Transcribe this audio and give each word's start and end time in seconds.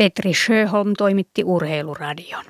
Petri 0.00 0.34
Sjöholm 0.34 0.92
toimitti 0.98 1.44
Urheiluradion. 1.44 2.44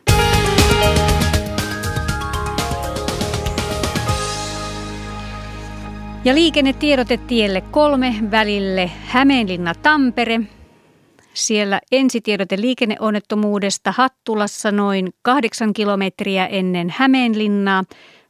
Ja 6.25 6.35
liikennetiedote 6.35 7.17
tielle 7.17 7.61
kolme 7.61 8.15
välille 8.31 8.91
Hämeenlinna-Tampere. 9.05 10.41
Siellä 11.35 11.81
ensitiedote 11.93 12.61
liikenneonnettomuudesta 12.61 13.93
Hattulassa 13.97 14.73
noin 14.73 15.09
kahdeksan 15.23 15.73
kilometriä 15.73 16.47
ennen 16.47 16.95
Hämeenlinnaa. 16.97 17.85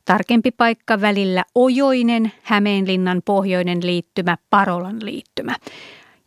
Tarkempi 0.05 0.51
paikka 0.51 1.01
välillä 1.01 1.45
Ojoinen, 1.55 2.33
Hämeenlinnan 2.43 3.23
pohjoinen 3.25 3.79
liittymä, 3.83 4.37
Parolan 4.51 5.05
liittymä. 5.05 5.57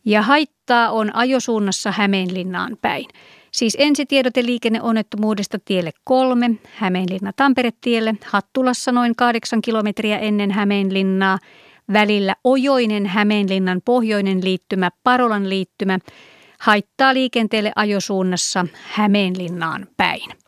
Ja 0.05 0.21
haittaa 0.21 0.91
on 0.91 1.15
ajosuunnassa 1.15 1.91
Hämeenlinnaan 1.91 2.77
päin. 2.81 3.05
Siis 3.51 3.77
ensitiedote 3.79 4.45
liikenneonnettomuudesta 4.45 5.57
tielle 5.65 5.91
kolme, 6.03 6.51
Hämeenlinna-Tampere-tielle, 6.75 8.15
Hattulassa 8.25 8.91
noin 8.91 9.15
kahdeksan 9.15 9.61
kilometriä 9.61 10.19
ennen 10.19 10.51
Hämeenlinnaa, 10.51 11.39
välillä 11.93 12.35
Ojoinen 12.43 13.05
Hämeenlinnan 13.05 13.81
pohjoinen 13.85 14.43
liittymä, 14.43 14.89
Parolan 15.03 15.49
liittymä, 15.49 15.99
haittaa 16.59 17.13
liikenteelle 17.13 17.71
ajosuunnassa 17.75 18.65
Hämeenlinnaan 18.83 19.87
päin. 19.97 20.42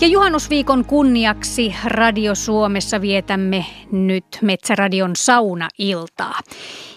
Ja 0.00 0.06
juhannusviikon 0.06 0.84
kunniaksi 0.84 1.74
Radio 1.84 2.34
Suomessa 2.34 3.00
vietämme 3.00 3.64
nyt 3.92 4.24
Metsäradion 4.42 5.10
saunailtaa. 5.16 6.40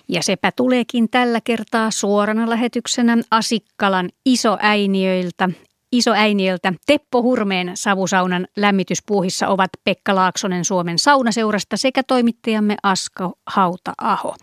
Ja 0.07 0.23
sepä 0.23 0.51
tuleekin 0.55 1.09
tällä 1.09 1.41
kertaa 1.43 1.91
suorana 1.91 2.49
lähetyksenä 2.49 3.17
Asikkalan 3.31 4.09
isoäiniöiltä. 4.25 5.49
Isoäiniöltä 5.91 6.73
Teppo 6.85 7.21
Hurmeen 7.21 7.71
savusaunan 7.73 8.47
lämmityspuuhissa 8.57 9.47
ovat 9.47 9.69
Pekka 9.83 10.15
Laaksonen 10.15 10.65
Suomen 10.65 10.99
saunaseurasta 10.99 11.77
sekä 11.77 12.03
toimittajamme 12.03 12.75
Asko 12.83 13.33
Hauta-aho. 13.47 14.35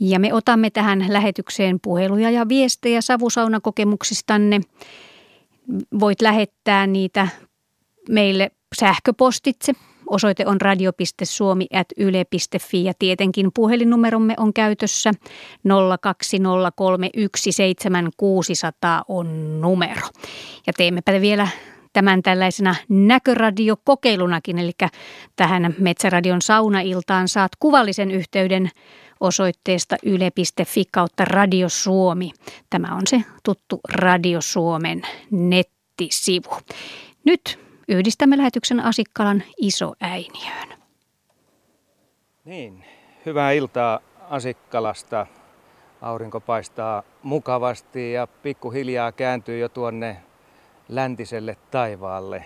Ja 0.00 0.18
me 0.18 0.34
otamme 0.34 0.70
tähän 0.70 1.06
lähetykseen 1.08 1.78
puheluja 1.82 2.30
ja 2.30 2.48
viestejä 2.48 3.00
savusaunakokemuksistanne. 3.00 4.60
Voit 6.00 6.22
lähettää 6.22 6.86
niitä 6.86 7.28
meille 8.08 8.50
sähköpostitse. 8.78 9.72
Osoite 10.06 10.46
on 10.46 10.60
radio.suomi.yle.fi 10.60 12.84
ja 12.84 12.92
tietenkin 12.98 13.50
puhelinnumeromme 13.54 14.34
on 14.38 14.52
käytössä 14.52 15.10
020317600 15.10 15.14
on 19.08 19.60
numero. 19.60 20.08
Ja 20.66 20.72
teemmepä 20.72 21.20
vielä 21.20 21.48
tämän 21.92 22.22
tällaisena 22.22 22.74
näköradiokokeilunakin, 22.88 24.58
eli 24.58 24.72
tähän 25.36 25.74
Metsäradion 25.78 26.42
saunailtaan 26.42 27.28
saat 27.28 27.52
kuvallisen 27.58 28.10
yhteyden 28.10 28.70
osoitteesta 29.20 29.96
yle.fi 30.02 30.84
kautta 30.90 31.24
Radio 31.24 31.68
Suomi. 31.68 32.30
Tämä 32.70 32.94
on 32.94 33.02
se 33.06 33.22
tuttu 33.42 33.80
Radio 33.88 34.40
Suomen 34.40 35.02
nettisivu. 35.30 36.50
Nyt 37.24 37.63
Yhdistämme 37.88 38.36
lähetyksen 38.36 38.80
Asikkalan 38.80 39.42
isoäiniöön. 39.56 40.68
Niin, 42.44 42.84
hyvää 43.26 43.52
iltaa 43.52 44.00
Asikkalasta. 44.30 45.26
Aurinko 46.00 46.40
paistaa 46.40 47.02
mukavasti 47.22 48.12
ja 48.12 48.26
pikkuhiljaa 48.26 49.12
kääntyy 49.12 49.58
jo 49.58 49.68
tuonne 49.68 50.16
läntiselle 50.88 51.56
taivaalle. 51.70 52.44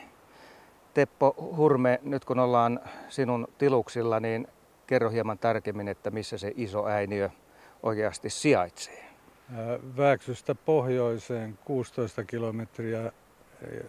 Teppo 0.94 1.34
Hurme, 1.56 2.00
nyt 2.03 2.25
kun 2.25 2.38
ollaan 2.38 2.81
sinun 3.09 3.48
tiluksilla, 3.59 4.21
niin 4.21 4.48
kerro 4.87 5.10
hieman 5.10 5.38
tarkemmin, 5.38 5.88
että 5.88 6.10
missä 6.10 6.38
se 6.38 6.53
iso 6.56 6.87
äiniö 6.87 7.31
oikeasti 7.82 8.31
sijaitsee. 8.31 9.04
Vääksystä 9.97 10.54
pohjoiseen 10.54 11.59
16 11.65 12.25
kilometriä 12.25 13.12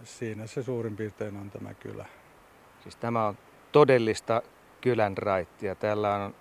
siinä 0.04 0.46
se 0.46 0.62
suurin 0.62 0.96
piirtein 0.96 1.36
on 1.36 1.50
tämä 1.50 1.74
kylä. 1.74 2.06
Siis 2.82 2.96
tämä 2.96 3.26
on 3.26 3.38
todellista 3.72 4.42
kylän 4.80 5.18
raittia. 5.18 5.74
Täällä 5.74 6.14
on 6.14 6.34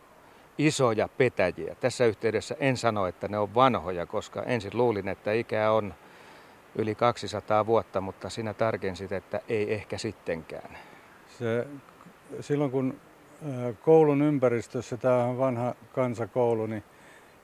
isoja 0.58 1.08
petäjiä. 1.08 1.76
Tässä 1.76 2.06
yhteydessä 2.06 2.56
en 2.60 2.78
sano, 2.78 3.08
että 3.08 3.28
ne 3.28 3.38
on 3.38 3.56
vanhoja, 3.56 4.06
koska 4.06 4.44
ensin 4.44 4.72
luulin, 4.74 5.08
että 5.08 5.32
ikä 5.32 5.72
on 5.72 5.94
yli 6.76 6.96
200 6.96 7.66
vuotta, 7.66 8.02
mutta 8.02 8.30
sinä 8.30 8.54
tarkensit, 8.54 9.12
että 9.12 9.40
ei 9.50 9.74
ehkä 9.74 9.98
sittenkään. 9.98 10.78
Se, 11.40 11.68
silloin 12.40 12.72
kun 12.72 13.00
koulun 13.82 14.22
ympäristössä, 14.22 14.98
tämä 14.98 15.24
on 15.24 15.38
vanha 15.38 15.76
kansakoulu, 15.94 16.66
niin 16.66 16.84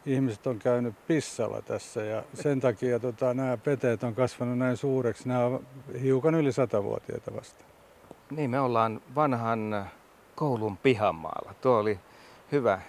ihmiset 0.05 0.47
on 0.47 0.59
käynyt 0.59 0.95
pissalla 1.07 1.61
tässä 1.61 2.01
ja 2.03 2.23
sen 2.33 2.59
takia 2.59 2.99
tota, 2.99 3.33
nämä 3.33 3.57
peteet 3.57 4.03
on 4.03 4.15
kasvanut 4.15 4.57
näin 4.57 4.77
suureksi. 4.77 5.27
Nämä 5.27 5.45
on 5.45 5.65
hiukan 6.01 6.35
yli 6.35 6.51
satavuotiaita 6.51 7.35
vasta. 7.35 7.65
Niin, 8.31 8.49
me 8.49 8.59
ollaan 8.59 9.01
vanhan 9.15 9.85
koulun 10.35 10.77
pihamaalla. 10.77 11.53
Tuo 11.61 11.77
oli 11.77 11.99
hyvä 12.51 12.81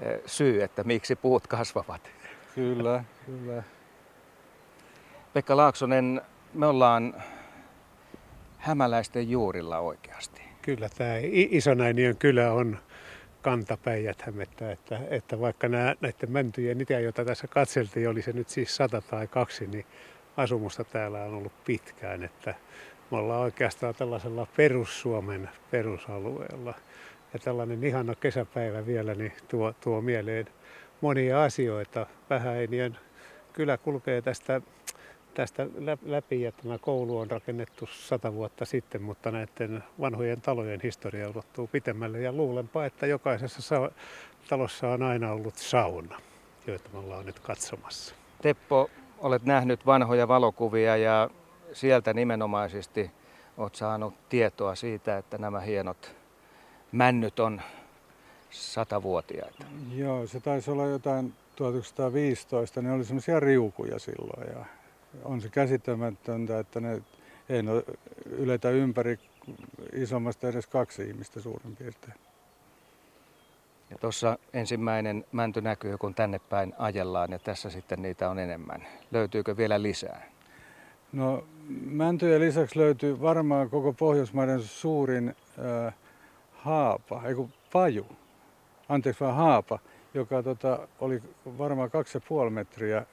eh, 0.00 0.20
syy, 0.26 0.62
että 0.62 0.84
miksi 0.84 1.16
puut 1.16 1.46
kasvavat. 1.46 2.10
Kyllä, 2.54 3.04
kyllä. 3.26 3.62
Pekka 5.32 5.56
Laaksonen, 5.56 6.20
me 6.54 6.66
ollaan 6.66 7.14
hämäläisten 8.58 9.30
juurilla 9.30 9.78
oikeasti. 9.78 10.42
Kyllä, 10.62 10.88
tämä 10.88 11.14
Isonäiniön 11.32 12.16
kylä 12.16 12.52
on 12.52 12.78
kantapäijäthämettä, 13.42 14.72
että, 14.72 15.00
että 15.10 15.40
vaikka 15.40 15.68
nämä, 15.68 15.94
näiden 16.00 16.30
mäntyjen 16.30 16.80
ikä, 16.80 16.98
joita 16.98 17.24
tässä 17.24 17.46
katseltiin, 17.46 18.08
oli 18.08 18.22
se 18.22 18.32
nyt 18.32 18.48
siis 18.48 18.76
sata 18.76 19.00
tai 19.00 19.26
kaksi, 19.26 19.66
niin 19.66 19.86
asumusta 20.36 20.84
täällä 20.84 21.24
on 21.24 21.34
ollut 21.34 21.64
pitkään, 21.64 22.24
että 22.24 22.54
me 23.10 23.16
ollaan 23.16 23.40
oikeastaan 23.40 23.94
tällaisella 23.94 24.46
perussuomen 24.56 25.48
perusalueella. 25.70 26.74
Ja 27.32 27.38
tällainen 27.38 27.84
ihana 27.84 28.14
kesäpäivä 28.14 28.86
vielä 28.86 29.14
niin 29.14 29.32
tuo, 29.48 29.72
tuo 29.80 30.00
mieleen 30.00 30.46
monia 31.00 31.44
asioita. 31.44 32.06
Vähäinien 32.30 32.98
kylä 33.52 33.78
kulkee 33.78 34.22
tästä 34.22 34.60
tästä 35.40 35.66
läpi 36.04 36.42
ja 36.42 36.52
tämä 36.52 36.78
koulu 36.78 37.18
on 37.18 37.30
rakennettu 37.30 37.86
sata 37.86 38.34
vuotta 38.34 38.64
sitten, 38.64 39.02
mutta 39.02 39.30
näiden 39.30 39.84
vanhojen 40.00 40.40
talojen 40.40 40.80
historia 40.82 41.30
ulottuu 41.30 41.66
pitemmälle 41.66 42.20
ja 42.20 42.32
luulenpa, 42.32 42.84
että 42.84 43.06
jokaisessa 43.06 43.90
talossa 44.48 44.88
on 44.88 45.02
aina 45.02 45.32
ollut 45.32 45.56
sauna, 45.56 46.20
joita 46.66 46.88
me 46.92 46.98
ollaan 46.98 47.26
nyt 47.26 47.38
katsomassa. 47.38 48.14
Teppo, 48.42 48.90
olet 49.18 49.44
nähnyt 49.44 49.86
vanhoja 49.86 50.28
valokuvia 50.28 50.96
ja 50.96 51.30
sieltä 51.72 52.14
nimenomaisesti 52.14 53.10
olet 53.58 53.74
saanut 53.74 54.14
tietoa 54.28 54.74
siitä, 54.74 55.18
että 55.18 55.38
nämä 55.38 55.60
hienot 55.60 56.16
männyt 56.92 57.40
on 57.40 57.62
satavuotiaita. 58.50 59.64
Joo, 59.94 60.26
se 60.26 60.40
taisi 60.40 60.70
olla 60.70 60.86
jotain 60.86 61.32
1915, 61.56 62.82
ne 62.82 62.92
oli 62.92 63.04
semmoisia 63.04 63.40
riukuja 63.40 63.98
silloin 63.98 64.48
ja 64.56 64.79
on 65.24 65.40
se 65.40 65.48
käsittämätöntä, 65.48 66.58
että 66.58 66.80
ne 66.80 67.02
ei 67.48 67.62
no, 67.62 67.82
yletä 68.26 68.70
ympäri 68.70 69.18
isommasta 69.92 70.48
edes 70.48 70.66
kaksi 70.66 71.02
ihmistä 71.02 71.40
suurin 71.40 71.76
piirtein. 71.76 72.14
Ja 73.90 73.98
tuossa 73.98 74.38
ensimmäinen 74.52 75.24
mänty 75.32 75.60
näkyy, 75.60 75.98
kun 75.98 76.14
tänne 76.14 76.38
päin 76.38 76.74
ajellaan 76.78 77.32
ja 77.32 77.38
tässä 77.38 77.70
sitten 77.70 78.02
niitä 78.02 78.30
on 78.30 78.38
enemmän. 78.38 78.86
Löytyykö 79.10 79.56
vielä 79.56 79.82
lisää? 79.82 80.22
No 81.12 81.44
mäntyjen 81.84 82.40
lisäksi 82.40 82.78
löytyy 82.78 83.20
varmaan 83.20 83.70
koko 83.70 83.92
Pohjoismaiden 83.92 84.62
suurin 84.62 85.34
äh, 85.86 85.94
haapa, 86.52 87.22
ei 87.24 87.34
kun 87.34 87.50
paju, 87.72 88.06
anteeksi 88.88 89.24
vaan 89.24 89.34
haapa, 89.34 89.78
joka 90.14 90.42
tota, 90.42 90.88
oli 91.00 91.22
varmaan 91.58 91.90
2,5 92.44 92.50
metriä 92.50 93.06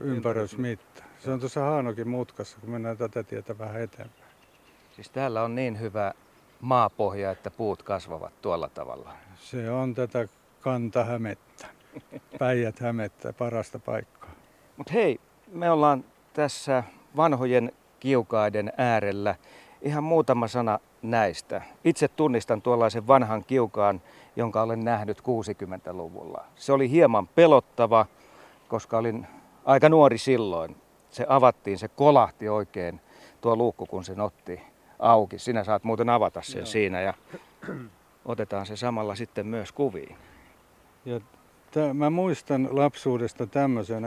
ympärysmitta. 0.00 1.04
Se 1.18 1.30
on 1.30 1.40
tuossa 1.40 1.60
Haanokin 1.60 2.08
mutkassa, 2.08 2.58
kun 2.60 2.70
mennään 2.70 2.96
tätä 2.96 3.22
tietä 3.22 3.58
vähän 3.58 3.80
eteenpäin. 3.82 4.32
Siis 4.92 5.10
täällä 5.10 5.42
on 5.42 5.54
niin 5.54 5.80
hyvä 5.80 6.12
maapohja, 6.60 7.30
että 7.30 7.50
puut 7.50 7.82
kasvavat 7.82 8.42
tuolla 8.42 8.68
tavalla. 8.68 9.12
Se 9.36 9.70
on 9.70 9.94
tätä 9.94 10.28
kantahämettä, 10.60 11.66
päijät 12.38 12.80
hämettä, 12.80 13.32
parasta 13.32 13.78
paikkaa. 13.78 14.30
Mutta 14.76 14.92
hei, 14.92 15.20
me 15.52 15.70
ollaan 15.70 16.04
tässä 16.32 16.84
vanhojen 17.16 17.72
kiukaiden 18.00 18.72
äärellä. 18.76 19.34
Ihan 19.82 20.04
muutama 20.04 20.48
sana 20.48 20.78
näistä. 21.02 21.62
Itse 21.84 22.08
tunnistan 22.08 22.62
tuollaisen 22.62 23.06
vanhan 23.06 23.44
kiukaan, 23.44 24.02
jonka 24.36 24.62
olen 24.62 24.84
nähnyt 24.84 25.18
60-luvulla. 25.18 26.44
Se 26.56 26.72
oli 26.72 26.90
hieman 26.90 27.28
pelottava, 27.28 28.06
koska 28.68 28.98
olin 28.98 29.26
aika 29.64 29.88
nuori 29.88 30.18
silloin. 30.18 30.76
Se 31.10 31.26
avattiin, 31.28 31.78
se 31.78 31.88
kolahti 31.88 32.48
oikein 32.48 33.00
tuo 33.40 33.56
luukku, 33.56 33.86
kun 33.86 34.04
sen 34.04 34.20
otti 34.20 34.60
auki. 34.98 35.38
Sinä 35.38 35.64
saat 35.64 35.84
muuten 35.84 36.08
avata 36.08 36.42
sen 36.42 36.58
Joo. 36.58 36.66
siinä 36.66 37.00
ja 37.00 37.14
otetaan 38.24 38.66
se 38.66 38.76
samalla 38.76 39.14
sitten 39.14 39.46
myös 39.46 39.72
kuviin. 39.72 40.16
Ja 41.04 41.20
t- 41.70 41.94
mä 41.94 42.10
muistan 42.10 42.68
lapsuudesta 42.70 43.46
tämmöisen 43.46 44.04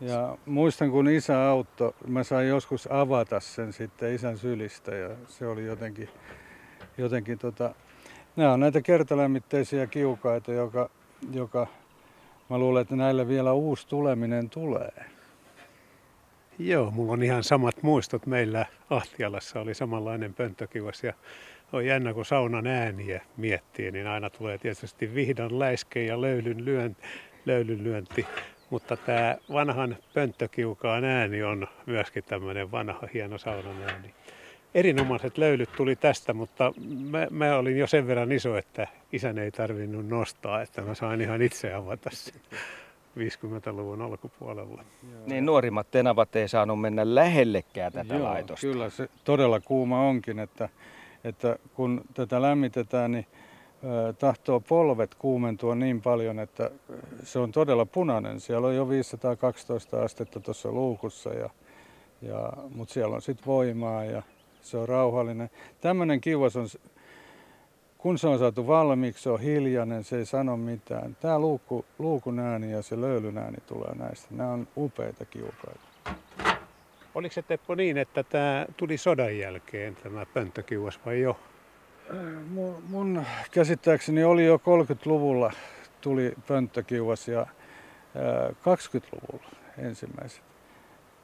Ja 0.00 0.38
muistan, 0.46 0.90
kun 0.90 1.08
isä 1.08 1.48
auttoi, 1.48 1.94
mä 2.06 2.22
sain 2.24 2.48
joskus 2.48 2.88
avata 2.90 3.40
sen 3.40 3.72
sitten 3.72 4.14
isän 4.14 4.38
sylistä 4.38 4.94
ja 4.94 5.16
se 5.28 5.46
oli 5.46 5.66
jotenkin, 5.66 6.08
jotenkin 6.98 7.38
tota, 7.38 7.74
nämä 8.36 8.52
on 8.52 8.60
näitä 8.60 8.82
kertalämmitteisiä 8.82 9.86
kiukaita, 9.86 10.52
joka, 10.52 10.90
joka 11.32 11.66
mä 12.50 12.58
luulen, 12.58 12.82
että 12.82 12.96
näille 12.96 13.28
vielä 13.28 13.52
uusi 13.52 13.88
tuleminen 13.88 14.50
tulee. 14.50 15.04
Joo, 16.58 16.90
mulla 16.90 17.12
on 17.12 17.22
ihan 17.22 17.44
samat 17.44 17.82
muistot. 17.82 18.26
Meillä 18.26 18.66
Ahtialassa 18.90 19.60
oli 19.60 19.74
samanlainen 19.74 20.34
pönttökivas 20.34 21.04
ja 21.04 21.12
on 21.72 21.86
jännä, 21.86 22.14
kun 22.14 22.24
saunan 22.24 22.66
ääniä 22.66 23.22
miettii, 23.36 23.90
niin 23.90 24.06
aina 24.06 24.30
tulee 24.30 24.58
tietysti 24.58 25.14
vihdan 25.14 25.58
läiske 25.58 26.04
ja 26.04 26.20
löylyn, 26.20 26.64
lyön, 26.64 26.96
löylyn 27.44 27.84
lyönti. 27.84 28.26
Mutta 28.70 28.96
tämä 28.96 29.36
vanhan 29.52 29.96
pönttökiukaan 30.14 31.04
ääni 31.04 31.42
on 31.42 31.66
myöskin 31.86 32.24
tämmöinen 32.24 32.70
vanha 32.70 33.08
hieno 33.14 33.38
saunan 33.38 33.82
ääni. 33.82 34.14
Erinomaiset 34.74 35.38
löylyt 35.38 35.70
tuli 35.76 35.96
tästä, 35.96 36.34
mutta 36.34 36.72
mä, 37.10 37.26
mä 37.30 37.56
olin 37.56 37.78
jo 37.78 37.86
sen 37.86 38.06
verran 38.06 38.32
iso, 38.32 38.56
että 38.56 38.86
isän 39.12 39.38
ei 39.38 39.50
tarvinnut 39.50 40.08
nostaa, 40.08 40.62
että 40.62 40.82
mä 40.82 40.94
sain 40.94 41.20
ihan 41.20 41.42
itse 41.42 41.74
avata 41.74 42.10
sen 42.12 42.34
50-luvun 43.18 44.02
alkupuolella. 44.02 44.84
Niin 45.26 45.46
nuorimmat 45.46 45.90
tenavat 45.90 46.36
ei 46.36 46.48
saanut 46.48 46.80
mennä 46.80 47.14
lähellekään 47.14 47.92
tätä 47.92 48.14
Joo, 48.14 48.24
laitosta. 48.24 48.66
Kyllä 48.66 48.90
se 48.90 49.08
todella 49.24 49.60
kuuma 49.60 50.08
onkin, 50.08 50.38
että, 50.38 50.68
että 51.24 51.56
kun 51.74 52.00
tätä 52.14 52.42
lämmitetään, 52.42 53.12
niin 53.12 53.26
tahtoo 54.18 54.60
polvet 54.60 55.14
kuumentua 55.14 55.74
niin 55.74 56.02
paljon, 56.02 56.38
että 56.38 56.70
se 57.22 57.38
on 57.38 57.52
todella 57.52 57.86
punainen. 57.86 58.40
Siellä 58.40 58.66
on 58.66 58.76
jo 58.76 58.88
512 58.88 60.02
astetta 60.02 60.40
tuossa 60.40 60.72
luukussa, 60.72 61.30
ja, 61.30 61.50
ja, 62.22 62.52
mutta 62.74 62.94
siellä 62.94 63.16
on 63.16 63.22
sitten 63.22 63.46
voimaa 63.46 64.04
ja 64.04 64.22
se 64.62 64.76
on 64.76 64.88
rauhallinen. 64.88 65.50
Tämmöinen 65.80 66.20
kiuas 66.20 66.56
on, 66.56 66.66
kun 67.98 68.18
se 68.18 68.28
on 68.28 68.38
saatu 68.38 68.66
valmiiksi, 68.66 69.22
se 69.22 69.30
on 69.30 69.40
hiljainen, 69.40 70.04
se 70.04 70.18
ei 70.18 70.26
sano 70.26 70.56
mitään. 70.56 71.16
Tämä 71.20 71.38
luukku, 71.38 71.84
luukun 71.98 72.38
ääni 72.38 72.72
ja 72.72 72.82
se 72.82 73.00
löylyn 73.00 73.38
ääni 73.38 73.58
tulee 73.66 73.94
näistä. 73.94 74.28
Nämä 74.30 74.50
on 74.50 74.68
upeita 74.76 75.24
kiukaita. 75.24 75.80
Oliko 77.14 77.32
se 77.32 77.42
Teppo 77.42 77.74
niin, 77.74 77.98
että 77.98 78.22
tämä 78.22 78.66
tuli 78.76 78.98
sodan 78.98 79.38
jälkeen 79.38 79.96
tämä 79.96 80.26
pönttökiuas 80.26 81.00
vai 81.06 81.20
jo? 81.20 81.36
Mun, 82.48 82.82
mun 82.88 83.24
käsittääkseni 83.50 84.24
oli 84.24 84.46
jo 84.46 84.56
30-luvulla 84.56 85.52
tuli 86.00 86.34
pönttökiuas 86.46 87.28
ja 87.28 87.46
20-luvulla 88.64 89.50
ensimmäiset 89.78 90.49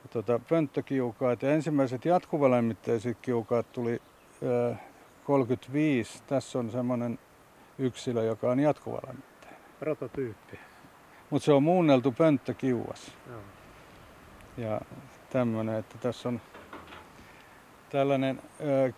tota, 0.06 0.40
pönttökiukaat. 0.48 1.42
Ja 1.42 1.52
ensimmäiset 1.52 2.04
jatkuvalämmitteiset 2.04 3.18
kiukaat 3.22 3.72
tuli 3.72 4.02
ää, 4.70 4.76
35. 5.24 6.22
Tässä 6.26 6.58
on 6.58 6.70
semmoinen 6.70 7.18
yksilö, 7.78 8.24
joka 8.24 8.50
on 8.50 8.60
jatkuvalämmitteinen. 8.60 9.60
Prototyyppi. 9.78 10.58
Mutta 11.30 11.44
se 11.46 11.52
on 11.52 11.62
muunneltu 11.62 12.12
pönttökiuas. 12.12 13.12
Joo. 13.30 13.40
Ja 14.56 14.80
tämmöinen, 15.30 15.74
että 15.74 15.98
tässä 15.98 16.28
on 16.28 16.40
tällainen 17.90 18.42
ää, 18.60 18.92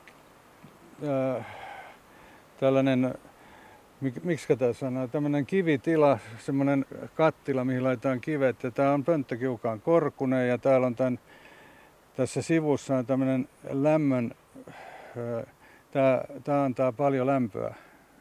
ää, 1.10 1.44
tällainen, 2.60 3.14
mik, 4.00 4.24
miksi 4.24 4.56
tämä 4.56 4.72
sanoo, 4.72 5.08
tämmöinen 5.08 5.46
kivitila, 5.46 6.18
semmoinen 6.38 6.86
kattila, 7.14 7.64
mihin 7.64 7.84
laitetaan 7.84 8.20
kivet. 8.20 8.62
Ja 8.62 8.70
tämä 8.70 8.92
on 8.92 9.04
pönttökiukaan 9.04 9.80
korkunen 9.80 10.48
ja 10.48 10.58
täällä 10.58 10.86
on 10.86 10.94
tämän, 10.94 11.18
tässä 12.16 12.42
sivussa 12.42 12.96
on 12.96 13.06
tämmöinen 13.06 13.48
lämmön, 13.70 14.34
tämä, 15.90 16.22
tämä 16.44 16.64
antaa 16.64 16.92
paljon 16.92 17.26
lämpöä. 17.26 17.74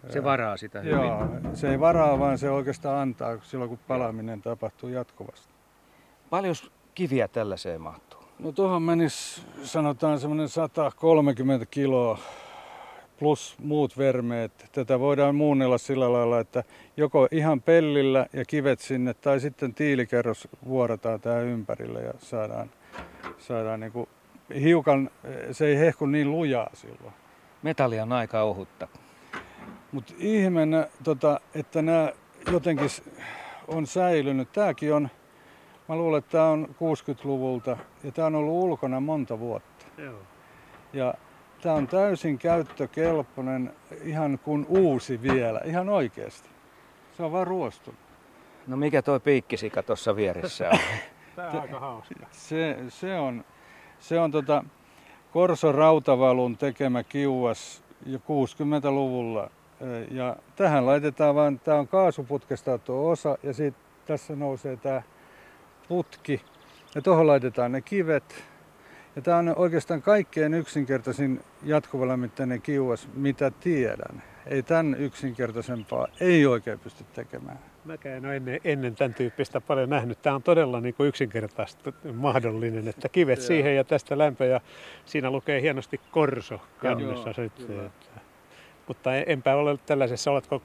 Se 0.09 0.23
varaa 0.23 0.57
sitä 0.57 0.79
hyvin. 0.79 0.97
Joo, 0.97 1.27
se 1.53 1.69
ei 1.69 1.79
varaa, 1.79 2.19
vaan 2.19 2.37
se 2.37 2.49
oikeastaan 2.49 3.01
antaa 3.01 3.37
silloin, 3.41 3.69
kun 3.69 3.79
palaminen 3.87 4.41
tapahtuu 4.41 4.89
jatkuvasti. 4.89 5.53
Paljon 6.29 6.55
kiviä 6.95 7.27
tällaiseen 7.27 7.81
mahtuu? 7.81 8.19
No 8.39 8.51
tuohon 8.51 8.81
menisi 8.81 9.41
sanotaan 9.63 10.19
semmoinen 10.19 10.49
130 10.49 11.65
kiloa 11.65 12.19
plus 13.19 13.55
muut 13.63 13.97
vermeet. 13.97 14.69
Tätä 14.71 14.99
voidaan 14.99 15.35
muunnella 15.35 15.77
sillä 15.77 16.13
lailla, 16.13 16.39
että 16.39 16.63
joko 16.97 17.27
ihan 17.31 17.61
pellillä 17.61 18.25
ja 18.33 18.45
kivet 18.45 18.79
sinne 18.79 19.13
tai 19.13 19.39
sitten 19.39 19.73
tiilikerros 19.73 20.47
vuorataan 20.67 21.21
tähän 21.21 21.45
ympärille 21.45 22.01
ja 22.01 22.13
saadaan, 22.17 22.69
saadaan 23.37 23.79
niin 23.79 23.91
kuin 23.91 24.09
hiukan, 24.63 25.09
se 25.51 25.67
ei 25.67 25.79
hehku 25.79 26.05
niin 26.05 26.31
lujaa 26.31 26.69
silloin. 26.73 27.13
Metalli 27.61 27.99
on 27.99 28.11
aika 28.11 28.41
ohutta. 28.41 28.87
Mutta 29.91 30.13
ihmeen, 30.17 30.69
tota, 31.03 31.39
että 31.55 31.81
nämä 31.81 32.11
jotenkin 32.51 32.89
on 33.67 33.87
säilynyt. 33.87 34.51
Tämäkin 34.51 34.93
on, 34.93 35.09
mä 35.87 35.95
luulen, 35.95 36.19
että 36.19 36.31
tämä 36.31 36.49
on 36.49 36.67
60-luvulta 36.69 37.77
ja 38.03 38.11
tämä 38.11 38.25
on 38.25 38.35
ollut 38.35 38.63
ulkona 38.63 38.99
monta 38.99 39.39
vuotta. 39.39 39.85
Joo. 39.97 40.19
Ja 40.93 41.13
Tämä 41.61 41.75
on 41.75 41.87
täysin 41.87 42.37
käyttökelpoinen, 42.37 43.73
ihan 44.03 44.39
kuin 44.43 44.65
uusi 44.69 45.21
vielä, 45.21 45.61
ihan 45.65 45.89
oikeasti. 45.89 46.49
Se 47.17 47.23
on 47.23 47.31
vaan 47.31 47.47
ruostunut. 47.47 47.99
No 48.67 48.77
mikä 48.77 49.01
tuo 49.01 49.19
piikkisika 49.19 49.83
tuossa 49.83 50.15
vieressä 50.15 50.69
on? 50.69 50.79
Tämä 51.35 51.49
on 51.49 51.61
aika 51.61 51.79
hauska. 51.79 52.15
Se, 52.31 52.77
se 52.89 53.15
on, 53.15 53.45
se 53.99 54.19
on 54.19 54.31
tota 54.31 54.63
Korso 55.31 55.71
Rautavalun 55.71 56.57
tekemä 56.57 57.03
kiuas 57.03 57.83
jo 58.05 58.17
60-luvulla. 58.17 59.49
Ja 60.11 60.35
tähän 60.55 60.85
laitetaan 60.85 61.35
vain, 61.35 61.59
tämä 61.59 61.79
on 61.79 61.87
kaasuputkesta 61.87 62.77
tuo 62.77 63.09
osa 63.09 63.37
ja 63.43 63.53
sitten 63.53 63.83
tässä 64.05 64.35
nousee 64.35 64.77
tämä 64.77 65.01
putki. 65.87 66.41
Ja 66.95 67.01
tuohon 67.01 67.27
laitetaan 67.27 67.71
ne 67.71 67.81
kivet 67.81 68.43
ja 69.17 69.21
tämä 69.21 69.37
on 69.37 69.53
oikeastaan 69.55 70.01
kaikkein 70.01 70.53
yksinkertaisin 70.53 71.39
jatkuvalämmitteinen 71.63 72.61
kiuas, 72.61 73.07
mitä 73.13 73.51
tiedän. 73.51 74.23
Ei 74.45 74.63
tämän 74.63 74.95
yksinkertaisempaa 74.99 76.07
ei 76.19 76.45
oikein 76.45 76.79
pysty 76.79 77.05
tekemään. 77.13 77.59
Mäkään 77.85 78.15
en 78.17 78.25
ole 78.25 78.35
ennen, 78.35 78.59
ennen 78.63 78.95
tämän 78.95 79.13
tyyppistä 79.13 79.61
paljon 79.61 79.89
nähnyt. 79.89 80.21
Tämä 80.21 80.35
on 80.35 80.43
todella 80.43 80.81
niin 80.81 80.93
kuin 80.93 81.07
yksinkertaista 81.07 81.93
mahdollinen, 82.13 82.87
että 82.87 83.09
kivet 83.09 83.41
siihen 83.41 83.75
ja 83.75 83.83
tästä 83.83 84.17
lämpö 84.17 84.45
ja 84.45 84.61
siinä 85.05 85.31
lukee 85.31 85.61
hienosti 85.61 86.01
korso 86.11 86.61
kannessa. 86.77 87.33
Joo, 87.69 87.91
Mutta 88.87 89.15
enpä 89.15 89.55
ole 89.55 89.77
tällaisessa, 89.85 90.31
oletko 90.31 90.61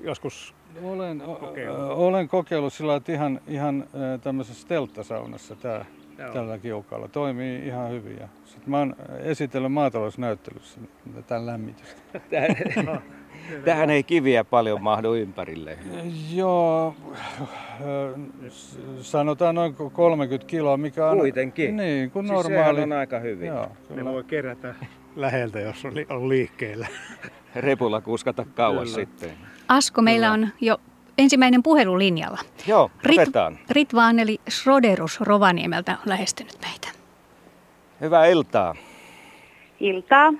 joskus 0.00 0.54
olen, 0.82 1.22
kokeillut? 1.40 1.90
Olen 1.90 2.28
kokeillut 2.28 2.72
sillä 2.72 2.96
että 2.96 3.12
ihan, 3.12 3.40
ihan 3.46 3.86
tämmöisessä 4.22 4.68
telttasaunassa 4.68 5.56
tämä 5.56 5.84
Joo. 6.18 6.32
tällä 6.32 6.58
kiukaalla. 6.58 7.08
Toimii 7.08 7.66
ihan 7.66 7.90
hyvin. 7.90 8.16
Ja 8.20 8.28
sitten 8.44 8.70
mä 8.70 8.78
oon 8.78 8.96
esitellyt 9.20 9.72
maatalousnäyttelyssä 9.72 10.80
tämän 11.26 11.46
lämmitystä. 11.46 12.20
Tähän 13.64 13.90
ei 13.90 14.02
kiviä 14.02 14.44
paljon 14.44 14.82
mahdu 14.82 15.14
ympärille. 15.14 15.78
Joo, 16.34 16.94
sanotaan 19.00 19.54
noin 19.54 19.74
30 19.92 20.46
kiloa, 20.46 20.76
mikä 20.76 21.06
on... 21.06 21.18
Kuitenkin. 21.18 21.76
Niin, 21.76 22.10
kun 22.10 22.28
siis 22.28 22.32
normaali. 22.32 22.82
on 22.82 22.92
aika 22.92 23.18
hyvin. 23.18 23.46
Joo, 23.46 23.68
Ne 23.94 24.04
voi 24.04 24.24
kerätä 24.24 24.74
läheltä, 25.16 25.60
jos 25.60 25.84
on 26.10 26.28
liikkeellä. 26.28 26.86
Repulla 27.56 28.00
kuskata 28.00 28.46
kauas 28.54 28.92
kyllä. 28.92 29.04
sitten. 29.04 29.30
Asko, 29.68 30.02
meillä 30.02 30.32
on 30.32 30.48
jo 30.60 30.78
ensimmäinen 31.18 31.62
puhelu 31.62 31.98
linjalla. 31.98 32.38
Joo, 32.66 32.90
otetaan. 33.10 33.52
Rit, 33.52 33.70
Ritva 33.70 34.06
Anneli 34.06 34.38
Schroderus 34.50 35.20
Rovaniemeltä 35.20 35.92
on 35.92 35.98
lähestynyt 36.06 36.56
meitä. 36.62 36.88
Hyvää 38.00 38.26
iltaa. 38.26 38.74
Iltaa. 39.80 40.32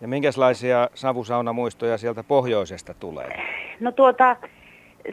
Ja 0.00 0.08
minkälaisia 0.08 0.88
savusaunamuistoja 0.94 1.98
sieltä 1.98 2.22
pohjoisesta 2.22 2.94
tulee? 2.94 3.42
No 3.80 3.92
tuota, 3.92 4.36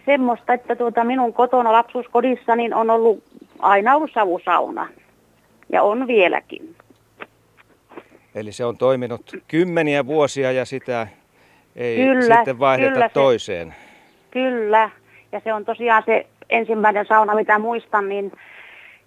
semmoista, 0.06 0.54
että 0.54 0.76
tuota 0.76 1.04
minun 1.04 1.34
kotona 1.34 1.72
lapsuuskodissa 1.72 2.56
niin 2.56 2.74
on 2.74 2.90
ollut 2.90 3.24
aina 3.60 3.96
ollut 3.96 4.12
savusauna. 4.14 4.88
Ja 5.72 5.84
on 5.84 6.08
vieläkin. 6.08 6.76
Eli 8.36 8.52
se 8.52 8.66
on 8.66 8.78
toiminut 8.78 9.32
kymmeniä 9.48 10.06
vuosia 10.06 10.52
ja 10.52 10.66
sitä 10.66 11.08
ei 11.76 11.96
Kyllä, 11.98 12.36
sitten 12.36 12.60
vaihdeta 12.60 12.94
kyllä 12.94 13.08
se- 13.08 13.14
toiseen. 13.14 13.76
Kyllä. 14.32 14.90
Ja 15.32 15.42
se 15.44 15.54
on 15.54 15.66
tosiaan 15.66 16.04
se 16.06 16.28
ensimmäinen 16.50 17.06
sauna, 17.06 17.36
mitä 17.36 17.60
muistan, 17.60 18.10
niin 18.10 18.32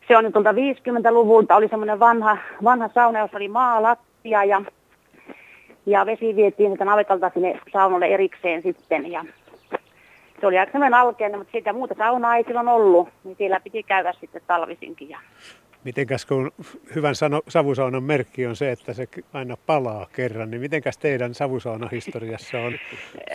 se 0.09 0.17
on 0.17 0.33
tuolta 0.33 0.53
50-luvulta. 0.53 1.57
Oli 1.57 1.69
semmoinen 1.69 2.01
vanha, 2.01 2.39
vanha 2.65 2.91
sauna, 2.95 3.19
jossa 3.19 3.37
oli 3.37 3.49
maalattia 3.49 4.45
ja, 4.45 4.63
ja 5.87 6.07
vesi 6.07 6.37
vietiin 6.37 6.71
niitä 6.71 6.85
navetalta 6.85 7.31
sinne 7.35 7.61
saunalle 7.73 8.07
erikseen 8.07 8.63
sitten. 8.63 9.13
Ja 9.13 9.25
se 10.41 10.47
oli 10.47 10.59
aika 10.59 10.73
semmoinen 10.73 11.01
alkeinen, 11.01 11.41
mutta 11.41 11.53
siitä 11.53 11.73
muuta 11.73 11.95
saunaa 11.99 12.37
ei 12.37 12.45
silloin 12.45 12.69
ollut. 12.69 13.09
Niin 13.25 13.37
siellä 13.37 13.61
piti 13.61 13.83
käydä 13.83 14.13
sitten 14.21 14.43
talvisinkin. 14.47 15.09
Ja 15.09 15.19
Mitenkäs 15.85 16.27
kun 16.27 16.53
hyvän 16.95 17.15
sano, 17.15 17.41
savusaunan 17.49 18.03
merkki 18.03 18.47
on 18.47 18.57
se, 18.57 18.73
että 18.73 18.93
se 18.93 19.09
aina 19.33 19.57
palaa 19.67 20.07
kerran, 20.13 20.51
niin 20.51 20.61
mitenkäs 20.61 20.99
teidän 20.99 21.35
savusaunahistoriassa 21.35 22.59
on 22.59 22.73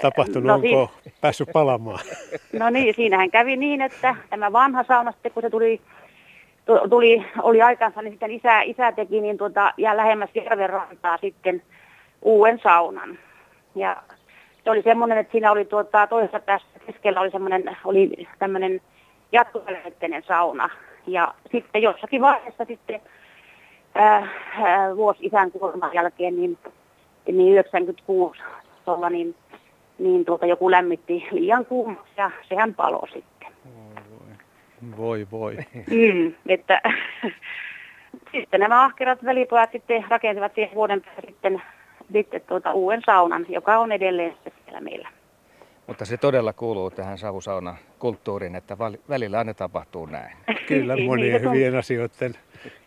tapahtunut, 0.02 0.44
No 0.44 0.54
onko 0.54 0.92
päässyt 1.22 1.50
palamaan? 1.54 2.00
No 2.54 2.70
niin, 2.70 2.96
siinähän 2.96 3.32
kävi 3.32 3.58
niin, 3.58 3.82
että 3.82 4.16
tämä 4.30 4.52
vanha 4.52 4.84
sauna 4.84 5.12
sitten, 5.12 5.32
kun 5.32 5.44
se 5.44 5.50
tuli, 5.50 5.82
tu- 6.66 6.90
tuli 6.90 7.25
oli 7.42 7.62
aikansa, 7.62 8.02
niin 8.02 8.12
sitten 8.12 8.32
isä, 8.32 8.62
isä 8.62 8.92
teki 8.92 9.22
niin 9.22 9.38
tuota, 9.38 9.74
ja 9.78 9.98
lähemmäs 9.98 10.30
järven 10.36 10.70
rantaa 10.70 11.18
sitten 11.18 11.62
uuden 12.22 12.60
saunan. 12.64 13.20
Ja 13.75 14.04
se 14.64 14.72
oli 14.72 14.82
semmoinen, 14.82 15.18
että 15.18 15.32
siinä 15.32 15.52
oli 15.52 15.66
tuota, 15.66 16.08
toisessa 16.08 16.40
päässä 16.40 16.68
keskellä 16.86 17.22
oli 17.22 17.32
semmoinen, 17.32 17.78
oli 17.86 18.28
tämmöinen 18.40 18.82
jatkovälittäinen 19.32 20.24
sauna. 20.28 20.70
Ja 21.08 21.34
sitten 21.52 21.82
jossakin 21.82 22.22
vaiheessa 22.22 22.66
sitten 22.66 23.02
ää, 23.96 24.28
ää, 24.64 24.96
vuosi 24.96 25.26
isän 25.26 25.52
kuoleman 25.52 25.94
jälkeen, 25.94 26.36
niin, 26.36 26.58
niin 27.28 27.54
96 27.54 28.42
tuolla, 28.86 29.10
niin 29.10 29.36
niin 30.00 30.26
tuota 30.26 30.46
joku 30.46 30.72
lämmitti 30.72 31.28
liian 31.32 31.66
kuumaksi 31.66 32.14
ja 32.18 32.32
sehän 32.50 32.74
palo 32.74 33.08
sitten. 33.14 33.48
Voi 34.98 35.28
voi. 35.32 35.58
Mm, 35.76 36.34
että 36.48 36.82
sitten 38.32 38.60
nämä 38.60 38.84
ahkerat 38.84 39.24
velipojat 39.26 39.72
sitten 39.72 40.06
rakensivat 40.10 40.56
siihen 40.56 40.76
vuoden 40.76 41.02
sitten, 41.26 41.62
sitten 42.14 42.42
tuota 42.42 42.74
uuden 42.74 43.02
saunan, 43.06 43.46
joka 43.50 43.78
on 43.78 43.92
edelleen 43.92 44.36
siellä 44.66 44.82
meillä. 44.82 45.10
Mutta 45.88 46.06
se 46.06 46.18
todella 46.18 46.54
kuuluu 46.54 46.92
tähän 46.92 47.18
savusauna-kulttuuriin, 47.18 48.56
että 48.56 48.77
vali- 48.77 49.01
välillä 49.10 49.38
aina 49.38 49.54
tapahtuu 49.54 50.06
näin. 50.06 50.38
Kyllä 50.68 50.96
Niin, 50.96 51.08
monien 51.08 51.42
hyvien 51.42 51.75
asioiden 51.75 52.34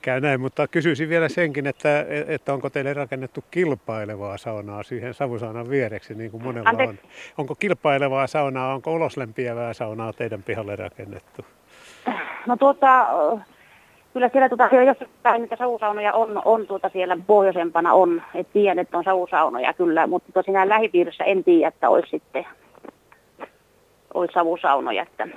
käy 0.02 0.20
näin, 0.20 0.40
mutta 0.40 0.68
kysyisin 0.68 1.08
vielä 1.08 1.28
senkin, 1.28 1.66
että, 1.66 2.06
että 2.28 2.52
onko 2.52 2.70
teille 2.70 2.94
rakennettu 2.94 3.44
kilpailevaa 3.50 4.38
saunaa 4.38 4.82
siihen 4.82 5.14
savusaunan 5.14 5.70
viereksi, 5.70 6.14
niin 6.14 6.30
kuin 6.30 6.42
monella 6.42 6.70
on. 6.70 6.80
Anteeksi. 6.80 7.08
Onko 7.38 7.54
kilpailevaa 7.54 8.26
saunaa, 8.26 8.74
onko 8.74 8.94
uloslempiävää 8.94 9.72
saunaa 9.72 10.12
teidän 10.12 10.42
pihalle 10.42 10.76
rakennettu? 10.76 11.44
No 12.46 12.56
tuota, 12.56 13.06
kyllä 14.12 14.28
siellä 14.28 14.48
tuota, 14.48 14.68
siellä 14.68 14.84
jossain 14.90 15.42
niitä 15.42 15.56
savusaunoja 15.56 16.12
on, 16.12 16.42
on 16.44 16.66
tuota 16.66 16.88
siellä 16.88 17.16
pohjoisempana 17.26 17.92
on, 17.92 18.22
että 18.34 18.52
tiedän, 18.52 18.78
että 18.78 18.98
on 18.98 19.04
savusaunoja 19.04 19.72
kyllä, 19.72 20.06
mutta 20.06 20.32
tosiaan 20.32 20.68
lähipiirissä 20.68 21.24
en 21.24 21.44
tiedä, 21.44 21.68
että 21.68 21.88
olisi 21.88 22.10
sitten 22.10 22.46
olisi 24.28 24.34
savusaunoja. 24.34 25.02
Että. 25.02 25.28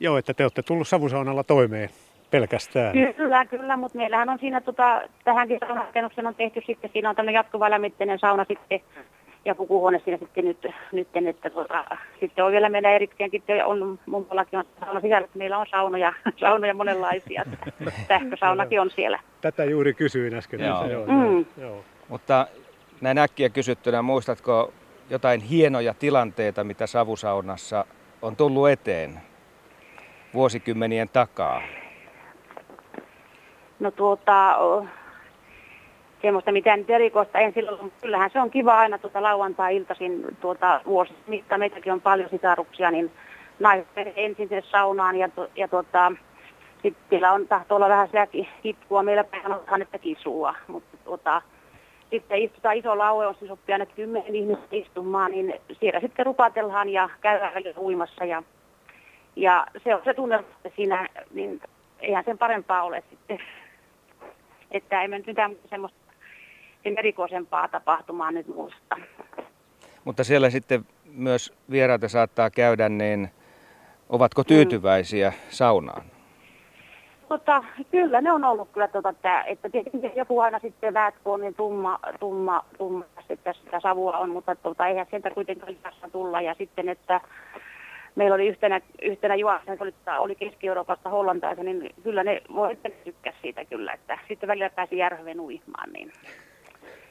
Joo, 0.00 0.16
että 0.18 0.34
te 0.34 0.44
olette 0.44 0.62
tullut 0.62 0.88
savusaunalla 0.88 1.44
toimeen 1.44 1.88
pelkästään. 2.30 2.92
Kyllä, 3.16 3.46
kyllä, 3.46 3.76
mutta 3.76 3.98
meillähän 3.98 4.28
on 4.28 4.38
siinä, 4.38 4.60
tota, 4.60 5.02
tähänkin 5.24 5.58
saunarakennukseen 5.60 6.26
on 6.26 6.34
tehty 6.34 6.62
sitten, 6.66 6.90
siinä 6.92 7.10
on 7.10 7.16
tämmöinen 7.16 7.34
jatkuva 7.38 7.70
lämmitteinen 7.70 8.18
sauna 8.18 8.44
sitten 8.48 8.80
ja 9.44 9.54
pukuhuone 9.54 10.00
siinä 10.04 10.18
sitten 10.18 10.44
nyt, 10.44 10.66
nyt 10.92 11.08
että 11.28 11.50
tota, 11.50 11.84
sitten 12.20 12.44
on 12.44 12.52
vielä 12.52 12.68
meillä 12.68 12.90
erikseenkin, 12.90 13.40
sitten 13.40 13.66
on 13.66 13.98
mummollakin 14.06 14.58
on 14.58 14.64
sauna 14.80 15.00
sisällä, 15.00 15.24
että 15.24 15.38
meillä 15.38 15.58
on 15.58 15.66
saunoja, 15.70 16.12
saunoja 16.40 16.74
monenlaisia, 16.74 17.44
sähkösaunakin 18.08 18.80
on 18.80 18.90
siellä. 18.90 19.18
Tätä 19.40 19.64
juuri 19.64 19.94
kysyin 19.94 20.34
äsken. 20.34 20.60
Joo. 20.60 20.86
Joo, 20.86 21.06
Mm. 21.06 21.44
joo. 21.60 21.84
Mutta 22.08 22.46
näin 23.00 23.18
äkkiä 23.18 23.48
kysyttynä, 23.48 24.02
muistatko 24.02 24.72
jotain 25.14 25.40
hienoja 25.40 25.94
tilanteita, 25.94 26.64
mitä 26.64 26.86
savusaunassa 26.86 27.84
on 28.22 28.36
tullut 28.36 28.68
eteen 28.68 29.20
vuosikymmenien 30.34 31.08
takaa? 31.08 31.62
No 33.80 33.90
tuota, 33.90 34.56
semmoista 36.22 36.52
mitään 36.52 36.78
nyt 36.78 36.90
erikoista 36.90 37.38
en 37.38 37.52
silloin, 37.54 37.82
mutta 37.82 37.98
kyllähän 38.02 38.30
se 38.32 38.40
on 38.40 38.50
kiva 38.50 38.78
aina 38.78 38.98
tuota 38.98 39.22
lauantai-iltaisin 39.22 40.36
tuota 40.40 40.80
vuosi 40.86 41.12
mittaan. 41.26 41.58
Meitäkin 41.58 41.92
on 41.92 42.00
paljon 42.00 42.30
sitaruksia, 42.30 42.90
niin 42.90 43.10
naiset 43.58 43.86
ensin 43.96 44.48
sinne 44.48 44.62
saunaan 44.70 45.16
ja, 45.16 45.28
ja 45.56 45.68
tuota, 45.68 46.12
sitten 46.82 47.04
siellä 47.10 47.32
on 47.32 47.48
tahtoo 47.48 47.76
olla 47.76 47.88
vähän 47.88 48.06
sitä 48.06 48.26
kitkua. 48.62 49.02
Meillä 49.02 49.24
päin 49.24 49.42
sanotaan, 49.42 49.82
että 49.82 49.98
kisua, 49.98 50.54
mutta 50.68 50.96
tuota, 51.04 51.42
sitten 52.14 52.42
istutaan 52.42 52.76
iso 52.76 52.98
laue, 52.98 53.26
on 53.26 53.34
sopii 53.48 53.72
aina 53.72 53.86
kymmenen 53.86 54.34
ihmistä 54.34 54.66
istumaan, 54.70 55.30
niin 55.30 55.54
siellä 55.80 56.00
sitten 56.00 56.26
rupatellaan 56.26 56.88
ja 56.88 57.10
käydään 57.20 57.54
välillä 57.54 57.80
uimassa 57.80 58.24
ja, 58.24 58.42
ja 59.36 59.66
se 59.84 59.94
on 59.94 60.00
se 60.04 60.14
tunne, 60.14 60.36
että 60.36 60.70
siinä, 60.76 61.08
niin 61.30 61.60
eihän 62.00 62.24
sen 62.24 62.38
parempaa 62.38 62.82
ole 62.82 63.02
sitten. 63.10 63.38
Että 64.70 65.02
emme 65.02 65.18
nyt 65.18 65.26
mitään 65.26 65.56
semmoista 65.70 65.98
sen 66.82 66.98
erikoisempaa 66.98 67.68
tapahtumaa 67.68 68.30
nyt 68.30 68.46
muista. 68.46 68.96
Mutta 70.04 70.24
siellä 70.24 70.50
sitten 70.50 70.86
myös 71.04 71.52
vieraita 71.70 72.08
saattaa 72.08 72.50
käydä, 72.50 72.88
niin 72.88 73.30
ovatko 74.08 74.44
tyytyväisiä 74.44 75.32
saunaan? 75.48 76.13
Tota, 77.28 77.64
kyllä 77.90 78.20
ne 78.20 78.32
on 78.32 78.44
ollut 78.44 78.68
kyllä, 78.72 78.88
tota, 78.88 79.08
että, 79.08 79.42
että 79.42 79.68
tietenkin 79.70 80.12
joku 80.16 80.40
aina 80.40 80.58
sitten 80.58 80.94
väät, 80.94 81.14
kun 81.24 81.34
on 81.34 81.40
niin 81.40 81.54
tumma, 81.54 81.98
tumma, 82.20 82.64
tumma 82.78 83.04
että 83.28 83.52
sitä 83.52 83.80
savua 83.80 84.18
on, 84.18 84.30
mutta 84.30 84.54
tota, 84.54 84.86
eihän 84.86 85.06
sieltä 85.10 85.30
kuitenkaan 85.30 85.72
lisässä 85.72 86.08
tulla. 86.12 86.40
Ja 86.40 86.54
sitten, 86.54 86.88
että 86.88 87.20
meillä 88.14 88.34
oli 88.34 88.48
yhtenä, 88.48 88.80
yhtenä 89.02 89.34
juoksena, 89.34 89.76
oli, 89.80 89.94
oli 90.18 90.34
Keski-Euroopasta 90.34 91.10
hollantaisen, 91.10 91.64
niin 91.64 91.94
kyllä 92.02 92.24
ne 92.24 92.42
voi 92.54 92.78
tykkää 93.04 93.32
siitä 93.42 93.64
kyllä, 93.64 93.92
että 93.92 94.18
sitten 94.28 94.48
välillä 94.48 94.70
pääsi 94.70 94.98
järven 94.98 95.40
uimaan, 95.40 95.92
niin 95.92 96.12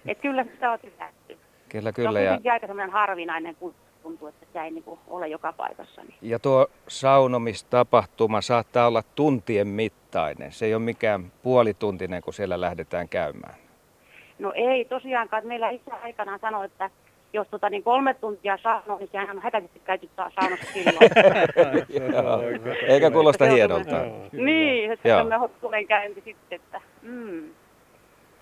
et 0.06 0.20
kyllä 0.20 0.44
sitä 0.44 0.72
on 0.72 0.80
tykätty. 0.80 1.38
Kyllä, 1.70 1.92
Se 1.92 2.02
on 2.02 2.08
kyllä. 2.08 2.20
Ja, 2.22 2.54
aika 2.54 2.68
semmoinen 2.68 2.94
harvinainen, 2.94 3.56
kun 3.56 3.76
tuntuu, 4.04 4.28
että 4.28 4.46
sitä 4.46 4.64
ei 4.66 4.72
niin 4.72 4.84
kuin 4.84 5.00
ole 5.08 5.28
joka 5.28 5.54
paikassa. 5.54 6.02
Niin. 6.02 6.16
ja 6.22 6.40
tuo 6.40 6.68
saunomistapahtuma 6.88 8.42
saattaa 8.42 8.88
olla 8.88 9.04
tuntien 9.16 9.68
mittainen. 9.68 10.52
Se 10.52 10.66
ei 10.66 10.74
ole 10.74 10.84
mikään 10.84 11.32
puolituntinen, 11.44 12.22
kun 12.22 12.34
siellä 12.34 12.62
lähdetään 12.62 13.10
käymään. 13.10 13.56
No 14.40 14.52
ei 14.56 14.86
tosiaankaan, 14.86 15.40
että 15.40 15.48
meillä 15.48 15.70
isä 15.70 15.96
aikanaan 16.04 16.40
sanoi, 16.40 16.66
että 16.66 16.90
jos 17.34 17.48
tota, 17.48 17.70
niin 17.70 17.84
kolme 17.84 18.14
tuntia 18.14 18.58
saanut, 18.64 19.00
niin 19.00 19.10
sehän 19.12 19.38
on 19.38 19.44
hätäisesti 19.44 19.80
käyty 19.80 20.10
taas 20.16 20.34
saunassa 20.36 20.72
silloin. 20.74 21.10
Joo. 22.14 22.42
Eikä 22.94 23.12
kuulosta 23.12 23.46
Se 23.46 23.50
on 23.52 23.56
hienolta. 23.56 24.02
niin, 24.32 24.92
että 24.92 25.10
se 25.10 25.16
on 25.16 25.88
käynti 25.88 26.22
sitten, 26.26 26.56
että 26.56 26.82
mm. 27.02 27.50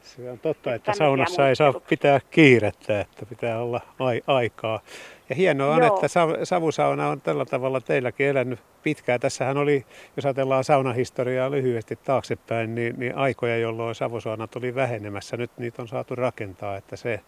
Se 0.03 0.31
on 0.31 0.39
totta, 0.39 0.73
että 0.73 0.93
saunassa 0.93 1.49
ei 1.49 1.55
saa 1.55 1.73
pitää 1.73 2.19
kiirettä, 2.31 3.01
että 3.01 3.25
pitää 3.25 3.61
olla 3.61 3.81
ai- 3.99 4.21
aikaa. 4.27 4.79
Ja 5.29 5.35
hienoa 5.35 5.75
on, 5.75 5.83
Joo. 5.83 5.95
että 5.95 6.07
sav- 6.07 6.45
savusauna 6.45 7.09
on 7.09 7.21
tällä 7.21 7.45
tavalla 7.45 7.81
teilläkin 7.81 8.27
elänyt 8.27 8.59
pitkään. 8.83 9.19
Tässähän 9.19 9.57
oli, 9.57 9.85
jos 10.15 10.25
ajatellaan 10.25 10.63
saunahistoriaa 10.63 11.51
lyhyesti 11.51 11.95
taaksepäin, 11.95 12.75
niin, 12.75 12.93
niin 12.97 13.15
aikoja, 13.15 13.57
jolloin 13.57 13.95
savusaunat 13.95 14.55
oli 14.55 14.75
vähenemässä. 14.75 15.37
Nyt 15.37 15.51
niitä 15.57 15.81
on 15.81 15.87
saatu 15.87 16.15
rakentaa, 16.15 16.77
että 16.77 16.95
se 16.95 17.19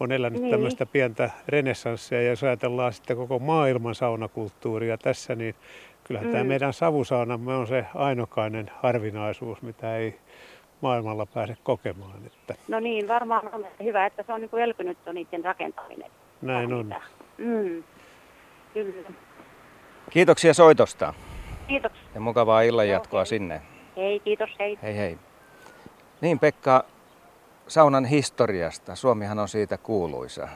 on 0.00 0.12
elänyt 0.12 0.40
Niin. 0.40 0.50
tämmöistä 0.50 0.86
pientä 0.86 1.30
renessanssia. 1.48 2.22
Ja 2.22 2.28
jos 2.30 2.44
ajatellaan 2.44 2.92
sitten 2.92 3.16
koko 3.16 3.38
maailman 3.38 3.94
saunakulttuuria 3.94 4.98
tässä, 4.98 5.34
niin 5.34 5.54
kyllähän 6.04 6.28
mm. 6.28 6.32
tämä 6.32 6.44
meidän 6.44 6.72
savusaunamme 6.72 7.54
on 7.54 7.66
se 7.66 7.84
ainokainen 7.94 8.70
harvinaisuus, 8.82 9.62
mitä 9.62 9.96
ei 9.96 10.14
maailmalla 10.80 11.26
pääse 11.26 11.56
kokemaan. 11.62 12.26
Että 12.26 12.54
No 12.68 12.80
niin, 12.80 13.08
varmaan 13.08 13.54
on 13.54 13.66
hyvä, 13.84 14.06
että 14.06 14.22
se 14.26 14.32
on 14.32 14.40
niin 14.40 14.50
kuin 14.50 14.62
elpynyt 14.62 14.98
on 15.06 15.14
niiden 15.14 15.44
rakentaminen. 15.44 16.10
näin 16.42 16.72
on. 16.72 16.94
Mm. 17.38 17.84
Kyllä. 18.74 19.08
Kiitoksia 20.10 20.54
soitosta 20.54 21.14
Kiitoksia. 21.68 22.02
ja 22.14 22.20
mukavaa 22.20 22.62
illanjatkoa 22.62 23.18
Joo, 23.18 23.22
hei. 23.22 23.26
sinne. 23.26 23.62
Hei, 23.96 24.20
kiitos, 24.20 24.50
hei. 24.58 24.78
Hei 24.82 24.96
hei. 24.96 25.18
Niin 26.20 26.38
Pekka, 26.38 26.84
saunan 27.68 28.04
historiasta. 28.04 28.94
Suomihan 28.94 29.38
on 29.38 29.48
siitä 29.48 29.78
kuuluisa. 29.78 30.48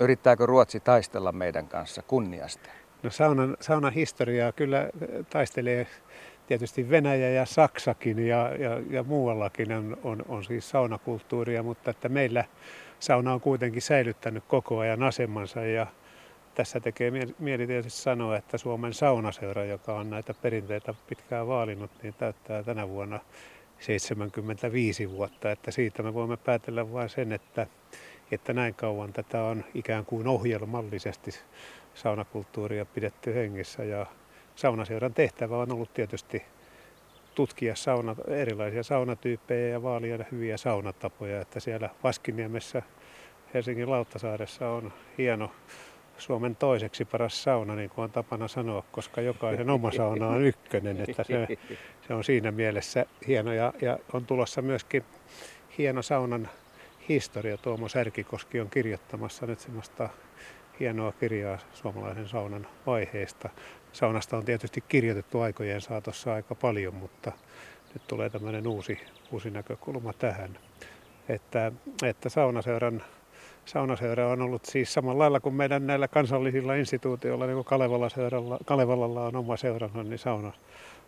Yrittääkö 0.00 0.46
Ruotsi 0.46 0.80
taistella 0.80 1.32
meidän 1.32 1.68
kanssa 1.68 2.02
kunniasta? 2.02 2.70
No 3.02 3.10
saunan, 3.10 3.56
saunan 3.60 3.92
historiaa 3.92 4.52
kyllä 4.52 4.90
taistelee 5.30 5.86
tietysti 6.50 6.90
Venäjä 6.90 7.30
ja 7.30 7.46
Saksakin 7.46 8.26
ja, 8.26 8.50
ja, 8.58 8.82
ja 8.90 9.02
muuallakin 9.02 9.72
on, 9.72 9.96
on, 10.04 10.24
on 10.28 10.44
siis 10.44 10.70
saunakulttuuria, 10.70 11.62
mutta 11.62 11.90
että 11.90 12.08
meillä 12.08 12.44
sauna 13.00 13.32
on 13.32 13.40
kuitenkin 13.40 13.82
säilyttänyt 13.82 14.44
koko 14.48 14.78
ajan 14.78 15.02
asemansa 15.02 15.64
ja 15.64 15.86
tässä 16.54 16.80
tekee 16.80 17.12
mieli 17.38 17.66
tietysti 17.66 18.00
sanoa, 18.02 18.36
että 18.36 18.58
Suomen 18.58 18.94
saunaseura, 18.94 19.64
joka 19.64 19.94
on 19.94 20.10
näitä 20.10 20.34
perinteitä 20.34 20.94
pitkään 21.08 21.46
vaalinut, 21.46 21.90
niin 22.02 22.14
täyttää 22.14 22.62
tänä 22.62 22.88
vuonna 22.88 23.20
75 23.78 25.10
vuotta. 25.10 25.50
Että 25.50 25.70
siitä 25.70 26.02
me 26.02 26.14
voimme 26.14 26.36
päätellä 26.36 26.92
vain 26.92 27.08
sen, 27.08 27.32
että, 27.32 27.66
että 28.32 28.52
näin 28.52 28.74
kauan 28.74 29.12
tätä 29.12 29.42
on 29.42 29.64
ikään 29.74 30.04
kuin 30.04 30.26
ohjelmallisesti 30.26 31.30
saunakulttuuria 31.94 32.86
pidetty 32.86 33.34
hengissä. 33.34 33.84
Ja 33.84 34.06
saunaseuran 34.56 35.14
tehtävä 35.14 35.58
on 35.58 35.72
ollut 35.72 35.94
tietysti 35.94 36.42
tutkia 37.34 37.76
sauna, 37.76 38.16
erilaisia 38.28 38.82
saunatyyppejä 38.82 39.68
ja 39.68 39.82
vaalia 39.82 40.24
hyviä 40.32 40.56
saunatapoja. 40.56 41.40
Että 41.40 41.60
siellä 41.60 41.90
Vaskiniemessä 42.04 42.82
Helsingin 43.54 43.90
Lauttasaaressa 43.90 44.68
on 44.68 44.92
hieno 45.18 45.50
Suomen 46.18 46.56
toiseksi 46.56 47.04
paras 47.04 47.42
sauna, 47.42 47.74
niin 47.74 47.90
kuin 47.90 48.02
on 48.02 48.10
tapana 48.10 48.48
sanoa, 48.48 48.84
koska 48.92 49.20
jokaisen 49.20 49.70
oma 49.70 49.90
sauna 49.92 50.28
on 50.28 50.42
ykkönen. 50.42 51.00
Että 51.08 51.24
se, 51.24 51.46
se 52.06 52.14
on 52.14 52.24
siinä 52.24 52.50
mielessä 52.50 53.06
hieno 53.26 53.52
ja, 53.52 53.72
ja 53.82 53.98
on 54.12 54.26
tulossa 54.26 54.62
myöskin 54.62 55.04
hieno 55.78 56.02
saunan 56.02 56.48
historia. 57.08 57.56
Tuomo 57.56 57.88
Särkikoski 57.88 58.60
on 58.60 58.70
kirjoittamassa 58.70 59.46
nyt 59.46 59.60
semmoista 59.60 60.08
hienoa 60.80 61.12
kirjaa 61.12 61.58
suomalaisen 61.72 62.28
saunan 62.28 62.66
vaiheista. 62.86 63.48
Saunasta 63.92 64.36
on 64.36 64.44
tietysti 64.44 64.80
kirjoitettu 64.88 65.40
aikojen 65.40 65.80
saatossa 65.80 66.34
aika 66.34 66.54
paljon, 66.54 66.94
mutta 66.94 67.32
nyt 67.94 68.02
tulee 68.06 68.30
tämmöinen 68.30 68.66
uusi, 68.66 69.00
uusi 69.32 69.50
näkökulma 69.50 70.12
tähän. 70.12 70.58
Että, 71.28 71.72
että 72.02 72.28
saunaseuran 72.28 73.02
saunaseura 73.64 74.28
on 74.28 74.42
ollut 74.42 74.64
siis 74.64 74.94
samalla 74.94 75.18
lailla 75.18 75.40
kuin 75.40 75.54
meidän 75.54 75.86
näillä 75.86 76.08
kansallisilla 76.08 76.74
instituutioilla, 76.74 77.46
niin 77.46 77.54
kuin 77.54 77.64
Kalevala 77.64 78.08
Kalevalalla 78.64 79.26
on 79.26 79.36
oma 79.36 79.56
seuransa, 79.56 80.02
niin 80.02 80.18
sauna, 80.18 80.52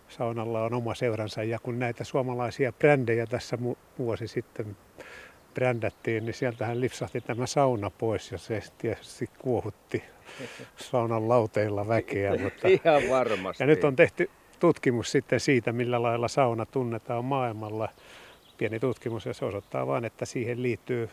saunalla 0.08 0.64
on 0.64 0.74
oma 0.74 0.94
seuransa. 0.94 1.42
Ja 1.42 1.58
kun 1.58 1.78
näitä 1.78 2.04
suomalaisia 2.04 2.72
brändejä 2.72 3.26
tässä 3.26 3.58
vuosi 3.98 4.28
sitten 4.28 4.76
brändättiin, 5.54 6.24
niin 6.24 6.34
sieltähän 6.34 6.80
lipsahti 6.80 7.20
tämä 7.20 7.46
sauna 7.46 7.90
pois 7.90 8.32
ja 8.32 8.38
se 8.38 8.62
tietysti 8.78 9.30
kuohutti 9.38 10.02
saunan 10.76 11.28
lauteilla 11.28 11.88
väkeä. 11.88 12.36
Mutta... 12.42 12.68
Ihan 12.68 13.02
varmasti. 13.10 13.62
Ja 13.62 13.66
nyt 13.66 13.84
on 13.84 13.96
tehty 13.96 14.30
tutkimus 14.60 15.12
sitten 15.12 15.40
siitä, 15.40 15.72
millä 15.72 16.02
lailla 16.02 16.28
sauna 16.28 16.66
tunnetaan 16.66 17.24
maailmalla. 17.24 17.88
Pieni 18.58 18.80
tutkimus 18.80 19.26
ja 19.26 19.34
se 19.34 19.44
osoittaa 19.44 19.86
vain, 19.86 20.04
että 20.04 20.24
siihen 20.24 20.62
liittyy 20.62 21.10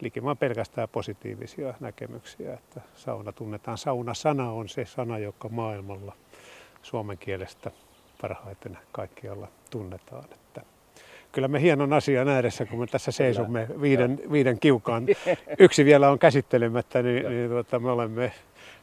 likimaan 0.00 0.36
pelkästään 0.36 0.88
positiivisia 0.88 1.74
näkemyksiä, 1.80 2.54
että 2.54 2.80
sauna 2.94 3.32
tunnetaan. 3.32 3.78
Sauna-sana 3.78 4.52
on 4.52 4.68
se 4.68 4.84
sana, 4.84 5.18
joka 5.18 5.48
maailmalla 5.48 6.12
suomen 6.82 7.18
kielestä 7.18 7.70
parhaiten 8.20 8.78
kaikkialla 8.92 9.48
tunnetaan. 9.70 10.24
Että 10.24 10.62
kyllä 11.32 11.48
me 11.48 11.60
hienon 11.60 11.92
asian 11.92 12.28
ääressä, 12.28 12.66
kun 12.66 12.78
me 12.78 12.86
tässä 12.86 13.12
seisomme 13.12 13.68
viiden, 13.80 14.20
viiden 14.32 14.60
kiukaan. 14.60 15.06
Yksi 15.58 15.84
vielä 15.84 16.10
on 16.10 16.18
käsittelemättä, 16.18 17.02
niin, 17.02 17.28
niin 17.28 17.50
tuota, 17.50 17.78
me 17.78 17.90
olemme 17.90 18.32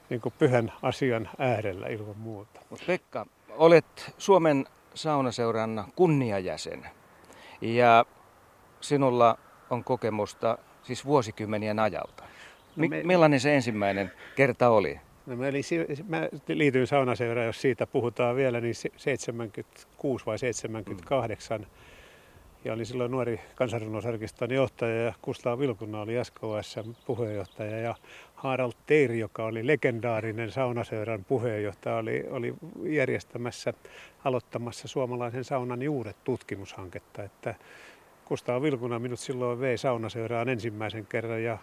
niin 0.10 0.22
kuin 0.22 0.34
pyhän 0.40 0.72
asian 0.82 1.30
äärellä 1.38 1.88
ilman 1.88 2.18
muuta. 2.18 2.62
Mut 2.70 2.84
Pekka, 2.88 3.26
olet 3.50 4.14
Suomen 4.18 4.66
saunaseuran 4.94 5.86
kunniajäsen 5.96 6.86
ja 7.62 8.06
sinulla 8.82 9.38
on 9.70 9.84
kokemusta 9.84 10.58
siis 10.84 11.06
vuosikymmenien 11.06 11.80
ajalta. 11.80 12.24
No 12.76 12.88
me... 12.88 13.04
Millainen 13.04 13.40
se 13.40 13.56
ensimmäinen 13.56 14.12
kerta 14.36 14.70
oli? 14.70 15.00
No 15.26 15.36
mä, 15.36 15.48
eli, 15.48 15.62
mä 16.08 16.30
liityin 16.48 16.88
saunaseuraan, 16.88 17.48
jos 17.48 17.62
siitä 17.62 17.88
puhutaan 17.88 18.36
vielä, 18.36 18.62
niin 18.62 18.76
76 18.98 20.26
vai 20.26 20.40
78. 20.40 21.62
Mm. 21.62 21.68
Ja 22.66 22.74
olin 22.74 22.86
silloin 22.86 23.12
nuori 23.12 23.40
kansanrunousarkiston 23.56 24.54
johtaja 24.54 25.04
ja 25.04 25.14
Kustaa 25.22 25.60
Vilkunna 25.60 26.02
oli 26.02 26.14
SKS 26.24 26.76
puheenjohtaja 27.06 27.80
ja 27.80 27.96
Harald 28.36 28.74
Teir, 28.86 29.12
joka 29.12 29.46
oli 29.46 29.68
legendaarinen 29.68 30.52
saunaseuran 30.52 31.26
puheenjohtaja, 31.26 31.96
oli, 31.96 32.26
oli 32.30 32.54
järjestämässä, 32.84 33.74
aloittamassa 34.24 34.88
suomalaisen 34.88 35.44
saunan 35.44 35.82
juuret 35.82 36.24
tutkimushanketta. 36.24 37.24
Että 37.24 37.56
Kustaa 38.26 38.62
Vilkuna 38.62 39.00
minut 39.00 39.20
silloin 39.20 39.60
vei 39.60 39.78
saunaseuraan 39.78 40.50
ensimmäisen 40.50 41.06
kerran 41.06 41.44
ja 41.44 41.58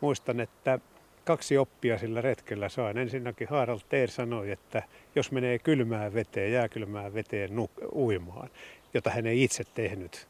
muistan, 0.00 0.40
että 0.40 0.78
kaksi 1.24 1.58
oppia 1.58 1.98
sillä 1.98 2.20
retkellä 2.20 2.68
sain. 2.68 2.98
Ensinnäkin 2.98 3.48
Harald 3.48 3.80
Teer 3.88 4.10
sanoi, 4.10 4.50
että 4.50 4.82
jos 5.14 5.32
menee 5.32 5.58
kylmään 5.58 6.14
veteen, 6.14 6.52
jääkylmään 6.52 7.14
veteen 7.14 7.50
uimaan, 7.92 8.50
jota 8.94 9.10
hän 9.10 9.26
ei 9.26 9.42
itse 9.42 9.64
tehnyt, 9.74 10.28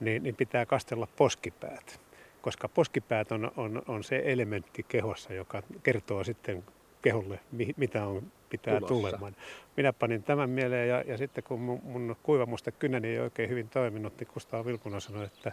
niin, 0.00 0.22
niin 0.22 0.36
pitää 0.36 0.66
kastella 0.66 1.08
poskipäät. 1.16 2.00
Koska 2.40 2.68
poskipäät 2.68 3.32
on, 3.32 3.52
on, 3.56 3.82
on 3.88 4.04
se 4.04 4.22
elementti 4.24 4.82
kehossa, 4.82 5.34
joka 5.34 5.62
kertoo 5.82 6.24
sitten 6.24 6.64
keholle, 7.02 7.40
mitä 7.76 8.06
on 8.06 8.32
pitää 8.50 8.74
Tulossa. 8.80 8.94
tulemaan. 8.94 9.36
Minä 9.76 9.92
panin 9.92 10.22
tämän 10.22 10.50
mieleen 10.50 10.88
ja, 10.88 11.04
ja 11.06 11.16
sitten 11.16 11.44
kun 11.44 11.60
mun, 11.60 11.80
mun 11.82 12.16
kynäni 12.72 13.08
ei 13.08 13.18
oikein 13.18 13.50
hyvin 13.50 13.68
toiminut, 13.68 14.18
niin 14.20 14.28
Kustaa 14.28 14.64
Vilkuna 14.64 15.00
sanoi, 15.00 15.24
että 15.24 15.52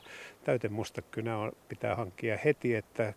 kynä 1.11 1.37
on, 1.37 1.51
pitää 1.69 1.95
hankkia 1.95 2.37
heti, 2.45 2.75
että 2.75 3.13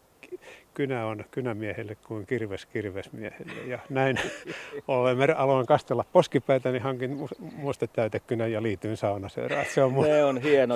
kynä 0.74 1.06
on 1.06 1.24
kynämiehelle 1.30 1.94
kuin 1.94 2.26
kirves 2.26 2.66
kirvesmiehelle. 2.66 3.52
Ja 3.66 3.78
näin 3.88 4.18
ollen 4.88 5.36
aloin 5.36 5.66
kastella 5.66 6.04
poskipäitä, 6.12 6.72
niin 6.72 6.82
hankin 6.82 7.16
mustetäytekynän 7.56 8.52
ja 8.52 8.62
liityin 8.62 8.96
saunaseuraan. 8.96 9.66
Se 9.74 9.82
on 9.82 9.92
mun 9.92 10.04
ne 10.04 10.24
on 10.24 10.42
hieno 10.42 10.74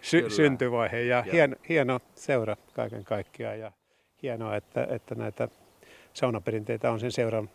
sy- 0.00 0.30
syntyvaihe 0.30 1.00
ja, 1.00 1.16
ja. 1.26 1.32
Hieno, 1.32 1.56
hieno 1.68 2.00
seura 2.14 2.56
kaiken 2.72 3.04
kaikkiaan. 3.04 3.58
Ja 3.58 3.72
hienoa, 4.22 4.56
että, 4.56 4.86
että 4.90 5.14
näitä 5.14 5.48
saunaperinteitä 6.12 6.90
on 6.90 7.00
sen 7.00 7.12
seuran, 7.12 7.50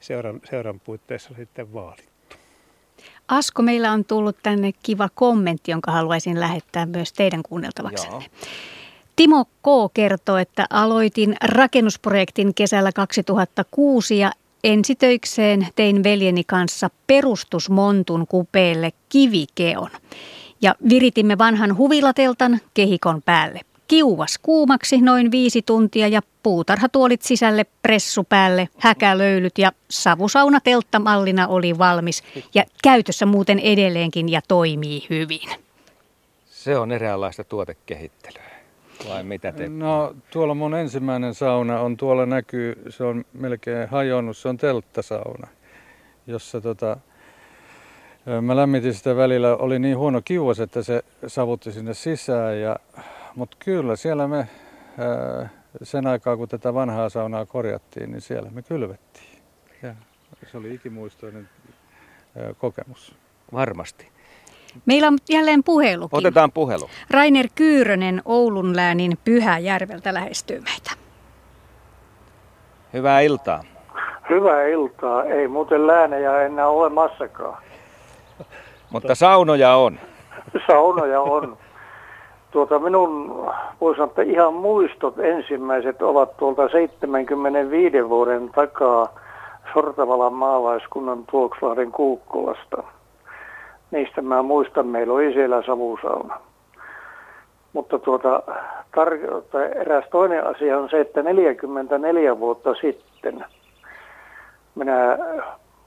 seuran, 0.00 0.40
seuran 0.50 0.80
puitteissa 0.80 1.34
sitten 1.36 1.72
vaalittu. 1.72 2.10
Asko, 3.28 3.62
meillä 3.62 3.92
on 3.92 4.04
tullut 4.04 4.36
tänne 4.42 4.72
kiva 4.82 5.08
kommentti, 5.14 5.70
jonka 5.70 5.92
haluaisin 5.92 6.40
lähettää 6.40 6.86
myös 6.86 7.12
teidän 7.12 7.42
kuunneltavaksenne. 7.42 8.14
Joo. 8.14 8.50
Timo 9.20 9.44
K. 9.44 9.66
kertoo, 9.94 10.36
että 10.36 10.66
aloitin 10.70 11.36
rakennusprojektin 11.44 12.54
kesällä 12.54 12.92
2006 12.92 14.18
ja 14.18 14.32
ensitöikseen 14.64 15.66
tein 15.76 16.04
veljeni 16.04 16.44
kanssa 16.44 16.90
perustusmontun 17.06 18.26
kupeelle 18.26 18.92
kivikeon. 19.08 19.90
Ja 20.62 20.74
viritimme 20.88 21.38
vanhan 21.38 21.76
huvilateltan 21.76 22.60
kehikon 22.74 23.22
päälle 23.22 23.60
kiuvas 23.88 24.38
kuumaksi 24.42 25.00
noin 25.00 25.30
viisi 25.30 25.62
tuntia 25.62 26.08
ja 26.08 26.20
puutarhatuolit 26.42 27.22
sisälle, 27.22 27.66
pressu 27.82 28.24
päälle, 28.24 28.68
häkälöylyt 28.78 29.58
ja 29.58 29.72
savusauna 29.90 30.60
telttamallina 30.60 31.48
oli 31.48 31.78
valmis 31.78 32.22
ja 32.54 32.64
käytössä 32.82 33.26
muuten 33.26 33.58
edelleenkin 33.58 34.28
ja 34.28 34.40
toimii 34.48 35.06
hyvin. 35.10 35.50
Se 36.50 36.78
on 36.78 36.92
eräänlaista 36.92 37.44
tuotekehittelyä. 37.44 38.49
Vai 39.08 39.22
mitä 39.22 39.52
te? 39.52 39.68
No 39.68 40.14
tuolla 40.30 40.54
mun 40.54 40.74
ensimmäinen 40.74 41.34
sauna 41.34 41.80
on, 41.80 41.96
tuolla 41.96 42.26
näkyy, 42.26 42.82
se 42.88 43.04
on 43.04 43.24
melkein 43.32 43.88
hajonnut, 43.88 44.36
se 44.36 44.48
on 44.48 44.56
telttasauna, 44.56 45.48
jossa 46.26 46.60
tota, 46.60 46.96
mä 48.42 48.56
lämmitin 48.56 48.94
sitä 48.94 49.16
välillä, 49.16 49.56
oli 49.56 49.78
niin 49.78 49.98
huono 49.98 50.22
kiuas, 50.24 50.60
että 50.60 50.82
se 50.82 51.04
savutti 51.26 51.72
sinne 51.72 51.94
sisään 51.94 52.60
ja 52.60 52.76
mutta 53.34 53.56
kyllä 53.60 53.96
siellä 53.96 54.28
me 54.28 54.48
sen 55.82 56.06
aikaa, 56.06 56.36
kun 56.36 56.48
tätä 56.48 56.74
vanhaa 56.74 57.08
saunaa 57.08 57.46
korjattiin, 57.46 58.10
niin 58.10 58.20
siellä 58.20 58.50
me 58.50 58.62
kylvettiin. 58.62 59.42
Ja 59.82 59.94
se 60.50 60.56
oli 60.56 60.74
ikimuistoinen 60.74 61.48
kokemus. 62.58 63.14
Varmasti. 63.52 64.08
Meillä 64.86 65.08
on 65.08 65.18
jälleen 65.30 65.64
puhelukin. 65.64 66.18
Otetaan 66.18 66.52
puhelu. 66.52 66.88
Rainer 67.10 67.46
Kyyrönen 67.54 68.22
Oulun 68.24 68.76
läänin 68.76 69.18
Pyhäjärveltä 69.24 70.14
lähestyy 70.14 70.60
meitä. 70.60 70.90
Hyvää 72.92 73.20
iltaa. 73.20 73.62
Hyvää 74.30 74.66
iltaa. 74.66 75.24
Ei 75.24 75.48
muuten 75.48 75.86
läänejä 75.86 76.42
enää 76.42 76.68
olemassakaan. 76.68 77.62
Mutta 78.92 79.14
saunoja 79.14 79.74
on. 79.74 79.98
Saunoja 80.66 81.20
on. 81.20 81.56
Tuota 82.50 82.78
minun, 82.78 83.28
voisi 83.80 83.96
sanoa, 83.96 84.10
että 84.10 84.22
ihan 84.22 84.54
muistot 84.54 85.18
ensimmäiset 85.18 86.02
ovat 86.02 86.36
tuolta 86.36 86.68
75 86.68 88.08
vuoden 88.08 88.50
takaa. 88.54 89.06
Sortavalan 89.74 90.32
maalaiskunnan 90.32 91.24
Tuokslahden 91.30 91.92
Kuukkolasta. 91.92 92.82
Niistä 93.90 94.22
mä 94.22 94.42
muistan, 94.42 94.86
meillä 94.86 95.14
oli 95.14 95.32
siellä 95.32 95.62
savusauna. 95.62 96.40
Mutta 97.72 97.98
tuota, 97.98 98.42
tar- 98.96 99.68
eräs 99.74 100.04
toinen 100.10 100.46
asia 100.46 100.78
on 100.78 100.90
se, 100.90 101.00
että 101.00 101.22
44 101.22 102.40
vuotta 102.40 102.74
sitten 102.74 103.44
minä 104.74 105.18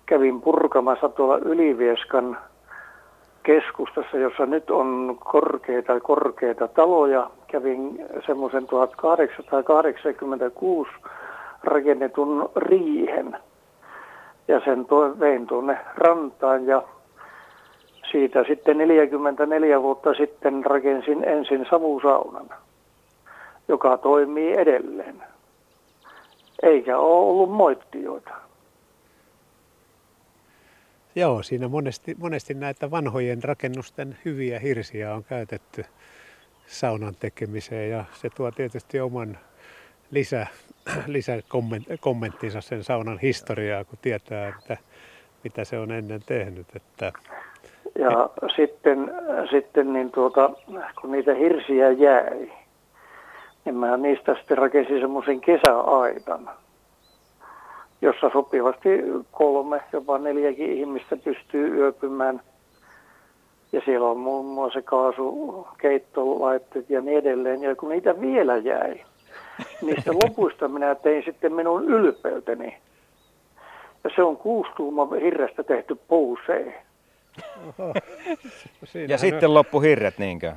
kävin 0.05 0.41
purkamassa 0.41 1.09
tuolla 1.09 1.37
Ylivieskan 1.37 2.37
keskustassa, 3.43 4.17
jossa 4.17 4.45
nyt 4.45 4.71
on 4.71 5.17
korkeita 5.19 5.99
korkeita 5.99 6.67
taloja. 6.67 7.29
Kävin 7.47 8.05
semmoisen 8.25 8.67
1886 8.67 10.91
rakennetun 11.63 12.49
riihen 12.55 13.37
ja 14.47 14.61
sen 14.65 14.85
to, 14.85 15.19
vein 15.19 15.47
tuonne 15.47 15.77
rantaan 15.95 16.65
ja 16.65 16.83
siitä 18.13 18.43
sitten 18.47 18.78
44 18.78 19.82
vuotta 19.82 20.13
sitten 20.13 20.65
rakensin 20.65 21.23
ensin 21.23 21.65
savusaunan, 21.69 22.49
joka 23.67 23.97
toimii 23.97 24.54
edelleen. 24.54 25.23
Eikä 26.63 26.97
ole 26.97 27.30
ollut 27.30 27.52
moittioita. 27.52 28.32
Joo, 31.15 31.43
siinä 31.43 31.67
monesti, 31.67 32.15
monesti 32.19 32.54
näitä 32.54 32.91
vanhojen 32.91 33.43
rakennusten 33.43 34.17
hyviä 34.26 34.60
hirsiä 34.60 35.13
on 35.13 35.23
käytetty 35.23 35.86
saunan 36.67 37.15
tekemiseen 37.19 37.89
ja 37.89 38.06
se 38.13 38.30
tuo 38.30 38.52
tietysti 38.52 38.99
oman 38.99 39.38
lisä, 40.12 40.47
lisäkommenttinsa 41.08 42.62
sen 42.62 42.84
saunan 42.84 43.19
historiaa, 43.19 43.84
kun 43.84 43.99
tietää, 44.02 44.49
että 44.49 44.78
mitä 45.43 45.63
se 45.63 45.80
on 45.80 45.91
ennen 45.91 46.21
tehnyt. 46.26 46.67
Että... 46.76 47.13
Ja 47.99 48.29
sitten, 48.56 49.12
sitten 49.51 49.93
niin 49.93 50.12
tuota, 50.12 50.49
kun 51.01 51.12
niitä 51.12 51.34
hirsiä 51.34 51.91
jäi, 51.91 52.51
niin 53.65 53.75
mä 53.75 53.97
niistä 53.97 54.36
sitten 54.36 54.58
rakensin 54.58 54.99
semmoisen 54.99 55.41
kesäaitan 55.41 56.49
jossa 58.03 58.29
sopivasti 58.34 58.89
kolme, 59.32 59.82
jopa 59.93 60.17
neljäkin 60.17 60.71
ihmistä 60.71 61.17
pystyy 61.17 61.77
yöpymään. 61.77 62.41
Ja 63.71 63.82
siellä 63.86 64.08
on 64.08 64.17
muun 64.17 64.45
muassa 64.45 64.82
kaasukeittolaitteet 64.82 66.89
ja 66.89 67.01
niin 67.01 67.17
edelleen. 67.17 67.63
Ja 67.63 67.75
kun 67.75 67.89
niitä 67.89 68.21
vielä 68.21 68.58
jäi, 68.58 69.01
niistä 69.82 70.12
lopuista 70.23 70.67
minä 70.67 70.95
tein 70.95 71.23
sitten 71.25 71.53
minun 71.53 71.86
ylpeyteni. 71.86 72.77
Ja 74.03 74.10
se 74.15 74.23
on 74.23 74.38
kuustuuma 74.38 75.08
hirrestä 75.21 75.63
tehty 75.63 75.97
puuseen. 76.08 76.73
Ja 79.08 79.17
sitten 79.17 79.54
loppu 79.54 79.80
hirret 79.80 80.17
niinkö? 80.17 80.54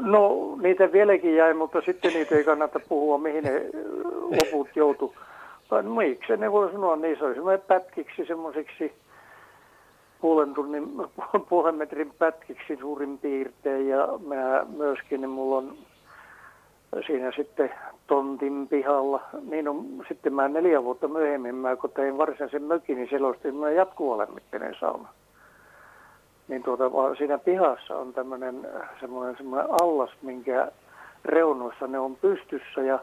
No 0.00 0.56
niitä 0.62 0.92
vieläkin 0.92 1.36
jäi, 1.36 1.54
mutta 1.54 1.80
sitten 1.80 2.12
niitä 2.12 2.34
ei 2.34 2.44
kannata 2.44 2.80
puhua, 2.88 3.18
mihin 3.18 3.44
ne 3.44 3.62
loput 4.22 4.68
joutu 4.76 5.14
vai 5.70 5.82
miksi 5.82 6.36
ne 6.36 6.52
voi 6.52 6.72
sanoa, 6.72 6.96
niin 6.96 7.18
se 7.18 7.24
oli 7.24 7.34
semmoinen 7.34 7.64
pätkiksi 7.66 8.26
semmoisiksi 8.26 8.92
puolen, 10.20 10.54
tunnin, 10.54 10.88
puolen 11.48 11.74
metrin 11.74 12.12
pätkiksi 12.18 12.76
suurin 12.80 13.18
piirtein 13.18 13.88
ja 13.88 14.08
minä 14.28 14.66
myöskin, 14.76 15.20
niin 15.20 15.30
mulla 15.30 15.56
on 15.56 15.76
siinä 17.06 17.32
sitten 17.36 17.70
tontin 18.06 18.68
pihalla. 18.68 19.22
Niin 19.50 19.68
on, 19.68 19.86
sitten 20.08 20.34
mä 20.34 20.48
neljä 20.48 20.84
vuotta 20.84 21.08
myöhemmin, 21.08 21.54
mä 21.54 21.76
kun 21.76 21.90
tein 21.90 22.18
varsinaisen 22.18 22.62
mökin, 22.62 22.96
niin 22.96 23.08
siellä 23.08 23.28
oli 23.28 23.74
jatkuvalämmitteinen 23.74 24.74
sauna. 24.80 25.08
Niin 26.52 26.62
tuota, 26.62 26.84
siinä 27.18 27.38
pihassa 27.38 27.96
on 27.96 28.12
tämmöinen 28.12 28.68
semmoinen, 29.00 29.36
semmoinen 29.36 29.70
allas, 29.70 30.10
minkä 30.22 30.68
reunoissa 31.24 31.86
ne 31.86 31.98
on 31.98 32.16
pystyssä 32.16 32.80
ja 32.80 32.98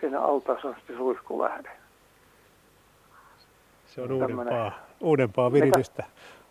siinä 0.00 0.20
altaassa 0.20 0.68
on 0.68 0.74
sitten 0.74 0.96
suiskulähde. 0.96 1.70
Se 3.86 4.00
on 4.00 4.12
uudempaa, 4.12 4.72
uudempaa 5.00 5.52
viritystä. 5.52 6.04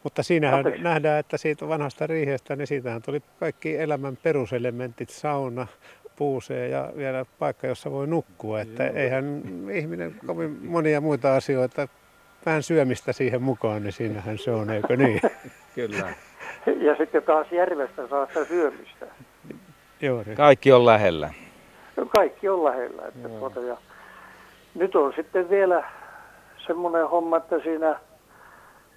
Mutta 0.04 0.24
siinähän 0.24 0.58
Anteeksi. 0.58 0.84
nähdään, 0.84 1.20
että 1.20 1.38
siitä 1.38 1.68
vanhasta 1.68 2.08
riihestä, 2.08 2.56
niin 2.56 2.68
siitähän 2.68 3.02
tuli 3.02 3.22
kaikki 3.40 3.78
elämän 3.78 4.18
peruselementit, 4.24 5.10
sauna, 5.10 5.68
puuseen 6.16 6.72
ja 6.72 6.92
vielä 6.98 7.26
paikka, 7.40 7.68
jossa 7.68 7.92
voi 7.92 8.08
nukkua. 8.08 8.62
Että 8.62 8.84
Joo. 8.84 8.96
eihän 8.96 9.42
ihminen 9.74 10.16
kovin 10.28 10.58
monia 10.66 11.02
muita 11.02 11.36
asioita, 11.36 11.88
vähän 12.46 12.64
syömistä 12.64 13.14
siihen 13.14 13.42
mukaan, 13.42 13.84
niin 13.84 13.94
siinähän 13.94 14.38
se 14.38 14.52
on, 14.52 14.70
eikö 14.70 14.98
niin? 14.98 15.22
Kyllä. 15.76 16.14
Ja 16.66 16.96
sitten 16.96 17.24
taas 17.24 17.52
järvestä 17.52 18.08
saa 18.08 18.26
sitä 18.26 18.46
syömistä. 18.46 19.06
Joo, 20.02 20.24
niin. 20.26 20.38
Kaikki 20.38 20.72
on 20.72 20.86
lähellä. 20.86 21.34
Kaikki 22.10 22.50
on 22.50 22.64
lähellä. 22.64 23.02
Että 23.08 23.30
tuota, 23.30 23.60
ja 23.60 23.78
nyt 24.76 24.96
on 24.96 25.14
sitten 25.16 25.50
vielä 25.50 25.84
semmoinen 26.68 27.10
homma, 27.10 27.38
että 27.38 27.60
siinä 27.60 28.00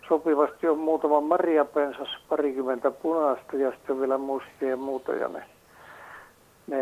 sopivasti 0.08 0.68
on 0.68 0.78
muutama 0.78 1.20
marjapensas, 1.20 2.08
parikymmentä 2.28 2.90
punaista 2.90 3.56
ja 3.56 3.70
sitten 3.70 4.00
vielä 4.00 4.18
mustia 4.18 4.68
ja 4.68 4.76
muuta. 4.76 5.12
Ja 5.12 5.28
ne, 5.28 5.42
ne 6.66 6.76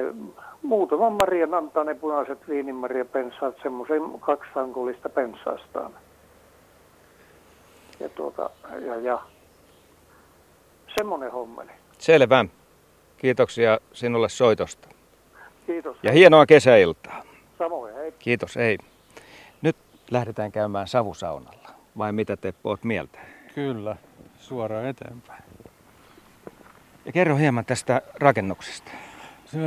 muutaman 0.62 1.12
marjan 1.12 1.54
antaa 1.54 1.84
ne 1.84 1.94
punaiset 1.94 2.48
viinimarjapensaat 2.48 3.54
semmoisen 3.62 4.02
kaksisankullista 4.20 5.08
pensaastaan. 5.08 5.92
Ja, 8.00 8.08
tuota, 8.08 8.50
ja, 8.86 8.96
ja 8.96 9.20
semmoinen 10.98 11.32
hommeli. 11.32 11.70
Selvä. 11.98 12.44
Kiitoksia 13.16 13.78
sinulle 13.92 14.28
soitosta. 14.28 14.88
Kiitos. 15.66 15.96
Ja 16.02 16.12
hienoa 16.12 16.46
kesäiltaa. 16.46 17.22
Samoin, 17.58 17.94
hei. 17.94 18.12
Kiitos, 18.12 18.56
hei 18.56 18.78
lähdetään 20.10 20.52
käymään 20.52 20.88
savusaunalla. 20.88 21.70
Vai 21.98 22.12
mitä 22.12 22.36
te 22.36 22.54
oot 22.64 22.84
mieltä? 22.84 23.18
Kyllä, 23.54 23.96
suoraan 24.38 24.86
eteenpäin. 24.86 25.42
Ja 27.04 27.12
kerro 27.12 27.36
hieman 27.36 27.64
tästä 27.64 28.02
rakennuksesta. 28.14 28.90
Se, 29.46 29.58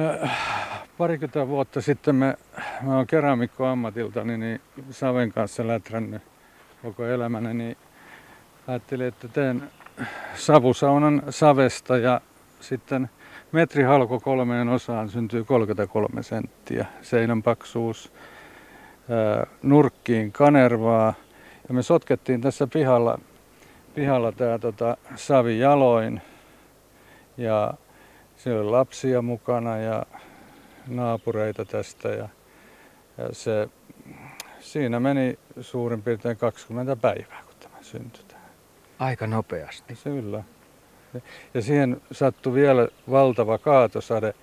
parikymmentä 0.97 1.47
vuotta 1.47 1.81
sitten 1.81 2.15
me, 2.15 2.37
mä 2.81 2.95
oon 2.95 3.07
keramikko 3.07 3.65
ammatiltani, 3.65 4.37
niin 4.37 4.61
Saven 4.91 5.31
kanssa 5.31 5.67
lätrännyt 5.67 6.21
koko 6.81 7.05
elämäni, 7.05 7.53
niin 7.53 7.77
ajattelin, 8.67 9.07
että 9.07 9.27
teen 9.27 9.71
savusaunan 10.35 11.23
savesta 11.29 11.97
ja 11.97 12.21
sitten 12.59 13.09
metrihalko 13.51 14.19
kolmeen 14.19 14.69
osaan 14.69 15.09
syntyy 15.09 15.43
33 15.43 16.23
senttiä. 16.23 16.85
Seinän 17.01 17.43
paksuus 17.43 18.12
nurkkiin 19.63 20.31
kanervaa. 20.31 21.13
Ja 21.67 21.73
me 21.73 21.83
sotkettiin 21.83 22.41
tässä 22.41 22.67
pihalla, 22.67 23.19
pihalla 23.95 24.31
tämä 24.31 24.59
tota, 24.59 24.97
savi 25.15 25.59
jaloin. 25.59 26.21
Ja 27.38 27.73
siellä 28.38 28.62
oli 28.62 28.69
lapsia 28.69 29.21
mukana 29.21 29.77
ja 29.77 30.05
naapureita 30.88 31.65
tästä. 31.65 32.09
Ja, 32.09 32.29
ja 33.17 33.29
se, 33.31 33.69
siinä 34.59 34.99
meni 34.99 35.39
suurin 35.62 36.01
piirtein 36.01 36.38
20 36.38 36.95
päivää, 36.95 37.41
kun 37.45 37.55
tämä 37.59 37.75
syntyi. 37.81 38.28
Aika 38.99 39.27
nopeasti. 39.27 39.97
Kyllä. 40.03 40.43
Ja 41.53 41.62
siihen 41.62 42.01
sattui 42.12 42.53
vielä 42.53 42.88
valtava 43.12 43.57
kaatosade. 43.57 44.33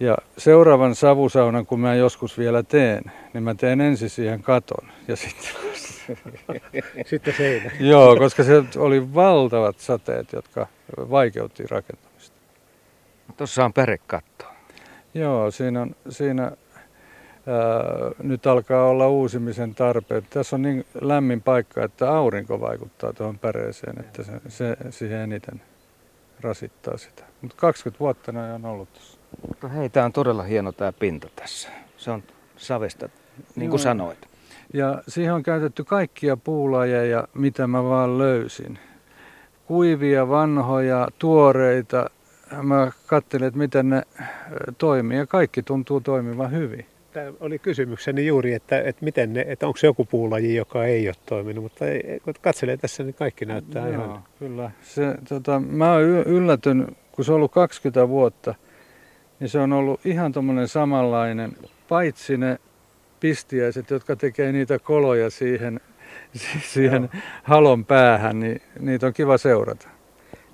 Ja 0.00 0.18
seuraavan 0.38 0.94
savusaunan, 0.94 1.66
kun 1.66 1.80
mä 1.80 1.94
joskus 1.94 2.38
vielä 2.38 2.62
teen, 2.62 3.12
niin 3.32 3.44
mä 3.44 3.54
teen 3.54 3.80
ensin 3.80 4.10
siihen 4.10 4.42
katon 4.42 4.88
ja 5.08 5.16
sitten... 5.16 5.50
sitten 7.10 7.34
seinä. 7.34 7.70
Joo, 7.90 8.16
koska 8.16 8.44
se 8.44 8.62
oli 8.76 9.14
valtavat 9.14 9.78
sateet, 9.78 10.32
jotka 10.32 10.66
vaikeutti 10.96 11.66
rakentamista. 11.66 12.36
Tuossa 13.36 13.64
on 13.64 13.72
pärekatto. 13.72 14.44
Joo, 15.14 15.50
siinä, 15.50 15.82
on, 15.82 15.96
siinä 16.08 16.52
nyt 18.22 18.46
alkaa 18.46 18.88
olla 18.88 19.08
uusimisen 19.08 19.74
tarpeet. 19.74 20.24
Tässä 20.30 20.56
on 20.56 20.62
niin 20.62 20.86
lämmin 21.00 21.42
paikka, 21.42 21.84
että 21.84 22.10
aurinko 22.10 22.60
vaikuttaa 22.60 23.12
tuohon 23.12 23.38
päreeseen, 23.38 24.00
että 24.00 24.22
se, 24.22 24.32
se 24.48 24.76
siihen 24.90 25.20
eniten 25.20 25.62
rasittaa 26.40 26.96
sitä. 26.96 27.24
Mutta 27.42 27.56
20 27.56 28.00
vuotta 28.00 28.32
ne 28.32 28.52
on 28.52 28.64
ollut 28.64 28.92
tuossa. 28.92 29.18
Mutta 29.48 29.68
hei, 29.68 29.88
tämä 29.88 30.06
on 30.06 30.12
todella 30.12 30.42
hieno 30.42 30.72
tämä 30.72 30.92
pinta 30.92 31.28
tässä. 31.36 31.68
Se 31.96 32.10
on 32.10 32.22
savesta, 32.56 33.08
niin 33.56 33.70
kuin 33.70 33.78
Joo. 33.78 33.84
sanoit. 33.84 34.18
Ja 34.74 35.02
siihen 35.08 35.34
on 35.34 35.42
käytetty 35.42 35.84
kaikkia 35.84 36.36
puulajeja, 36.36 37.28
mitä 37.34 37.66
mä 37.66 37.84
vaan 37.84 38.18
löysin. 38.18 38.78
Kuivia, 39.66 40.28
vanhoja, 40.28 41.08
tuoreita. 41.18 42.10
Mä 42.62 42.92
katselin, 43.06 43.46
että 43.46 43.58
miten 43.58 43.90
ne 43.90 44.02
toimii 44.78 45.18
ja 45.18 45.26
kaikki 45.26 45.62
tuntuu 45.62 46.00
toimivan 46.00 46.50
hyvin. 46.50 46.86
Tämä 47.14 47.32
oli 47.40 47.58
kysymykseni 47.58 48.26
juuri, 48.26 48.54
että, 48.54 48.80
että, 48.80 49.04
miten 49.04 49.32
ne, 49.32 49.44
että 49.48 49.66
onko 49.66 49.76
se 49.76 49.86
joku 49.86 50.04
puulaji, 50.04 50.54
joka 50.54 50.84
ei 50.84 51.08
ole 51.08 51.14
toiminut, 51.26 51.62
mutta 51.64 51.86
ei, 51.86 52.20
kun 52.24 52.34
katselee 52.40 52.76
tässä, 52.76 53.02
niin 53.02 53.14
kaikki 53.14 53.44
näyttää 53.44 53.88
Joo, 53.88 54.04
ihan... 54.04 54.24
kyllä. 54.38 54.70
Se, 54.82 55.14
tota, 55.28 55.60
mä 55.60 55.92
oon 55.92 56.02
yllätyn, 56.02 56.96
kun 57.12 57.24
se 57.24 57.32
on 57.32 57.36
ollut 57.36 57.52
20 57.52 58.08
vuotta, 58.08 58.54
niin 59.40 59.48
se 59.48 59.58
on 59.58 59.72
ollut 59.72 60.06
ihan 60.06 60.32
tuommoinen 60.32 60.68
samanlainen, 60.68 61.52
paitsi 61.88 62.36
ne 62.36 62.58
pistiäiset, 63.20 63.90
jotka 63.90 64.16
tekee 64.16 64.52
niitä 64.52 64.78
koloja 64.78 65.30
siihen, 65.30 65.80
siihen 66.72 67.10
halon 67.42 67.84
päähän, 67.84 68.40
niin 68.40 68.62
niitä 68.80 69.06
on 69.06 69.12
kiva 69.12 69.38
seurata. 69.38 69.88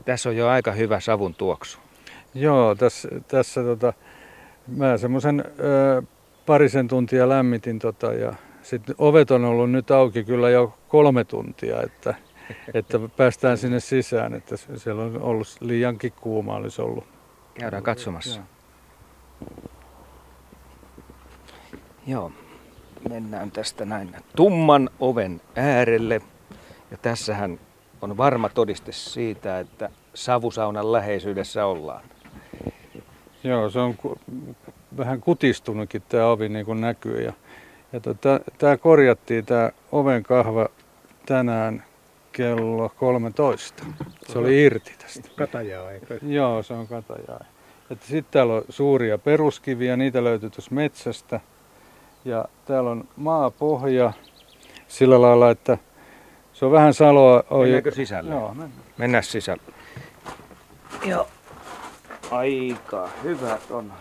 Tässä 0.05 0.29
on 0.29 0.37
jo 0.37 0.49
aika 0.49 0.73
hyvä 0.73 1.01
savun 1.01 1.35
tuoksu. 1.35 1.79
Joo, 2.35 2.75
tässä, 2.75 3.09
tässä 3.29 3.63
tota, 3.63 3.93
mä 4.77 4.99
semmoisen 4.99 5.45
parisen 6.51 6.89
tuntia 6.89 7.29
lämmitin 7.29 7.79
tota, 7.79 8.13
ja 8.13 8.35
sitten 8.63 8.95
ovet 8.99 9.31
on 9.31 9.45
ollut 9.45 9.71
nyt 9.71 9.91
auki 9.91 10.25
kyllä 10.25 10.51
jo 10.51 10.79
kolme 10.89 11.25
tuntia, 11.25 11.83
että, 11.83 12.15
että 12.75 12.99
päästään 13.17 13.59
sinne 13.59 13.81
sisään, 13.81 14.35
että 14.35 14.57
siellä 14.77 15.03
on 15.03 15.23
ollut 15.23 15.57
liiankin 15.61 16.13
kuuma 16.21 16.55
olisi 16.55 16.83
ollut. 16.83 17.05
Käydään 17.55 17.83
katsomassa. 17.83 18.41
Joo. 18.41 19.49
Joo. 22.07 22.33
Mennään 23.09 23.51
tästä 23.51 23.85
näin 23.85 24.17
tumman 24.37 24.91
oven 25.01 25.41
äärelle. 25.57 26.21
Ja 26.91 26.97
tässähän 27.03 27.61
on 28.03 28.17
varma 28.17 28.49
todiste 28.49 28.93
siitä, 28.93 29.61
että 29.61 29.91
savusaunan 30.15 30.93
läheisyydessä 30.93 31.67
ollaan. 31.67 32.05
Joo, 33.45 33.71
se 33.71 33.79
on 33.79 33.95
vähän 34.97 35.21
kutistunutkin 35.21 36.03
tämä 36.09 36.27
ovi 36.27 36.49
niin 36.49 36.67
kuin 36.67 36.81
näkyy. 36.81 37.23
Ja, 37.23 37.33
ja 37.93 38.01
tota, 38.01 38.41
tämä 38.59 38.77
korjattiin 38.77 39.47
tämä 39.47 39.71
oven 39.93 40.23
kahva 40.23 40.69
tänään 41.27 41.85
kello 42.33 42.89
13. 42.97 43.85
Se 44.29 44.39
oli 44.39 44.63
irti 44.63 44.95
tästä. 44.99 45.29
Katajaa, 45.37 45.91
eikö? 45.91 46.19
Joo, 46.23 46.63
se 46.63 46.75
on 46.75 46.87
katajaa. 46.87 47.45
Sitten 48.01 48.25
täällä 48.31 48.55
on 48.55 48.63
suuria 48.69 49.19
peruskiviä, 49.19 49.97
niitä 49.97 50.25
löytyy 50.25 50.51
tuossa 50.51 50.75
metsästä. 50.75 51.41
Ja 52.25 52.45
täällä 52.65 52.91
on 52.91 53.05
maapohja 53.17 54.13
sillä 54.89 55.23
lailla, 55.23 55.51
että 55.51 55.79
se 56.53 56.65
on 56.65 56.73
vähän 56.73 56.95
saloa. 56.95 57.45
Mennäänkö 57.51 57.91
sisälle? 57.91 58.31
Joo, 58.31 58.49
mennään. 58.49 58.73
Mennään 58.99 59.25
sisälle. 59.25 59.63
Joo. 61.07 61.29
Aika 62.31 63.09
hyvät 63.23 63.71
on 63.71 63.93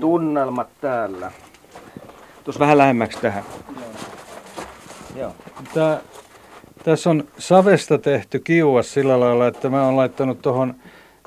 tunnelmat 0.00 0.68
täällä. 0.80 1.32
Tuossa 2.44 2.60
vähän 2.60 2.78
lähemmäksi 2.78 3.18
tähän. 3.20 3.44
Joo. 5.16 5.32
Tää, 5.74 6.00
tässä 6.84 7.10
on 7.10 7.24
savesta 7.38 7.98
tehty 7.98 8.38
kiuas 8.38 8.94
sillä 8.94 9.20
lailla, 9.20 9.46
että 9.46 9.68
mä 9.68 9.84
oon 9.84 9.96
laittanut 9.96 10.42
tuohon, 10.42 10.74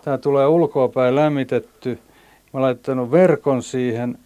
tää 0.03 0.17
tulee 0.17 0.47
ulkoapäin 0.47 1.15
lämmitetty. 1.15 1.89
Mä 1.89 2.49
oon 2.53 2.61
laittanut 2.61 3.11
verkon 3.11 3.63
siihen, 3.63 4.19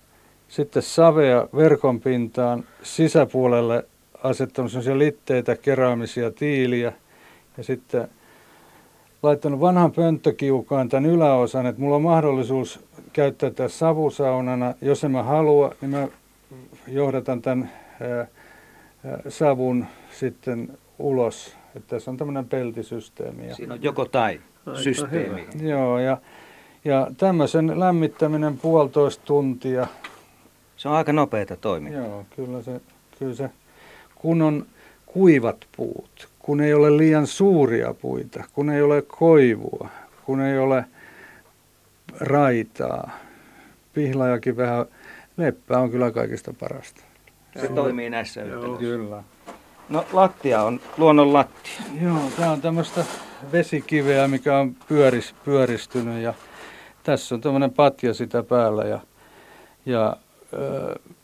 sitten 0.48 0.82
savea 0.82 1.48
verkon 1.56 2.00
pintaan, 2.00 2.64
sisäpuolelle 2.84 3.86
asettanut 4.24 4.72
sellaisia 4.72 4.98
litteitä, 4.98 5.56
keraamisia 5.56 6.32
tiiliä 6.32 6.94
ja 7.58 7.64
sitten 7.64 8.08
laittanut 9.24 9.60
vanhan 9.60 9.92
pönttökiukaan 9.92 10.90
tämän 10.90 11.10
yläosan, 11.10 11.66
että 11.66 11.82
mulla 11.82 11.96
on 11.96 12.02
mahdollisuus 12.02 12.80
käyttää 13.14 13.50
tätä 13.50 13.70
savusaunana. 13.70 14.74
Jos 14.82 15.04
en 15.04 15.12
mä 15.12 15.24
halua, 15.24 15.76
niin 15.82 15.90
mä 15.90 16.08
johdatan 16.88 17.42
tämän 17.42 17.72
ää, 18.02 18.28
savun 19.30 19.86
sitten 20.12 20.78
ulos. 21.00 21.56
Että 21.76 21.96
tässä 21.96 22.12
on 22.12 22.18
tämmöinen 22.18 22.46
peltisysteemi. 22.46 23.54
Siinä 23.54 23.74
on 23.74 23.84
joko 23.84 24.06
tai 24.06 24.42
systeemi. 24.74 25.48
Joo, 25.62 26.00
ja, 26.00 26.18
ja 26.86 27.08
tämmöisen 27.18 27.80
lämmittäminen 27.80 28.58
puolitoista 28.58 29.26
tuntia. 29.26 29.88
Se 30.78 30.90
on 30.90 30.96
aika 30.96 31.14
nopeita 31.14 31.56
toimintaa. 31.56 32.02
Joo, 32.02 32.26
kyllä 32.36 32.62
se, 32.62 32.82
kyllä 33.20 33.36
se, 33.36 33.50
kun 34.16 34.42
on 34.42 34.66
kuivat 35.06 35.58
puut, 35.78 36.30
kun 36.44 36.62
ei 36.62 36.74
ole 36.74 36.98
liian 36.98 37.28
suuria 37.28 37.94
puita, 37.94 38.44
kun 38.54 38.70
ei 38.70 38.82
ole 38.82 39.02
koivua, 39.02 39.90
kun 40.26 40.42
ei 40.42 40.58
ole 40.58 40.86
raitaa. 42.20 43.10
Pihlajakin 43.94 44.58
vähän, 44.58 44.86
leppä 45.38 45.80
on 45.80 45.92
kyllä 45.92 46.12
kaikista 46.12 46.54
parasta. 46.60 47.04
Se 47.62 47.68
toimii 47.68 48.10
näissä 48.10 48.44
yhteydessä. 48.44 48.80
Kyllä. 48.80 49.24
No 49.90 50.06
lattia 50.14 50.64
on 50.64 50.80
luonnon 50.98 51.34
lattia. 51.34 51.82
Joo, 52.02 52.20
tämä 52.38 52.52
on 52.52 52.62
tämmöistä 52.62 53.06
vesikiveä, 53.52 54.28
mikä 54.28 54.58
on 54.58 54.76
pyöris, 54.88 55.36
pyöristynyt 55.46 56.24
ja 56.24 56.34
tässä 57.04 57.36
on 57.36 57.42
tämmöinen 57.42 57.72
patja 57.72 58.14
sitä 58.14 58.44
päällä 58.44 58.84
ja, 58.84 59.00
ja 59.86 60.18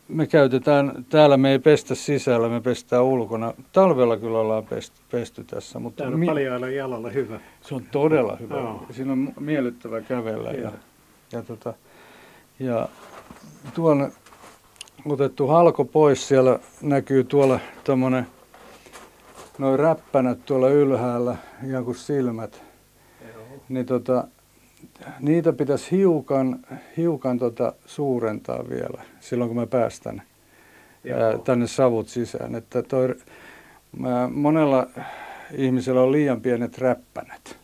me 0.10 0.28
käytetään, 0.28 1.06
täällä 1.10 1.38
me 1.38 1.52
ei 1.52 1.60
pestä 1.60 1.96
sisällä, 1.96 2.50
me 2.50 2.62
pestään 2.62 3.04
ulkona. 3.04 3.54
Talvella 3.72 4.18
kyllä 4.18 4.40
ollaan 4.40 4.66
pesty, 4.66 5.02
pesty 5.12 5.44
tässä. 5.44 5.80
Mutta 5.80 5.98
Täällä 5.98 6.14
on 6.14 6.20
mi- 6.20 6.26
paljailla 6.26 6.70
jalalla 6.70 7.10
hyvä. 7.10 7.40
Se 7.62 7.76
on 7.76 7.84
todella 7.92 8.38
hyvä. 8.40 8.56
No. 8.56 8.86
Siinä 8.92 9.12
on 9.12 9.34
miellyttävä 9.40 10.02
kävellä. 10.02 10.52
Ja, 10.52 10.72
ja, 11.32 11.42
tota, 11.44 11.74
ja 12.60 12.90
tuon 13.74 14.12
otettu 15.06 15.48
halko 15.48 15.86
pois, 15.86 16.28
siellä 16.28 16.60
näkyy 16.82 17.24
tuolla 17.24 17.60
tuommoinen 17.84 18.28
noin 19.58 19.80
räppänät 19.80 20.46
tuolla 20.46 20.70
ylhäällä, 20.70 21.36
ihan 21.68 21.86
kuin 21.86 21.96
silmät. 21.96 22.62
Joo. 23.34 23.44
Niin 23.70 23.86
tota, 23.86 24.28
niitä 25.20 25.54
pitäisi 25.54 25.92
hiukan, 25.92 26.60
hiukan 26.98 27.40
tota 27.40 27.74
suurentaa 27.86 28.70
vielä 28.70 29.04
silloin, 29.20 29.50
kun 29.50 29.58
mä 29.58 29.68
päästän 29.68 30.22
ää, 31.14 31.38
tänne 31.38 31.68
savut 31.68 32.08
sisään. 32.08 32.56
Että 32.56 32.84
toi, 32.84 33.16
mä, 33.98 34.30
monella 34.34 34.88
ihmisellä 35.52 36.02
on 36.02 36.12
liian 36.12 36.42
pienet 36.42 36.78
räppänät. 36.78 37.58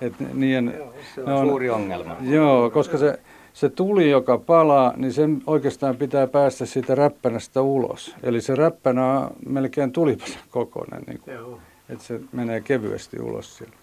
Et 0.00 0.12
niiden, 0.34 0.74
joo, 0.78 0.94
se 1.14 1.22
on, 1.22 1.32
on 1.32 1.46
suuri 1.46 1.70
ongelma. 1.70 2.16
Joo, 2.20 2.70
koska 2.70 2.98
se, 2.98 3.20
se 3.52 3.68
tuli, 3.68 4.10
joka 4.10 4.38
palaa, 4.38 4.94
niin 4.96 5.12
sen 5.12 5.42
oikeastaan 5.46 5.96
pitää 5.96 6.26
päästä 6.26 6.66
siitä 6.66 6.94
räppänästä 6.94 7.62
ulos. 7.62 8.16
Eli 8.22 8.40
se 8.40 8.54
räppänä 8.54 9.18
on 9.18 9.30
melkein 9.46 9.92
tulipasen 9.92 10.40
kokoinen, 10.50 11.02
niin 11.06 11.20
kuin, 11.20 11.60
että 11.88 12.04
se 12.04 12.20
menee 12.32 12.60
kevyesti 12.60 13.20
ulos 13.20 13.56
sieltä. 13.56 13.76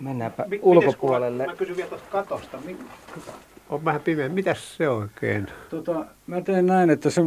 Mennäänpä 0.00 0.42
M- 0.42 0.58
ulkopuolelle. 0.62 1.46
Mä 1.46 1.56
kysyn 1.56 1.76
vielä 1.76 1.88
tuosta 1.88 2.08
katosta. 2.10 2.58
On 3.68 3.84
vähän 3.84 4.00
pimeä. 4.00 4.28
Mitäs 4.28 4.76
se 4.76 4.88
oikein? 4.88 5.46
Tota, 5.70 6.04
mä 6.26 6.40
teen 6.40 6.66
näin, 6.66 6.90
että 6.90 7.10
se, 7.10 7.20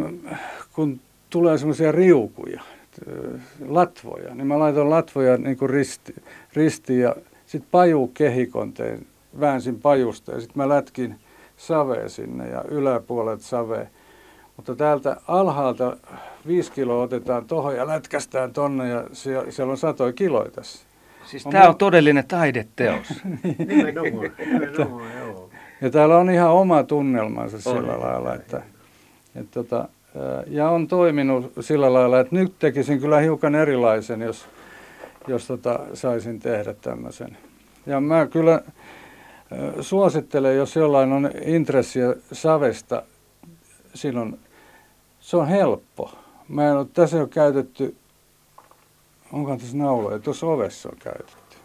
kun 0.73 0.99
tulee 1.29 1.57
semmoisia 1.57 1.91
riukuja, 1.91 2.61
latvoja, 3.67 4.35
niin 4.35 4.47
mä 4.47 4.59
laitan 4.59 4.89
latvoja 4.89 5.37
niin 5.37 5.57
kuin 5.57 5.69
risti, 5.69 6.15
ristiin 6.53 6.99
ja 6.99 7.15
sitten 7.45 7.69
paju 7.71 8.07
kehikon 8.07 8.73
tein, 8.73 9.07
väänsin 9.39 9.79
pajusta 9.79 10.31
ja 10.31 10.39
sitten 10.39 10.57
mä 10.57 10.69
lätkin 10.69 11.15
savea 11.57 12.09
sinne 12.09 12.49
ja 12.49 12.63
yläpuolet 12.67 13.41
savea. 13.41 13.85
Mutta 14.57 14.75
täältä 14.75 15.17
alhaalta 15.27 15.97
viisi 16.47 16.71
kiloa 16.71 17.03
otetaan 17.03 17.45
tuohon 17.45 17.75
ja 17.75 17.87
lätkästään 17.87 18.53
tonne 18.53 18.89
ja 18.89 19.03
siellä, 19.13 19.51
siellä 19.51 19.71
on 19.71 19.77
satoja 19.77 20.13
kiloja 20.13 20.51
tässä. 20.51 20.86
Siis 21.27 21.45
on 21.45 21.51
tämä 21.51 21.69
on 21.69 21.77
todellinen 21.77 22.27
taideteos. 22.27 23.07
nimenomaan, 23.67 24.31
nimenomaan, 24.37 25.17
joo. 25.17 25.49
Ja 25.81 25.89
täällä 25.89 26.17
on 26.17 26.29
ihan 26.29 26.51
oma 26.51 26.83
tunnelmansa 26.83 27.61
sillä 27.61 27.93
on. 27.93 27.99
lailla, 27.99 28.35
että, 28.35 28.61
että 29.35 29.51
tota, 29.51 29.87
ja 30.47 30.69
on 30.69 30.87
toiminut 30.87 31.53
sillä 31.59 31.93
lailla, 31.93 32.19
että 32.19 32.35
nyt 32.35 32.53
tekisin 32.59 32.99
kyllä 32.99 33.19
hiukan 33.19 33.55
erilaisen, 33.55 34.21
jos, 34.21 34.45
jos 35.27 35.47
tota, 35.47 35.79
saisin 35.93 36.39
tehdä 36.39 36.73
tämmöisen. 36.73 37.37
Ja 37.85 38.01
mä 38.01 38.27
kyllä 38.27 38.61
suosittelen, 39.81 40.57
jos 40.57 40.75
jollain 40.75 41.11
on 41.11 41.31
intressiä 41.45 42.15
savesta, 42.31 43.03
silloin 43.93 44.39
se 45.19 45.37
on 45.37 45.47
helppo. 45.47 46.11
Mä 46.47 46.67
en 46.67 46.77
ole, 46.77 46.87
tässä 46.93 47.17
ole 47.17 47.27
käytetty 47.27 47.95
onkohan 49.33 49.59
tässä 49.59 49.77
nauloja, 49.77 50.19
tuossa 50.19 50.45
ovessa 50.45 50.89
on 50.89 50.97
käytetty. 50.99 51.57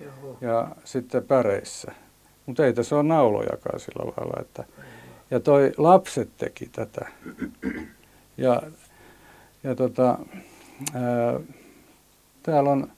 Joo. 0.00 0.38
Ja 0.40 0.68
sitten 0.84 1.24
päreissä. 1.24 1.92
Mutta 2.46 2.66
ei 2.66 2.72
tässä 2.72 2.96
ole 2.96 3.02
naulojakaan 3.02 3.80
sillä 3.80 4.04
lailla. 4.04 4.40
Että, 4.40 4.64
ja 5.30 5.40
toi 5.40 5.72
lapset 5.76 6.36
teki 6.36 6.68
tätä. 6.72 7.08
Ja, 8.36 8.62
ja 9.62 9.74
tota, 9.74 10.18
ää, 10.94 11.40
täällä 12.42 12.70
on, 12.70 12.92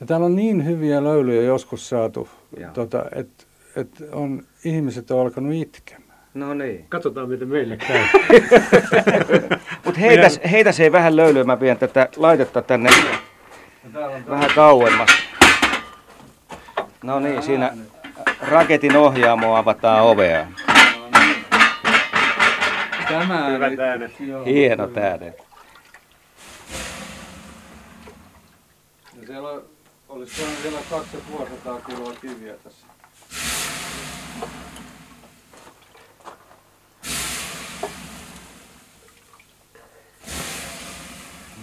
ja 0.00 0.06
täällä 0.06 0.26
on 0.26 0.36
niin 0.36 0.64
hyviä 0.64 1.04
löylyjä 1.04 1.42
joskus 1.42 1.88
saatu, 1.88 2.28
tota, 2.74 3.04
että 3.14 3.44
et 3.76 3.88
on, 4.12 4.42
ihmiset 4.64 5.10
on 5.10 5.20
alkanut 5.20 5.52
itkemään. 5.54 6.07
No 6.38 6.54
niin. 6.54 6.86
Katsotaan, 6.88 7.28
miten 7.28 7.48
meille 7.48 7.76
käy. 7.88 8.04
Mutta 9.84 10.00
heitä, 10.00 10.28
heitä 10.50 10.72
se 10.72 10.82
ei 10.84 10.92
vähän 10.92 11.16
löylyä, 11.16 11.44
mä 11.44 11.60
vien 11.60 11.78
tätä 11.78 12.08
laitetta 12.16 12.62
tänne 12.62 12.90
vähän 14.28 14.50
kauemmas. 14.54 15.08
No 17.02 17.20
niin, 17.20 17.42
siinä 17.42 17.72
raketin 18.40 18.96
ohjaamo 18.96 19.56
avataan 19.56 20.02
ovea. 20.02 20.46
Tämä 23.08 23.46
Hyvät 23.46 23.78
äänet. 23.78 24.12
Hieno 24.46 24.90
äänet. 24.96 25.38
Ja 29.20 29.26
siellä 29.26 29.48
on, 29.48 29.62
olisi 30.08 30.42
vielä 30.64 30.78
2500 30.90 31.80
kiloa 31.80 32.12
kiviä 32.20 32.54
tässä. 32.64 32.86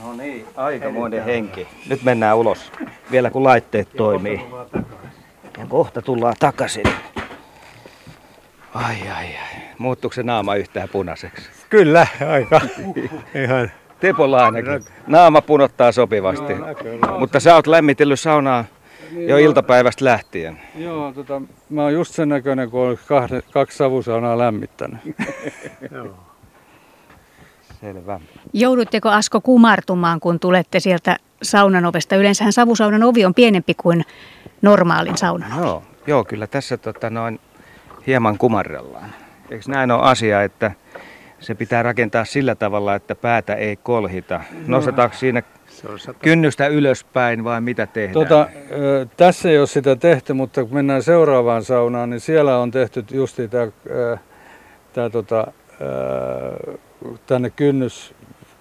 No 0.03 0.13
niin, 0.13 0.45
aikamoinen 0.55 1.23
henki. 1.23 1.67
Nyt 1.89 2.03
mennään 2.03 2.38
ulos, 2.38 2.71
vielä 3.12 3.29
kun 3.29 3.43
laitteet 3.43 3.89
toimii. 3.97 4.45
Ja 5.58 5.65
kohta 5.67 6.01
tullaan 6.01 6.36
takaisin. 6.39 6.86
Ai 8.73 8.95
ai 9.01 9.25
ai. 9.25 9.62
Muuttuuko 9.77 10.13
se 10.13 10.23
naama 10.23 10.55
yhtään 10.55 10.89
punaiseksi? 10.89 11.49
Kyllä, 11.69 12.08
aika. 12.29 12.62
Ihan. 13.43 13.71
Tepolla 13.99 14.45
ainakin. 14.45 14.86
Naama 15.08 15.41
punottaa 15.41 15.91
sopivasti. 15.91 16.53
Mutta 17.19 17.39
sä 17.39 17.55
oot 17.55 17.67
lämmitellyt 17.67 18.19
saunaa 18.19 18.65
jo 19.12 19.38
iltapäivästä 19.38 20.05
lähtien. 20.05 20.62
Joo, 20.75 21.12
tota, 21.12 21.41
mä 21.69 21.81
oon 21.81 21.93
just 21.93 22.13
sen 22.13 22.29
näköinen, 22.29 22.69
kun 22.69 22.81
olen 22.81 22.99
kahde, 23.08 23.41
kaksi 23.51 23.77
savusaunaa 23.77 24.38
lämmittänyt. 24.38 24.99
Joo. 25.91 26.15
Selvä. 27.85 28.19
Joudutteko 28.53 29.09
Asko 29.09 29.41
kumartumaan, 29.41 30.19
kun 30.19 30.39
tulette 30.39 30.79
sieltä 30.79 31.17
saunan 31.41 31.85
ovesta? 31.85 32.15
Yleensähän 32.15 32.53
savusaunan 32.53 33.03
ovi 33.03 33.25
on 33.25 33.33
pienempi 33.33 33.73
kuin 33.73 34.05
normaalin 34.61 35.17
saunan 35.17 35.53
ovi. 35.53 35.61
Joo, 35.61 35.83
joo 36.07 36.23
kyllä 36.23 36.47
tässä 36.47 36.77
tota, 36.77 37.09
noin 37.09 37.39
hieman 38.07 38.37
kumarrellaan. 38.37 39.09
Eikö 39.51 39.65
näin 39.67 39.91
ole 39.91 40.01
asia, 40.03 40.43
että 40.43 40.71
se 41.39 41.55
pitää 41.55 41.83
rakentaa 41.83 42.25
sillä 42.25 42.55
tavalla, 42.55 42.95
että 42.95 43.15
päätä 43.15 43.55
ei 43.55 43.75
kolhita? 43.75 44.41
Nostetaanko 44.67 45.15
siinä 45.15 45.43
kynnystä 46.19 46.67
ylöspäin 46.67 47.43
vai 47.43 47.61
mitä 47.61 47.87
tehdään? 47.87 48.13
Tota, 48.13 48.49
tässä 49.17 49.49
ei 49.49 49.59
ole 49.59 49.67
sitä 49.67 49.95
tehty, 49.95 50.33
mutta 50.33 50.63
kun 50.63 50.73
mennään 50.73 51.03
seuraavaan 51.03 51.63
saunaan, 51.63 52.09
niin 52.09 52.19
siellä 52.19 52.57
on 52.57 52.71
tehty 52.71 53.05
justi 53.11 53.47
tämä, 53.47 53.67
tää, 54.93 55.09
tota, 55.09 55.47
tänne 57.27 57.49
kynnys 57.49 58.13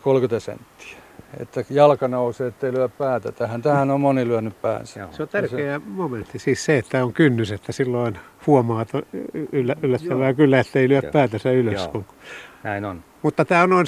30 0.02 0.40
senttiä. 0.40 0.96
Että 1.40 1.64
jalka 1.70 2.09
nousee, 2.09 2.46
ettei 2.46 2.72
lyö 2.72 2.88
päätä 2.88 3.33
tähän. 3.33 3.62
Tähän 3.62 3.90
on 3.90 4.00
moni 4.00 4.28
lyönyt 4.28 4.62
päänsä. 4.62 5.00
Joo. 5.00 5.09
Se 5.12 5.22
on 5.22 5.28
tärkeä 5.28 5.80
momentti, 5.87 6.38
siis 6.38 6.64
se, 6.64 6.78
että 6.78 7.04
on 7.04 7.12
kynnys, 7.12 7.52
että 7.52 7.72
silloin 7.72 8.18
huomaa 8.46 8.85
to- 8.85 9.02
yllä, 9.52 9.76
yllättävää 9.83 10.35
kyllä, 10.35 10.61
että 10.61 10.78
ei 10.78 10.88
lyö 10.88 11.00
Joo. 11.02 11.12
päätänsä 11.12 11.50
ylös. 11.50 11.74
Joo. 11.74 11.88
Kun, 11.88 12.04
Näin 12.62 12.85
on. 12.85 13.04
mutta 13.22 13.44
tämä 13.44 13.62
on 13.62 13.70
noin 13.70 13.87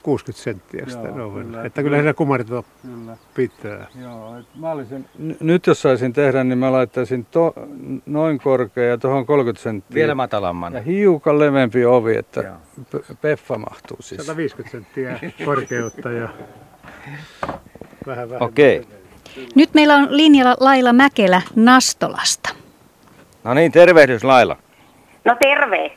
160 0.00 0.42
senttiä 0.42 0.84
sitä 0.88 1.08
Joo, 1.08 1.16
noin. 1.16 1.46
kyllä. 1.46 1.64
Että 1.64 1.82
kyllä 1.82 2.02
se 2.02 2.12
kumarito 2.14 2.64
Kyllä. 2.82 3.16
pitää. 3.34 3.86
Joo, 4.02 4.38
et 4.38 4.46
mä 4.60 4.70
olisin, 4.70 5.04
n- 5.18 5.34
nyt 5.40 5.66
jos 5.66 5.82
saisin 5.82 6.12
tehdä, 6.12 6.44
niin 6.44 6.58
mä 6.58 6.72
laittaisin 6.72 7.24
to, 7.30 7.54
noin 8.06 8.38
korkea 8.38 8.84
ja 8.84 8.98
tuohon 8.98 9.26
30 9.26 9.62
senttiä. 9.62 9.94
Vielä 9.94 10.14
matalamman. 10.14 10.72
Ja 10.74 10.82
hiukan 10.82 11.38
leveämpi 11.38 11.84
ovi, 11.84 12.16
että 12.16 12.40
Joo. 12.40 12.54
P- 12.90 13.20
Peffa 13.20 13.58
mahtuu 13.58 13.96
siis. 14.00 14.26
150 14.26 14.70
senttiä 14.70 15.20
korkeutta 15.44 16.10
ja 16.10 16.28
vähän 18.06 18.30
vähän. 18.30 18.42
Okei. 18.42 18.82
Nyt 19.54 19.74
meillä 19.74 19.94
on 19.94 20.16
linjalla 20.16 20.56
Laila 20.60 20.92
Mäkelä 20.92 21.42
Nastolasta. 21.56 22.50
No 23.44 23.54
niin, 23.54 23.72
tervehdys 23.72 24.24
Laila. 24.24 24.56
No 25.24 25.36
terve. 25.40 25.92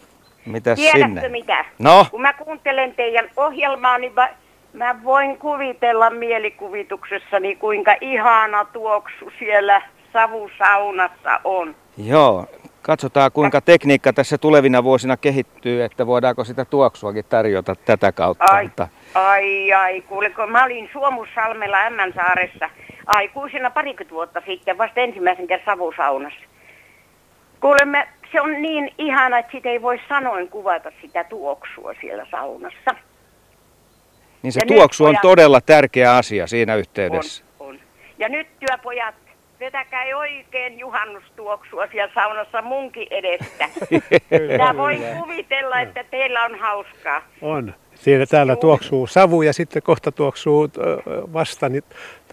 Mitäs 0.46 0.80
Tiedätkö 0.80 1.06
sinne? 1.08 1.30
mitä? 1.30 1.66
No, 1.80 2.06
Kun 2.12 2.22
mä 2.22 2.34
kuuntelen 2.34 2.96
teidän 2.96 3.30
ohjelmaa, 3.38 3.98
niin 3.98 4.14
mä, 4.14 4.30
mä 4.74 4.96
voin 5.04 5.38
kuvitella 5.38 6.10
mielikuvituksessani, 6.10 7.56
kuinka 7.56 7.96
ihana 8.02 8.66
tuoksu 8.66 9.32
siellä 9.40 9.82
savusaunassa 10.14 11.40
on. 11.44 11.76
joo. 11.98 12.46
Katsotaan 12.82 13.32
kuinka 13.32 13.62
tekniikka 13.62 14.14
tässä 14.14 14.38
tulevina 14.38 14.84
vuosina 14.84 15.18
kehittyy, 15.18 15.84
että 15.84 16.08
voidaanko 16.08 16.44
sitä 16.44 16.66
tuoksuakin 16.66 17.26
tarjota 17.30 17.76
tätä 17.76 18.12
kautta. 18.12 18.46
Ai, 18.46 18.64
Mutta, 18.64 18.88
ai, 19.16 19.74
ai, 19.74 20.02
kuule, 20.02 20.30
kun 20.30 20.52
mä 20.52 20.64
olin 20.66 20.90
Suomussalmella 20.94 21.78
Ämmänsaaressa 21.80 22.70
aikuisena 23.06 23.70
parikymmentä 23.70 24.14
vuotta 24.16 24.42
sitten, 24.46 24.78
vasta 24.78 25.00
ensimmäisen 25.02 25.48
kerran 25.48 25.66
savusaunassa. 25.66 26.40
Kuule, 27.60 27.86
mä, 27.86 28.08
se 28.34 28.42
on 28.42 28.62
niin 28.62 28.92
ihana, 28.98 29.38
että 29.40 29.52
sitä 29.52 29.70
ei 29.70 29.82
voi 29.82 30.00
sanoin 30.10 30.50
kuvata 30.50 30.92
sitä 31.02 31.24
tuoksua 31.24 31.94
siellä 32.02 32.26
saunassa. 32.32 32.96
niin 34.44 34.54
se 34.54 34.60
Ja 34.60 34.66
nyt 34.70 34.78
tuoksu 34.78 35.06
on 35.06 35.16
pojat- 35.16 35.22
todella 35.22 35.62
tärkeä 35.62 36.16
asia 36.16 36.48
siinä 36.48 36.76
yhteydessä. 36.76 37.44
On, 37.60 37.68
on. 37.70 37.80
Ja 38.20 38.30
nyt 38.30 38.48
työpojat, 38.60 39.16
vetäkää 39.60 40.04
oikein 40.18 40.80
juhannustuoksua 40.80 41.88
siellä 41.88 42.14
saunassa 42.14 42.62
munkin 42.62 43.08
edestä. 43.12 43.70
Minä 44.52 44.78
voin 44.78 45.02
kuvitella, 45.20 45.80
että 45.82 46.04
teillä 46.04 46.44
on 46.44 46.60
hauskaa. 46.60 47.22
On. 47.42 47.74
Siinä 47.96 48.26
täällä 48.26 48.56
tuoksuu 48.56 49.08
savu 49.08 49.42
ja 49.42 49.54
sitten 49.54 49.82
kohta 49.84 50.12
tuoksuu 50.12 50.64
ö, 50.78 50.98
vastani 51.34 51.82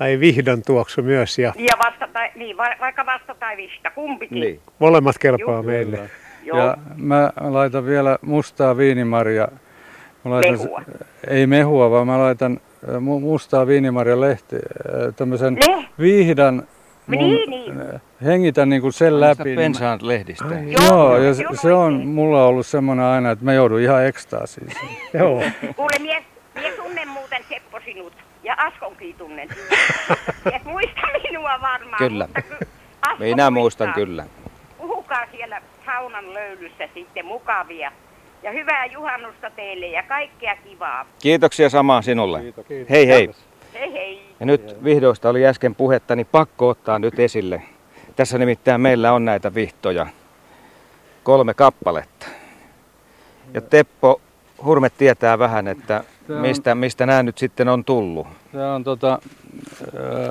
tai 0.00 0.20
vihdon 0.20 0.62
tuoksu 0.66 1.02
myös 1.02 1.38
ja 1.38 1.52
Ja 1.58 1.74
vasta 1.84 2.08
tai, 2.12 2.30
niin, 2.34 2.56
va, 2.56 2.64
vaikka 2.80 3.06
vasta 3.06 3.34
tai 3.34 3.56
vista, 3.56 3.90
kumpikin. 3.90 4.40
Niin. 4.40 4.60
molemmat 4.78 5.18
kelpaa 5.18 5.54
Juu. 5.54 5.62
meille. 5.62 6.10
Joo. 6.44 6.58
Ja 6.58 6.76
mä 6.96 7.32
laitan 7.40 7.86
vielä 7.86 8.18
mustaa 8.22 8.76
viinimarja. 8.76 9.48
Mä 10.24 10.30
laitan, 10.30 10.52
Mehua. 10.52 10.82
Ei 11.28 11.46
mehua, 11.46 11.90
vaan 11.90 12.06
mä 12.06 12.18
laitan 12.18 12.60
äh, 12.88 12.94
mu- 12.94 13.20
mustaa 13.20 13.66
viinimarja 13.66 14.20
lehti, 14.20 14.56
äh, 14.56 15.14
tämmöisen 15.16 15.54
Ne? 15.54 15.88
viihdan. 15.98 16.62
Niin, 17.06 17.50
niin. 17.50 17.80
äh, 17.80 18.00
Hengitän 18.24 18.68
niin 18.68 18.82
kuin 18.82 18.92
sen 18.92 19.20
läpi. 19.20 19.44
niin 19.44 19.54
mä- 19.54 19.60
Pensaan 19.62 19.98
lehdistä. 20.02 20.44
Ai, 20.44 20.72
Joo, 20.72 20.84
Joo, 20.86 21.16
ja 21.18 21.34
se 21.34 21.38
se, 21.42 21.48
on 21.48 21.56
se 21.56 21.72
on 21.72 21.92
oikein. 21.94 22.08
mulla 22.08 22.46
ollut 22.46 22.66
semmoinen 22.66 23.04
aina, 23.04 23.30
että 23.30 23.44
mä 23.44 23.52
joudun 23.52 23.80
ihan 23.80 24.04
ekstaasiin. 24.06 24.68
Joo. 25.18 25.42
Kuule, 25.76 25.98
mies, 26.00 26.22
mies 26.54 26.74
tunnen 26.74 27.08
muuten 27.08 27.40
Seppo 27.48 27.80
sinut. 27.84 28.12
Ja 28.42 28.54
Askonkin 28.58 29.14
tunnen. 29.14 29.48
Et 30.54 30.64
muista 30.64 31.00
minua 31.30 31.60
varmaan. 31.60 31.98
Kyllä. 31.98 32.26
Mutta 32.26 32.42
ky- 32.58 32.66
Minä 33.18 33.50
muistan 33.50 33.88
muistaa. 33.88 34.04
kyllä. 34.04 34.24
Puhukaa 34.78 35.26
siellä 35.30 35.62
saunan 35.86 36.34
löylyssä 36.34 36.88
sitten 36.94 37.26
mukavia. 37.26 37.92
Ja 38.42 38.50
hyvää 38.50 38.86
juhannusta 38.86 39.50
teille 39.50 39.86
ja 39.86 40.02
kaikkea 40.02 40.56
kivaa. 40.56 41.06
Kiitoksia 41.22 41.68
samaa 41.70 42.02
sinulle. 42.02 42.40
Kiitos. 42.40 42.66
Kiitos. 42.66 42.90
Hei 42.90 43.06
hei. 43.08 43.30
Hei 43.74 43.92
hei. 43.92 44.26
Ja 44.40 44.46
nyt 44.46 44.84
vihdoista 44.84 45.28
oli 45.28 45.46
äsken 45.46 45.74
puhetta, 45.74 46.16
niin 46.16 46.26
pakko 46.32 46.68
ottaa 46.68 46.98
nyt 46.98 47.18
esille. 47.18 47.62
Tässä 48.16 48.38
nimittäin 48.38 48.80
meillä 48.80 49.12
on 49.12 49.24
näitä 49.24 49.54
vihtoja. 49.54 50.06
Kolme 51.22 51.54
kappaletta. 51.54 52.26
Ja 53.54 53.60
Teppo 53.60 54.20
Hurme 54.64 54.90
tietää 54.90 55.38
vähän, 55.38 55.68
että 55.68 56.04
on- 56.30 56.36
mistä, 56.36 56.74
mistä 56.74 57.06
nämä 57.06 57.22
nyt 57.22 57.38
sitten 57.38 57.68
on 57.68 57.84
tullut. 57.84 58.26
Tämä 58.52 58.74
on 58.74 58.84
tota, 58.84 59.18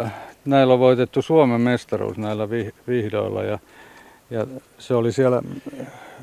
äh, 0.04 0.14
näillä 0.46 0.74
on 0.74 0.80
voitettu 0.80 1.22
Suomen 1.22 1.62
mestaruus 1.62 2.18
näillä 2.18 2.50
vi- 2.50 2.74
vihdoilla 2.88 3.44
ja, 3.44 3.60
ja 4.30 4.48
se 4.78 4.94
oli 4.96 5.12
siellä, 5.12 5.42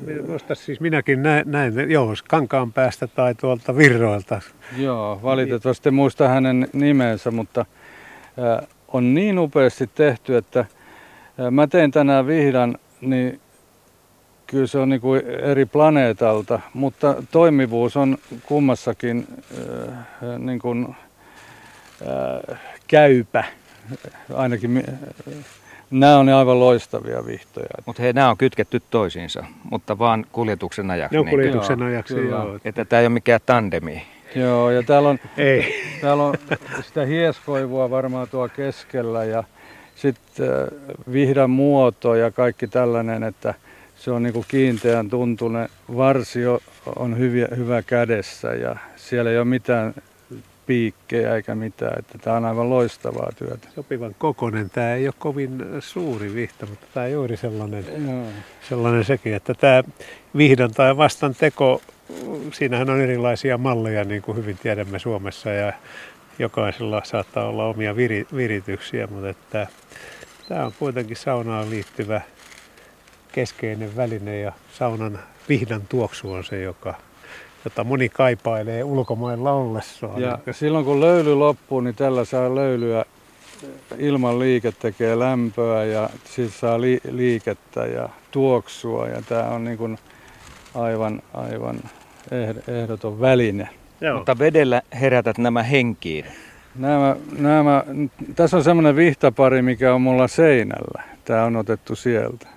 Minusta 0.05 0.55
siis 0.55 0.79
minäkin 0.79 1.23
näin, 1.23 1.51
näin, 1.51 1.91
joo, 1.91 2.13
kankaan 2.29 2.73
päästä 2.73 3.07
tai 3.07 3.35
tuolta 3.35 3.75
virroilta. 3.75 4.41
joo, 4.77 5.19
valitettavasti 5.23 5.91
muista 5.91 6.27
hänen 6.27 6.67
nimensä, 6.73 7.31
mutta 7.31 7.61
äh, 8.61 8.67
on 8.87 9.13
niin 9.13 9.39
upeasti 9.39 9.89
tehty, 9.95 10.37
että 10.37 10.59
äh, 10.59 10.67
mä 11.51 11.67
tein 11.67 11.91
tänään 11.91 12.27
vihdan, 12.27 12.77
niin 13.01 13.39
kyllä 14.47 14.67
se 14.67 14.77
on 14.77 14.89
niin 14.89 15.01
kuin 15.01 15.21
eri 15.27 15.65
planeetalta, 15.65 16.59
mutta 16.73 17.15
toimivuus 17.31 17.97
on 17.97 18.17
kummassakin 18.45 19.27
äh, 19.87 20.39
niin 20.39 20.59
kuin, 20.59 20.95
äh, 22.01 22.59
käypä. 22.87 23.43
Ainakin 24.33 24.71
mi- 24.71 24.83
nämä 25.91 26.17
on 26.17 26.29
aivan 26.29 26.59
loistavia 26.59 27.25
vihtoja. 27.25 27.67
Mutta 27.85 28.01
hei, 28.01 28.13
nämä 28.13 28.29
on 28.29 28.37
kytketty 28.37 28.81
toisiinsa, 28.89 29.43
mutta 29.71 29.99
vaan 29.99 30.25
kuljetuksen 30.31 30.91
ajaksi. 30.91 31.15
Ne 31.15 31.19
on 31.19 31.25
niinkö? 31.25 31.41
kuljetuksen 31.41 31.79
Joo, 31.79 31.87
ajaksi, 31.87 32.13
kyllä. 32.13 32.35
joo. 32.35 32.59
Että 32.65 32.85
tämä 32.85 32.99
ei 32.99 33.05
ole 33.05 33.13
mikään 33.13 33.39
tandemi. 33.45 34.03
Joo, 34.35 34.69
ja 34.69 34.83
täällä 34.83 35.09
on, 35.09 35.19
Ei. 35.37 35.83
täällä 36.01 36.23
on 36.23 36.33
sitä 36.81 37.05
hieskoivua 37.05 37.89
varmaan 37.89 38.27
tuo 38.29 38.49
keskellä 38.49 39.23
ja 39.23 39.43
sitten 39.95 40.47
vihdan 41.11 41.49
muoto 41.49 42.15
ja 42.15 42.31
kaikki 42.31 42.67
tällainen, 42.67 43.23
että 43.23 43.53
se 43.97 44.11
on 44.11 44.23
niin 44.23 44.33
kuin 44.33 44.45
kiinteän 44.47 45.09
tuntunen. 45.09 45.69
Varsi 45.97 46.39
on 46.95 47.17
hyviä, 47.17 47.47
hyvä 47.55 47.81
kädessä 47.81 48.47
ja 48.47 48.75
siellä 48.95 49.31
ei 49.31 49.37
ole 49.37 49.45
mitään 49.45 49.93
piikkejä 50.67 51.35
eikä 51.35 51.55
mitään. 51.55 51.99
Että 51.99 52.17
tämä 52.17 52.37
on 52.37 52.45
aivan 52.45 52.69
loistavaa 52.69 53.31
työtä. 53.37 53.67
Sopivan 53.75 54.15
kokonen. 54.17 54.69
Tämä 54.69 54.93
ei 54.93 55.07
ole 55.07 55.13
kovin 55.19 55.65
suuri 55.79 56.33
vihta, 56.33 56.65
mutta 56.65 56.87
tämä 56.93 57.05
on 57.05 57.11
juuri 57.11 57.37
sellainen, 57.37 57.85
Joo. 58.07 58.25
sellainen 58.69 59.05
sekin, 59.05 59.33
että 59.33 59.53
tämä 59.53 59.83
vihdan 60.37 60.71
tai 60.71 60.97
vastan 60.97 61.35
teko, 61.35 61.81
siinähän 62.53 62.89
on 62.89 63.01
erilaisia 63.01 63.57
malleja, 63.57 64.03
niin 64.03 64.21
kuin 64.21 64.37
hyvin 64.37 64.57
tiedämme 64.57 64.99
Suomessa 64.99 65.49
ja 65.49 65.73
jokaisella 66.39 67.01
saattaa 67.05 67.47
olla 67.47 67.65
omia 67.65 67.95
viri, 67.95 68.27
virityksiä, 68.35 69.07
mutta 69.07 69.29
että 69.29 69.67
tämä 70.49 70.65
on 70.65 70.71
kuitenkin 70.79 71.17
saunaan 71.17 71.69
liittyvä 71.69 72.21
keskeinen 73.37 73.95
väline 73.95 74.39
ja 74.39 74.51
saunan 74.73 75.19
vihdan 75.49 75.81
tuoksu 75.89 76.31
on 76.31 76.43
se, 76.43 76.61
joka 76.61 76.93
jota 77.65 77.83
moni 77.83 78.09
kaipailee 78.09 78.83
ulkomailla 78.83 79.51
ollessaan. 79.51 80.21
Ja 80.21 80.53
silloin 80.53 80.85
kun 80.85 81.01
löyly 81.01 81.35
loppuu, 81.35 81.81
niin 81.81 81.95
tällä 81.95 82.25
saa 82.25 82.55
löylyä 82.55 83.05
ilman 83.97 84.39
liike 84.39 84.71
tekee 84.71 85.19
lämpöä 85.19 85.83
ja 85.83 86.09
siis 86.25 86.59
saa 86.59 86.81
li- 86.81 87.01
liikettä 87.11 87.85
ja 87.85 88.09
tuoksua 88.31 89.07
ja 89.07 89.21
tämä 89.21 89.43
on 89.43 89.63
niin 89.63 89.77
kuin 89.77 89.97
aivan, 90.75 91.21
aivan 91.33 91.79
ehdoton 92.67 93.21
väline. 93.21 93.69
Joo. 94.01 94.17
Mutta 94.17 94.39
vedellä 94.39 94.81
herätät 95.01 95.37
nämä 95.37 95.63
henkiin. 95.63 96.25
Nämä, 96.75 97.15
nämä, 97.37 97.83
tässä 98.35 98.57
on 98.57 98.63
semmoinen 98.63 98.95
vihtapari, 98.95 99.61
mikä 99.61 99.93
on 99.93 100.01
mulla 100.01 100.27
seinällä. 100.27 101.03
Tämä 101.25 101.43
on 101.43 101.55
otettu 101.55 101.95
sieltä. 101.95 102.56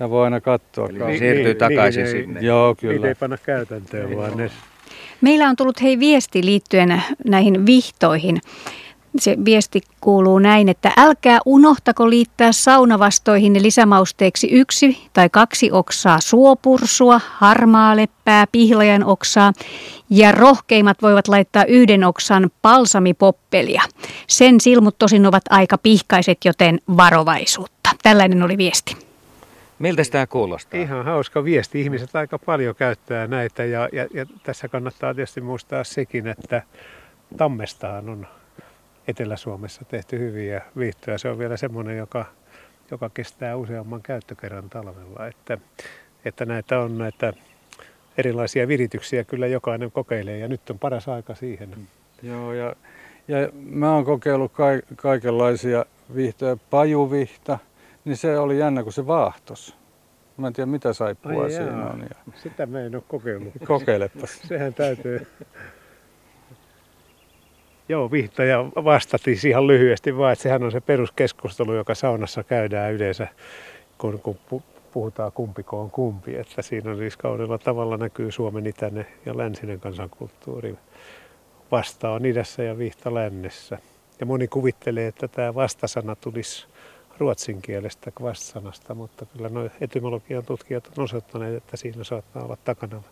Ja 0.00 0.10
voi 0.10 0.24
aina 0.24 0.40
katsoa. 0.40 0.88
Eli 0.88 0.98
niin, 0.98 1.18
siirtyy 1.18 1.44
niin, 1.44 1.56
takaisin 1.56 2.04
niin, 2.04 2.16
sinne. 2.16 2.40
Joo, 2.40 2.74
kyllä. 2.74 2.94
Niitä 2.94 3.08
ei 3.08 3.14
panna 3.14 3.38
käytäntöön, 3.38 4.16
vaan 4.16 4.36
ne... 4.36 4.50
Meillä 5.20 5.48
on 5.48 5.56
tullut 5.56 5.82
hei 5.82 5.98
viesti 5.98 6.44
liittyen 6.44 7.02
näihin 7.24 7.66
vihtoihin. 7.66 8.40
Se 9.18 9.36
viesti 9.44 9.80
kuuluu 10.00 10.38
näin, 10.38 10.68
että 10.68 10.92
älkää 10.96 11.38
unohtako 11.46 12.10
liittää 12.10 12.52
saunavastoihin 12.52 13.62
lisämausteeksi 13.62 14.48
yksi 14.50 14.98
tai 15.12 15.28
kaksi 15.28 15.72
oksaa 15.72 16.20
suopursua, 16.20 17.20
harmaaleppää, 17.24 18.46
pihlajan 18.52 19.04
oksaa 19.04 19.52
ja 20.10 20.32
rohkeimmat 20.32 21.02
voivat 21.02 21.28
laittaa 21.28 21.64
yhden 21.64 22.04
oksan 22.04 22.50
palsamipoppelia. 22.62 23.82
Sen 24.26 24.60
silmut 24.60 24.98
tosin 24.98 25.26
ovat 25.26 25.42
aika 25.50 25.78
pihkaiset, 25.78 26.38
joten 26.44 26.78
varovaisuutta. 26.96 27.90
Tällainen 28.02 28.42
oli 28.42 28.58
viesti. 28.58 29.09
Miltä 29.80 30.02
tämä 30.10 30.26
kuulostaa? 30.26 30.80
Ihan 30.80 31.04
hauska 31.04 31.44
viesti. 31.44 31.80
Ihmiset 31.80 32.16
aika 32.16 32.38
paljon 32.38 32.74
käyttää 32.74 33.26
näitä 33.26 33.64
ja, 33.64 33.88
ja, 33.92 34.06
ja 34.14 34.26
tässä 34.42 34.68
kannattaa 34.68 35.14
tietysti 35.14 35.40
muistaa 35.40 35.84
sekin, 35.84 36.26
että 36.26 36.62
tammestahan 37.36 38.08
on 38.08 38.26
Etelä-Suomessa 39.08 39.84
tehty 39.84 40.18
hyviä 40.18 40.62
viihtoja. 40.78 41.18
Se 41.18 41.28
on 41.28 41.38
vielä 41.38 41.56
semmoinen, 41.56 41.98
joka, 41.98 42.24
joka 42.90 43.10
kestää 43.10 43.56
useamman 43.56 44.02
käyttökerran 44.02 44.70
talvella. 44.70 45.26
Että, 45.26 45.58
että 46.24 46.44
näitä 46.44 46.80
on 46.80 46.98
näitä 46.98 47.32
erilaisia 48.18 48.68
virityksiä 48.68 49.24
kyllä 49.24 49.46
jokainen 49.46 49.90
kokeilee 49.90 50.38
ja 50.38 50.48
nyt 50.48 50.70
on 50.70 50.78
paras 50.78 51.08
aika 51.08 51.34
siihen. 51.34 51.70
Joo 52.22 52.52
ja, 52.52 52.76
ja 53.28 53.48
mä 53.54 53.94
oon 53.94 54.04
kokeillut 54.04 54.52
ka- 54.52 54.94
kaikenlaisia 54.96 55.84
viihtoja. 56.14 56.56
Pajuvihta, 56.70 57.58
niin 58.04 58.16
se 58.16 58.38
oli 58.38 58.58
jännä, 58.58 58.82
kun 58.82 58.92
se 58.92 59.06
vaahtos. 59.06 59.76
Mä 60.36 60.46
en 60.46 60.52
tiedä, 60.52 60.70
mitä 60.70 60.92
saippua 60.92 61.42
Ai 61.42 61.50
siinä 61.50 61.70
jaa. 61.70 61.90
on. 61.90 62.00
Ja... 62.00 62.32
Sitä 62.34 62.66
mä 62.66 62.80
en 62.80 62.94
ole 62.94 63.02
kokeillut. 63.08 63.52
Kokeilepas. 63.66 64.40
Sehän 64.48 64.74
täytyy. 64.74 65.26
Joo, 67.88 68.10
vihtaja 68.10 68.64
vastattiin 68.64 69.38
ihan 69.46 69.66
lyhyesti 69.66 70.16
vaan, 70.16 70.32
että 70.32 70.42
sehän 70.42 70.62
on 70.62 70.72
se 70.72 70.80
peruskeskustelu, 70.80 71.74
joka 71.74 71.94
saunassa 71.94 72.44
käydään 72.44 72.92
yleensä, 72.92 73.28
kun, 73.98 74.20
kun 74.20 74.62
puhutaan 74.92 75.32
kumpiko 75.32 75.80
on 75.80 75.90
kumpi. 75.90 76.36
Että 76.36 76.62
siinä 76.62 76.90
on 76.90 76.96
siis 76.96 77.16
kaudella 77.16 77.58
tavalla 77.58 77.96
näkyy 77.96 78.32
Suomen 78.32 78.66
itäinen 78.66 79.06
ja 79.26 79.36
länsinen 79.36 79.80
kansankulttuuri. 79.80 80.74
Vasta 81.70 82.10
on 82.10 82.26
idässä 82.26 82.62
ja 82.62 82.78
vihta 82.78 83.14
lännessä. 83.14 83.78
Ja 84.20 84.26
moni 84.26 84.48
kuvittelee, 84.48 85.06
että 85.06 85.28
tämä 85.28 85.54
vastasana 85.54 86.16
tulisi 86.16 86.66
ruotsin 87.20 87.62
kielestä 87.62 88.10
kvast-sanasta, 88.10 88.94
mutta 88.94 89.26
kyllä 89.26 89.48
nuo 89.48 89.70
etymologian 89.80 90.44
tutkijat 90.44 90.86
on 90.98 91.04
osoittaneet, 91.04 91.54
että 91.54 91.76
siinä 91.76 92.04
saattaa 92.04 92.44
olla 92.44 92.56
takana 92.64 93.02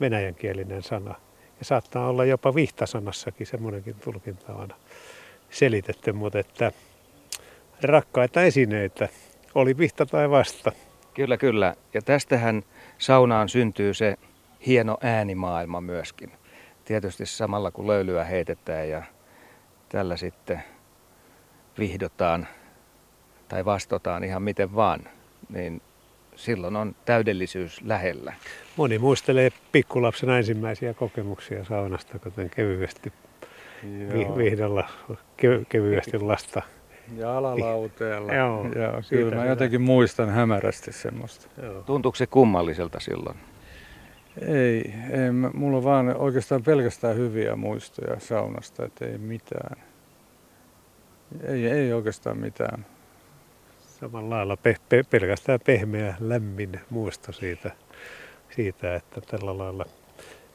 venäjänkielinen 0.00 0.82
sana. 0.82 1.14
Ja 1.58 1.64
saattaa 1.64 2.08
olla 2.08 2.24
jopa 2.24 2.54
vihtasanassakin 2.54 3.46
semmoinenkin 3.46 3.96
tulkinta 4.04 4.54
on 4.54 4.68
selitetty, 5.50 6.12
mutta 6.12 6.38
että 6.38 6.72
rakkaita 7.82 8.42
esineitä, 8.42 9.08
oli 9.54 9.78
vihta 9.78 10.06
tai 10.06 10.30
vasta. 10.30 10.72
Kyllä, 11.14 11.36
kyllä. 11.36 11.74
Ja 11.94 12.02
tästähän 12.02 12.62
saunaan 12.98 13.48
syntyy 13.48 13.94
se 13.94 14.16
hieno 14.66 14.98
äänimaailma 15.00 15.80
myöskin. 15.80 16.32
Tietysti 16.84 17.26
samalla 17.26 17.70
kun 17.70 17.86
löylyä 17.86 18.24
heitetään 18.24 18.88
ja 18.88 19.02
tällä 19.88 20.16
sitten 20.16 20.62
vihdotaan 21.78 22.48
tai 23.52 23.64
vastotaan 23.64 24.24
ihan 24.24 24.42
miten 24.42 24.74
vaan, 24.74 25.00
niin 25.48 25.82
silloin 26.36 26.76
on 26.76 26.94
täydellisyys 27.04 27.80
lähellä. 27.84 28.32
Moni 28.76 28.98
muistelee 28.98 29.50
pikkulapsen 29.72 30.30
ensimmäisiä 30.30 30.94
kokemuksia 30.94 31.64
saunasta, 31.64 32.18
kuten 32.18 32.50
kevyesti 32.50 33.12
Joo. 34.14 34.36
vihdalla 34.36 34.88
ke- 35.12 35.64
kevyesti 35.68 36.18
lasta. 36.18 36.62
Ja 37.16 37.38
alalauteella. 37.38 38.34
Joo, 38.34 38.66
Joo 38.74 39.02
kyllä 39.08 39.36
mä 39.36 39.46
jotenkin 39.46 39.80
muistan 39.80 40.30
hämärästi 40.30 40.92
semmoista. 40.92 41.62
Joo. 41.62 41.82
Tuntuuko 41.82 42.16
se 42.16 42.26
kummalliselta 42.26 43.00
silloin? 43.00 43.36
Ei, 44.48 44.94
ei, 45.10 45.30
mulla 45.54 45.76
on 45.76 45.84
vaan 45.84 46.16
oikeastaan 46.16 46.62
pelkästään 46.62 47.16
hyviä 47.16 47.56
muistoja 47.56 48.20
saunasta, 48.20 48.84
että 48.84 49.06
ei 49.06 49.18
mitään. 49.18 49.76
Ei, 51.44 51.66
ei 51.66 51.92
oikeastaan 51.92 52.38
mitään 52.38 52.86
samalla 54.02 54.36
lailla 54.36 54.56
pe- 54.56 54.76
pe- 54.88 55.02
pelkästään 55.10 55.60
pehmeä, 55.66 56.14
lämmin 56.20 56.80
muisto 56.90 57.32
siitä, 57.32 57.70
siitä 58.50 58.96
että 58.96 59.20
tällä 59.20 59.58
lailla 59.58 59.84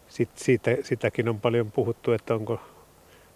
sit, 0.10 0.30
siitä, 0.36 0.72
sitäkin 0.82 1.30
on 1.30 1.42
paljon 1.42 1.72
puhuttu, 1.72 2.12
että 2.12 2.34
onko 2.34 2.62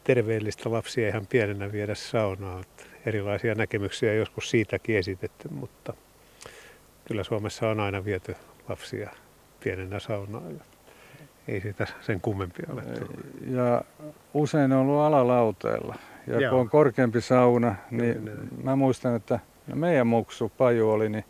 terveellistä 0.03 0.72
lapsia 0.72 1.07
ihan 1.07 1.28
pienenä 1.28 1.72
viedä 1.72 1.95
saunaa. 1.95 2.64
Erilaisia 3.05 3.55
näkemyksiä 3.55 4.14
joskus 4.14 4.49
siitäkin 4.49 4.97
esitetty, 4.97 5.47
mutta 5.47 5.93
kyllä 7.05 7.24
Suomessa 7.24 7.70
on 7.70 7.80
aina 7.80 8.05
viety 8.05 8.36
lapsia 8.70 9.09
pienenä 9.64 9.99
saunaan. 9.99 10.51
Ja 10.55 10.64
ei 11.47 11.62
siitä 11.62 11.88
sen 12.01 12.22
kummempia 12.22 12.68
ole 12.74 12.84
Ja 13.47 13.82
usein 14.34 14.72
on 14.72 14.80
ollut 14.80 15.01
alalauteella. 15.01 15.95
Ja 16.28 16.41
Joo. 16.41 16.51
kun 16.51 16.59
on 16.59 16.70
korkeampi 16.70 17.22
sauna, 17.22 17.76
niin 17.91 18.14
Kyllä. 18.14 18.32
mä 18.64 18.76
muistan, 18.76 19.16
että 19.16 19.39
No 19.68 19.76
meidän 19.76 20.07
muksu 20.07 20.51
Paju 20.57 20.89
oli, 20.89 21.09
niin 21.09 21.26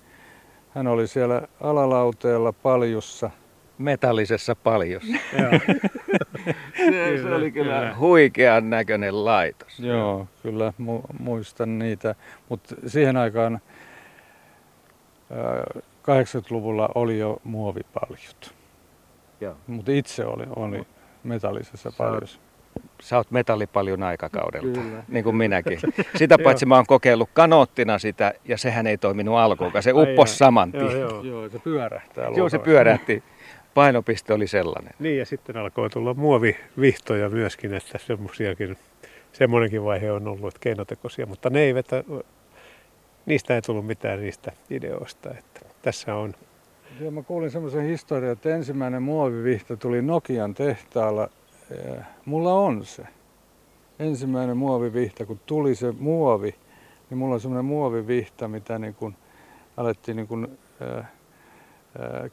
hän 0.75 0.87
oli 0.87 1.07
siellä 1.07 1.41
alalauteella 1.61 2.53
paljussa. 2.53 3.29
Metallisessa 3.77 4.55
paljussa. 4.55 5.13
se, 6.77 7.21
se 7.21 7.33
oli 7.35 7.51
kyllä, 7.51 7.79
kyllä 7.79 7.95
huikean 7.99 8.69
näköinen 8.69 9.25
laitos. 9.25 9.79
Joo, 9.79 10.27
kyllä 10.43 10.73
mu- 10.81 11.15
muistan 11.19 11.79
niitä. 11.79 12.15
Mutta 12.49 12.75
siihen 12.87 13.17
aikaan 13.17 13.53
äh, 15.31 15.83
80-luvulla 16.01 16.89
oli 16.95 17.19
jo 17.19 17.37
muovipaljut. 17.43 18.53
Mutta 19.67 19.91
itse 19.91 20.25
oli, 20.25 20.43
oli 20.55 20.87
metallisessa 21.23 21.91
paljussa 21.97 22.39
sä 23.01 23.17
oot 23.17 23.31
metallipaljun 23.31 24.03
aikakaudelta, 24.03 24.79
Kyllä. 24.79 25.03
niin 25.07 25.23
kuin 25.23 25.35
minäkin. 25.35 25.79
Sitä 26.15 26.37
paitsi 26.43 26.65
mä 26.65 26.75
oon 26.75 26.85
kokeillut 26.85 27.29
kanoottina 27.33 27.99
sitä, 27.99 28.33
ja 28.45 28.57
sehän 28.57 28.87
ei 28.87 28.97
toiminut 28.97 29.35
alkuunkaan. 29.35 29.83
Se 29.83 29.93
upposi 29.93 30.35
saman 30.37 30.71
tien. 30.71 30.83
Joo, 30.83 30.93
joo. 30.99 31.23
joo, 31.23 31.49
se 31.49 31.59
pyörähtää. 31.59 32.29
Joo, 32.35 32.49
se 32.49 32.59
pyörähti. 32.59 33.23
Painopiste 33.73 34.33
oli 34.33 34.47
sellainen. 34.47 34.93
Niin, 34.99 35.17
ja 35.17 35.25
sitten 35.25 35.57
alkoi 35.57 35.89
tulla 35.89 36.13
muovivihtoja 36.13 37.29
myöskin, 37.29 37.73
että 37.73 37.97
semmoisiakin, 37.97 38.77
semmoinenkin 39.33 39.83
vaihe 39.83 40.11
on 40.11 40.27
ollut, 40.27 40.47
että 40.47 40.59
keinotekoisia, 40.59 41.25
mutta 41.25 41.49
ne 41.49 41.59
eivät, 41.59 41.87
niistä 43.25 43.55
ei 43.55 43.61
tullut 43.61 43.87
mitään 43.87 44.21
niistä 44.21 44.51
ideoista. 44.69 45.29
Että 45.29 45.61
tässä 45.81 46.15
on 46.15 46.33
Joo, 46.99 47.11
mä 47.11 47.23
kuulin 47.23 47.51
semmoisen 47.51 47.83
historian, 47.83 48.31
että 48.33 48.55
ensimmäinen 48.55 49.03
muovivihto 49.03 49.75
tuli 49.75 50.01
Nokian 50.01 50.53
tehtaalla 50.53 51.29
mulla 52.25 52.53
on 52.53 52.85
se. 52.85 53.03
Ensimmäinen 53.99 54.57
muovivihta, 54.57 55.25
kun 55.25 55.39
tuli 55.45 55.75
se 55.75 55.91
muovi, 55.99 56.55
niin 57.09 57.17
mulla 57.17 57.33
on 57.33 57.41
semmoinen 57.41 57.65
muovivihta, 57.65 58.47
mitä 58.47 58.79
niin 58.79 58.93
kuin 58.95 59.15
alettiin 59.77 60.15
niin 60.17 60.27
kuin, 60.27 60.57
äh, 60.97 61.05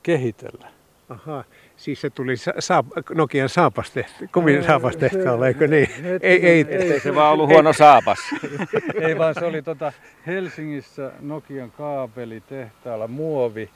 kehitellä. 0.03 0.69
Aha, 1.09 1.45
siis 1.77 2.01
se 2.01 2.11
tuli 2.11 2.37
sa- 2.37 2.85
Nokian 3.15 3.49
saapastehti, 3.49 4.27
kumin 4.33 4.65
saapastehtaalle, 4.65 5.49
eikö 5.49 5.69
niin? 5.69 5.89
Ei, 6.05 6.47
ei, 6.47 6.67
ei, 6.71 6.93
ei 6.93 7.01
se 7.01 7.15
vaan 7.15 7.33
ollut 7.33 7.49
huono 7.49 7.73
saapas. 7.73 8.19
ei 9.07 9.19
vaan 9.19 9.35
se 9.35 9.45
oli 9.45 9.63
tota 9.63 9.93
Helsingissä 10.27 11.13
Nokian 11.21 11.71
kaapelitehtaalla 11.71 13.09
muovi 13.09 13.71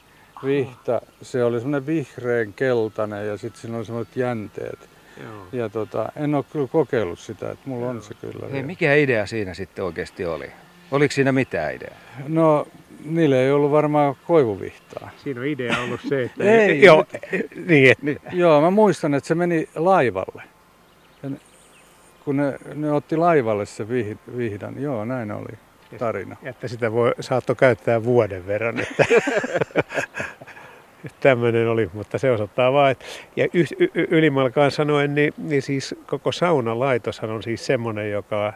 vihta. 0.45 1.01
Se 1.23 1.45
oli 1.45 1.61
semmoinen 1.61 1.87
vihreän 1.87 2.53
keltainen 2.53 3.27
ja 3.27 3.37
sitten 3.37 3.61
siinä 3.61 3.77
oli 3.77 3.85
semmoiset 3.85 4.17
jänteet. 4.17 4.79
Joo. 5.23 5.47
Ja 5.53 5.69
tota, 5.69 6.13
en 6.17 6.35
ole 6.35 6.45
kyllä 6.53 6.69
kokeillut 6.69 7.19
sitä, 7.19 7.51
että 7.51 7.69
mulla 7.69 7.87
Joo. 7.87 7.91
on 7.91 8.03
se 8.03 8.15
kyllä. 8.15 8.49
Hei, 8.53 8.63
mikä 8.63 8.95
idea 8.95 9.27
siinä 9.27 9.55
sitten 9.55 9.85
oikeasti 9.85 10.25
oli? 10.25 10.53
Oliko 10.91 11.13
siinä 11.13 11.33
mitään 11.33 11.75
ideaa? 11.75 11.97
No 12.29 12.67
niille 13.05 13.45
ei 13.45 13.51
ollut 13.51 13.71
varmaan 13.71 14.15
koivuvihtaa. 14.27 15.11
Siinä 15.17 15.41
on 15.41 15.47
idea 15.47 15.79
ollut 15.79 16.01
se, 16.09 16.23
että... 16.23 16.45
ei, 16.45 16.83
joo, 16.87 17.05
niin, 17.67 17.93
et, 17.93 18.03
niin. 18.03 18.19
joo, 18.33 18.61
mä 18.61 18.71
muistan, 18.71 19.15
että 19.15 19.29
se 19.29 19.35
meni 19.35 19.69
laivalle. 19.75 20.43
Ja 21.23 21.31
kun 22.25 22.37
ne, 22.37 22.59
ne 22.75 22.93
otti 22.93 23.17
laivalle 23.17 23.67
se 23.67 23.89
vihdan, 24.37 24.83
joo, 24.83 25.05
näin 25.05 25.33
oli 25.33 25.59
tarina. 25.99 26.37
Ja 26.43 26.51
että 26.51 26.69
sitä 26.69 26.93
voi, 26.93 27.15
saattoi 27.21 27.57
käyttää 27.57 28.05
vuoden 28.05 28.47
verran, 28.47 28.81
että 28.81 29.05
tämmöinen 31.21 31.69
oli, 31.69 31.91
mutta 31.93 32.19
se 32.19 32.31
osoittaa 32.31 32.73
vaan, 32.73 32.91
että 32.91 33.05
ja 33.37 33.49
y, 33.55 33.65
y, 33.79 33.89
ylimalkaan 34.11 34.71
sanoen, 34.71 35.15
niin, 35.15 35.35
niin 35.39 35.63
siis 35.63 35.95
koko 36.07 36.33
saunalaitoshan 36.33 37.31
on 37.31 37.43
siis 37.43 37.67
semmoinen, 37.67 38.11
joka 38.11 38.53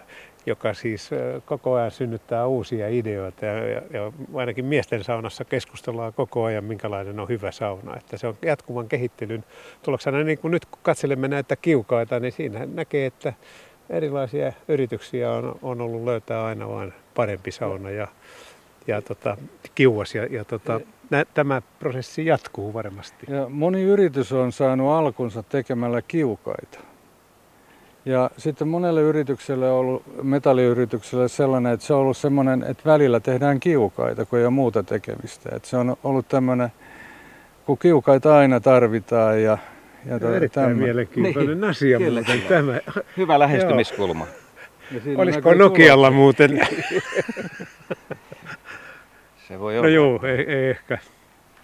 joka 0.47 0.75
siis 0.75 1.11
koko 1.45 1.75
ajan 1.75 1.91
synnyttää 1.91 2.47
uusia 2.47 2.89
ideoita 2.89 3.47
ja, 3.47 3.69
ja, 3.69 3.83
ja 3.93 4.13
ainakin 4.35 4.65
miesten 4.65 5.05
saunassa 5.05 5.45
keskustellaan 5.45 6.13
koko 6.13 6.45
ajan, 6.45 6.65
minkälainen 6.65 7.21
on 7.21 7.29
hyvä 7.29 7.51
sauna. 7.51 7.97
Että 7.97 8.17
se 8.17 8.27
on 8.27 8.39
jatkuvan 8.43 8.89
kehittelyn 8.89 9.45
tuloksena. 9.83 10.25
Niin 10.25 10.39
kuin 10.39 10.51
nyt 10.51 10.65
kun 10.65 10.79
katselemme 10.83 11.29
näitä 11.29 11.57
kiukaita, 11.57 12.21
niin 12.21 12.33
siinä 12.33 12.67
näkee, 12.75 13.07
että 13.07 13.33
erilaisia 13.91 14.53
yrityksiä 14.69 15.33
on, 15.33 15.59
on 15.63 15.81
ollut 15.81 16.05
löytää 16.05 16.45
aina 16.45 16.69
vain 16.69 16.93
parempi 17.15 17.51
sauna 17.51 17.91
ja, 17.91 18.09
ja 18.87 19.03
tota, 19.03 19.37
kiuas. 19.75 20.15
Ja, 20.15 20.27
ja 20.27 20.45
tota, 20.45 20.81
tämä 21.35 21.63
prosessi 21.79 22.27
jatkuu 22.27 22.75
varmasti. 22.75 23.27
Ja 23.29 23.49
moni 23.49 23.83
yritys 23.83 24.33
on 24.33 24.53
saanut 24.53 24.93
alkunsa 24.93 25.43
tekemällä 25.43 26.03
kiukaita. 26.03 26.79
Ja 28.05 28.31
sitten 28.37 28.69
monelle 28.69 29.01
yritykselle 29.01 29.71
on 29.71 29.79
ollut, 29.79 30.03
metalliyritykselle 30.23 31.29
sellainen, 31.29 31.73
että 31.73 31.87
se 31.87 31.95
on 31.95 32.01
ollut 32.01 32.17
semmoinen, 32.17 32.63
että 32.63 32.83
välillä 32.87 33.21
tehdään 33.21 33.61
kiukaita, 33.61 34.25
kun 34.25 34.39
ei 34.39 34.45
ole 34.45 34.53
muuta 34.53 34.83
tekemistä. 34.83 35.51
Että 35.57 35.69
se 35.69 35.77
on 35.77 35.97
ollut 36.05 36.29
tämmöinen, 36.29 36.69
kun 37.67 37.79
kiukaita 37.79 38.37
aina 38.37 38.61
tarvitaan. 38.61 39.43
Ja, 39.43 39.59
ja 40.07 40.21
to, 40.21 40.35
erittäin 40.35 40.69
tämä. 40.69 40.83
mielenkiintoinen 40.83 41.61
niin, 41.61 41.71
asia 41.71 42.01
muuten 42.01 42.43
tämä. 42.49 42.81
Hyvä 43.17 43.39
lähestymiskulma. 43.39 44.27
Olisiko 45.17 45.55
Nokialla 45.55 46.11
muuten? 46.11 46.61
se 49.49 49.61
voi 49.61 49.75
no 49.75 49.81
olla. 49.81 49.89
No 49.89 49.95
joo, 49.95 50.21
ei, 50.23 50.55
ei 50.55 50.71
ehkä. 50.71 50.99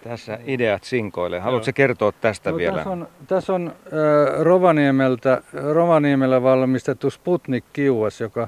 Tässä 0.03 0.39
ideat 0.45 0.83
sinkoille. 0.83 1.39
Haluatko 1.39 1.67
Joo. 1.69 1.73
kertoa 1.75 2.11
tästä 2.11 2.51
no, 2.51 2.57
vielä? 2.57 2.75
Tässä 2.75 2.89
on, 2.89 3.07
tässä 3.27 3.53
on 3.53 3.67
äh, 3.67 4.41
Rovaniemeltä, 4.41 5.41
Rovaniemellä 5.73 6.43
valmistettu 6.43 7.09
Sputnik-kiuas, 7.09 8.21
joka 8.21 8.47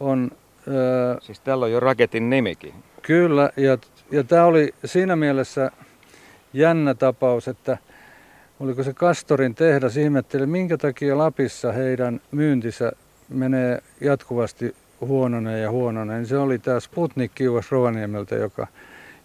on... 0.00 0.30
Äh, 0.68 1.18
siis 1.20 1.40
tällä 1.40 1.64
on 1.64 1.72
jo 1.72 1.80
raketin 1.80 2.30
nimikin. 2.30 2.74
Kyllä, 3.02 3.50
ja, 3.56 3.78
ja 4.10 4.24
tämä 4.24 4.44
oli 4.44 4.74
siinä 4.84 5.16
mielessä 5.16 5.70
jännä 6.52 6.94
tapaus, 6.94 7.48
että 7.48 7.78
oliko 8.60 8.82
se 8.82 8.92
Kastorin 8.92 9.54
tehdas, 9.54 9.96
ihmetteli 9.96 10.46
minkä 10.46 10.76
takia 10.76 11.18
Lapissa 11.18 11.72
heidän 11.72 12.20
myyntinsä 12.30 12.92
menee 13.28 13.82
jatkuvasti 14.00 14.74
huononeen 15.00 15.62
ja 15.62 15.70
huononeen. 15.70 16.26
Se 16.26 16.38
oli 16.38 16.58
tämä 16.58 16.80
Sputnik-kiuas 16.80 17.70
Rovaniemeltä, 17.70 18.34
joka, 18.34 18.66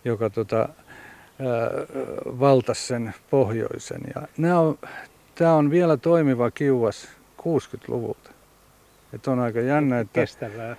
joka 0.06 0.30
tota, 0.30 0.70
valtas 2.26 2.88
sen 2.88 3.14
pohjoisen. 3.30 4.02
Ja 4.16 4.60
on, 4.60 4.80
tämä 5.36 5.54
on 5.54 5.72
vielä 5.72 5.98
toimiva 5.98 6.52
kiuas 6.52 7.10
60-luvulta. 7.42 8.32
Että 9.14 9.32
on 9.32 9.40
aika 9.40 9.60
jännä, 9.60 10.00
että 10.00 10.22
kestävää. 10.22 10.76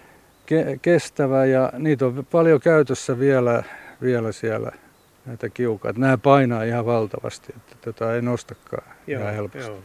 Ke, 0.47 0.79
kestävä 0.83 1.45
ja 1.45 1.73
niitä 1.79 2.07
on 2.07 2.27
paljon 2.31 2.61
käytössä 2.61 3.19
vielä, 3.19 3.63
vielä 4.03 4.33
siellä 4.33 4.73
näitä 5.27 5.49
kiukaita. 5.49 6.01
Nämä 6.01 6.19
painaa 6.19 6.63
ihan 6.63 6.87
valtavasti, 6.87 7.53
että 7.57 7.77
tätä 7.81 8.15
ei 8.15 8.23
nostakaan 8.23 8.93
joo, 9.07 9.23
ihan 9.23 9.35
helposti. 9.35 9.71
Joo. 9.71 9.79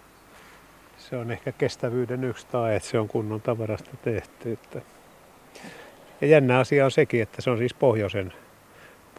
Se 0.98 1.18
on 1.18 1.32
ehkä 1.32 1.52
kestävyyden 1.52 2.24
yksi 2.24 2.48
tae, 2.48 2.76
että 2.76 2.90
se 2.90 3.00
on 3.00 3.08
kunnon 3.08 3.42
tavarasta 3.42 3.92
tehty. 4.04 4.52
Että... 4.52 4.82
Ja 6.22 6.28
jännä 6.28 6.60
asia 6.60 6.86
on 6.86 6.92
sekin, 6.92 7.22
että 7.22 7.42
se 7.42 7.50
on 7.50 7.58
siis 7.58 7.74
pohjoisen, 7.74 8.34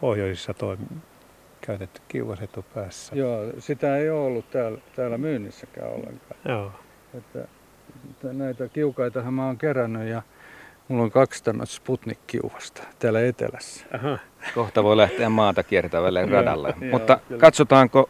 pohjoisissa 0.01 0.53
toimi, 0.53 0.85
käytetty 1.61 2.01
kiuas 2.07 2.41
etupäässä. 2.41 3.15
Joo, 3.15 3.43
sitä 3.59 3.97
ei 3.97 4.09
ole 4.09 4.19
ollut 4.19 4.49
täällä, 4.49 4.79
täällä 4.95 5.17
myynnissäkään 5.17 5.91
ollenkaan. 5.91 6.39
Joo. 6.45 6.71
Että, 7.17 7.47
että 8.09 8.33
näitä 8.33 8.67
kiukaitahan 8.67 9.33
mä 9.33 9.45
oon 9.45 9.57
kerännyt 9.57 10.07
ja 10.07 10.21
mulla 10.87 11.03
on 11.03 11.11
kaksi 11.11 11.43
tämmöistä 11.43 11.75
Sputnik-kiuvasta 11.75 12.83
täällä 12.99 13.25
etelässä. 13.25 13.85
Aha. 13.95 14.17
Kohta 14.55 14.83
voi 14.83 14.97
lähteä 14.97 15.29
maata 15.29 15.63
kiertävälle 15.63 16.25
radalle. 16.25 16.73
Mutta 16.91 17.19
kyllä. 17.27 17.41
katsotaanko 17.41 18.09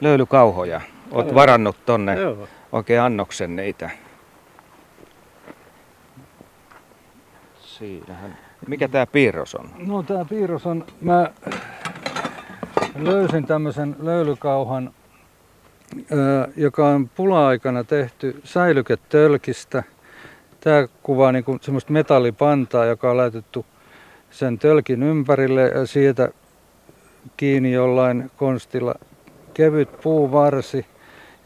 löylykauhoja. 0.00 0.80
Oot 1.10 1.34
varannut 1.34 1.76
tonne 1.86 2.14
Joo. 2.14 2.48
oikein 2.72 3.00
annoksen 3.00 3.56
niitä. 3.56 3.90
Siinähän. 7.78 8.38
Mikä 8.68 8.88
tämä 8.88 9.06
piirros 9.06 9.54
on? 9.54 9.70
No 9.86 10.02
tämä 10.02 10.24
piirros 10.24 10.66
on, 10.66 10.84
mä 11.00 11.30
löysin 12.98 13.46
tämmöisen 13.46 13.96
löylykauhan, 14.02 14.90
joka 16.56 16.88
on 16.88 17.08
pula-aikana 17.08 17.84
tehty 17.84 18.40
säilyketölkistä. 18.44 19.82
Tämä 20.60 20.88
kuvaa 21.02 21.32
niin 21.32 21.44
kuin 21.44 21.58
semmoista 21.62 21.92
metallipantaa, 21.92 22.84
joka 22.84 23.10
on 23.10 23.16
laitettu 23.16 23.66
sen 24.30 24.58
tölkin 24.58 25.02
ympärille 25.02 25.62
ja 25.62 25.86
siitä 25.86 26.28
kiinni 27.36 27.72
jollain 27.72 28.30
konstilla 28.36 28.94
kevyt 29.54 30.00
puuvarsi 30.02 30.86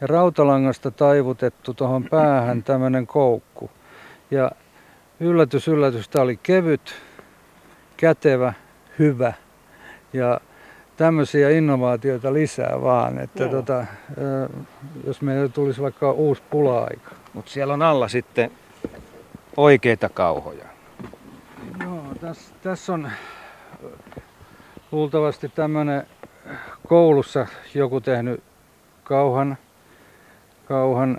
ja 0.01 0.07
rautalangasta 0.07 0.91
taivutettu 0.91 1.73
tuohon 1.73 2.03
päähän 2.03 2.63
tämmöinen 2.63 3.07
koukku. 3.07 3.69
Ja 4.31 4.51
yllätys, 5.19 5.67
yllätys, 5.67 6.09
tämä 6.09 6.23
oli 6.23 6.39
kevyt, 6.43 6.95
kätevä, 7.97 8.53
hyvä 8.99 9.33
ja 10.13 10.41
tämmöisiä 10.97 11.49
innovaatioita 11.49 12.33
lisää 12.33 12.81
vaan, 12.81 13.19
että 13.19 13.47
tota, 13.47 13.85
jos 15.07 15.21
meillä 15.21 15.49
tulisi 15.49 15.81
vaikka 15.81 16.11
uusi 16.11 16.41
pula-aika. 16.49 17.11
Mutta 17.33 17.51
siellä 17.51 17.73
on 17.73 17.81
alla 17.81 18.07
sitten 18.07 18.51
oikeita 19.57 20.09
kauhoja. 20.09 20.65
Joo, 21.83 22.03
tässä 22.21 22.55
täs 22.63 22.89
on 22.89 23.11
luultavasti 24.91 25.49
tämmöinen 25.49 26.07
koulussa 26.87 27.47
joku 27.75 28.01
tehnyt 28.01 28.43
kauhan, 29.03 29.57
kauhan 30.65 31.17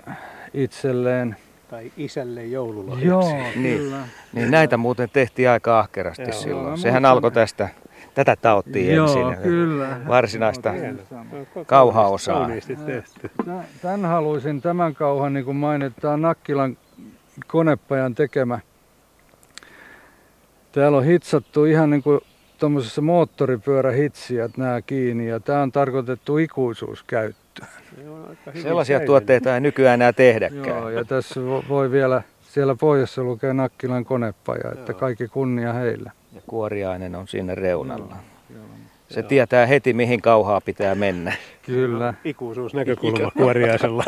itselleen. 0.53 1.37
Tai 1.69 1.91
isälle 1.97 2.45
joululla. 2.45 2.97
Joo, 3.01 3.33
niin. 3.55 3.77
kyllä. 3.77 4.07
Niin 4.33 4.51
näitä 4.51 4.77
muuten 4.77 5.09
tehtiin 5.09 5.49
aika 5.49 5.79
ahkerasti 5.79 6.21
Joo, 6.21 6.31
silloin. 6.31 6.77
Sehän 6.77 7.05
alkoi 7.05 7.31
tästä 7.31 7.69
Tätä 8.13 8.35
tauttiin 8.35 8.95
Joo, 8.95 9.05
ensin. 9.05 9.43
kyllä. 9.43 9.97
Varsinaista 10.07 10.73
kauhaosaa. 11.65 12.49
Tämän 13.81 14.05
haluaisin, 14.09 14.61
tämän 14.61 14.95
kauhan, 14.95 15.33
niin 15.33 15.45
kuin 15.45 15.57
mainitaan, 15.57 16.21
Nakkilan 16.21 16.77
konepajan 17.47 18.15
tekemä. 18.15 18.59
Täällä 20.71 20.97
on 20.97 21.05
hitsattu 21.05 21.65
ihan 21.65 21.89
niin 21.89 22.03
kuin 22.03 22.19
tuommoisessa 22.59 23.01
moottoripyörähitsiä 23.01 24.49
nämä 24.57 24.81
kiinni 24.81 25.27
ja 25.27 25.39
tämä 25.39 25.61
on 25.61 25.71
tarkoitettu 25.71 26.37
ikuisuuskäyttöön. 26.37 27.38
Sellaisia 28.61 28.99
tuotteita 28.99 29.55
ei 29.55 29.61
nykyään 29.61 29.93
enää 29.93 30.13
tehdäkään. 30.13 30.67
Joo, 30.67 30.89
ja 30.89 31.05
tässä 31.05 31.41
voi 31.69 31.91
vielä, 31.91 32.21
siellä 32.41 32.75
pohjassa 32.75 33.23
lukee 33.23 33.53
Nakkilan 33.53 34.05
konepaja, 34.05 34.71
että 34.71 34.93
kaikki 34.93 35.27
kunnia 35.27 35.73
heillä. 35.73 36.11
Ja 36.33 36.41
kuoriainen 36.47 37.15
on 37.15 37.27
siinä 37.27 37.55
reunalla. 37.55 38.15
Se 39.09 39.23
tietää 39.23 39.65
heti, 39.65 39.93
mihin 39.93 40.21
kauhaa 40.21 40.61
pitää 40.61 40.95
mennä. 40.95 41.33
Kyllä. 41.65 42.13
Ikuisuusnäkökulma 42.23 43.31
kuoriaisella. 43.31 44.03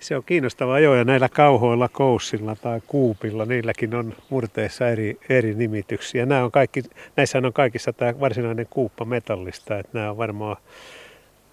se 0.00 0.16
on 0.16 0.22
kiinnostava 0.26 0.74
ajo 0.74 0.94
ja 0.94 1.04
näillä 1.04 1.28
kauhoilla, 1.28 1.88
koussilla 1.88 2.56
tai 2.56 2.80
kuupilla, 2.86 3.44
niilläkin 3.44 3.94
on 3.94 4.14
murteessa 4.30 4.88
eri, 4.88 5.18
eri 5.28 5.54
nimityksiä. 5.54 6.26
Nämä 6.26 6.44
on 6.44 6.50
kaikki, 6.50 6.82
näissä 7.16 7.38
on 7.38 7.52
kaikissa 7.52 7.92
tämä 7.92 8.20
varsinainen 8.20 8.66
kuuppa 8.70 9.04
metallista, 9.04 9.78
että 9.78 9.98
nämä 9.98 10.10
on 10.10 10.16
varmaan 10.16 10.56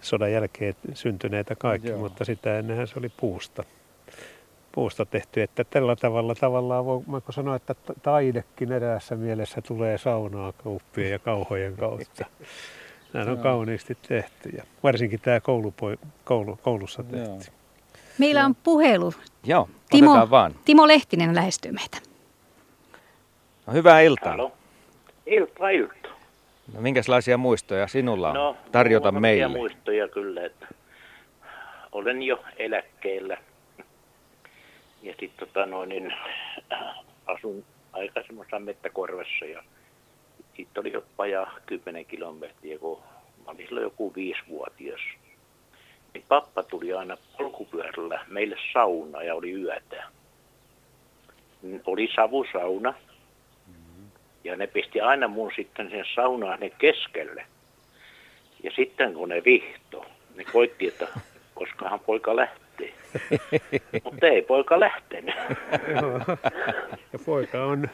sodan 0.02 0.32
jälkeen 0.32 0.76
syntyneitä 0.94 1.56
kaikki, 1.56 1.90
Joo. 1.90 2.00
mutta 2.00 2.26
sitä 2.26 2.60
ennenhän 2.60 2.88
se 2.88 3.00
oli 3.00 3.10
puusta 3.10 3.64
puusta 4.72 5.06
tehty, 5.06 5.42
että 5.42 5.64
tällä 5.64 5.96
tavalla 5.96 6.36
tavallaan 6.36 6.86
voi 6.86 7.22
sanoa, 7.30 7.56
että 7.56 7.76
taidekin 8.02 8.72
eräässä 8.72 9.16
mielessä 9.16 9.62
tulee 9.62 9.98
saunaa 9.98 10.54
kauppien 10.64 11.12
ja 11.12 11.20
kauhojen 11.20 11.76
kautta. 11.76 12.26
Nämä 13.14 13.32
on 13.32 13.38
kauniisti 13.38 13.98
tehty 14.08 14.50
ja 14.50 14.64
varsinkin 14.84 15.20
tämä 15.20 15.40
koulupoi, 15.40 15.98
koulu, 16.24 16.60
koulussa 16.64 17.04
tehty. 17.04 17.52
Meillä 18.18 18.46
on 18.46 18.56
puhelu. 18.56 19.14
Joo, 19.44 19.70
Timo, 19.90 20.30
vaan. 20.30 20.56
Timo 20.66 20.88
Lehtinen 20.88 21.36
lähestyy 21.36 21.72
meitä. 21.72 21.98
No, 23.68 23.74
hyvää 23.74 24.02
iltaa. 24.02 24.32
Halo. 24.32 24.52
Ilta, 25.26 25.70
ilta. 25.70 26.10
No, 26.74 26.82
minkälaisia 26.82 27.38
muistoja 27.38 27.88
sinulla 27.88 28.30
on 28.30 28.36
no, 28.36 28.58
tarjota 28.72 29.12
meille? 29.12 29.58
muistoja 29.58 30.08
kyllä, 30.08 30.46
että 30.46 30.68
olen 31.92 32.24
jo 32.24 32.44
eläkkeellä– 32.58 33.38
ja 35.04 35.14
sitten 35.20 35.48
tota 35.48 35.66
noin, 35.66 35.90
niin, 35.90 36.14
asun 37.26 37.66
aika 37.94 38.24
semmoisessa 38.28 38.60
mettäkorvassa 38.60 39.46
ja 39.46 39.64
sitten 40.58 40.82
oli 40.82 40.94
jo 40.94 41.04
vajaa 41.18 41.52
10 41.66 42.06
kilometriä, 42.06 42.80
kun 42.80 43.00
mä 43.46 43.52
olin 43.52 43.66
silloin 43.68 43.84
joku 43.84 44.16
viisivuotias. 44.16 45.02
Niin 46.14 46.24
pappa 46.28 46.64
tuli 46.64 46.94
aina 46.94 47.18
polkupyörällä 47.38 48.26
meille 48.28 48.56
sauna 48.74 49.24
ja 49.24 49.36
oli 49.36 49.52
yötä. 49.52 50.04
Oli 51.86 52.10
savusauna. 52.16 52.94
Ja 54.44 54.56
ne 54.56 54.68
pisti 54.68 55.02
aina 55.02 55.28
mun 55.28 55.52
sitten 55.56 55.90
sen 55.90 56.06
saunaan 56.16 56.60
ne 56.60 56.70
keskelle. 56.70 57.46
Ja 58.64 58.72
sitten 58.72 59.14
kun 59.14 59.30
ne 59.30 59.42
vihto, 59.46 60.06
ne 60.36 60.44
koitti, 60.44 60.88
että 60.88 61.08
koskahan 61.56 62.00
poika 62.00 62.36
lähtee. 62.36 62.94
Mutta 64.04 64.28
ei 64.28 64.42
poika 64.42 64.80
lähtenyt. 64.80 65.36
ja 67.14 67.20
poika 67.26 67.66
on 67.66 67.90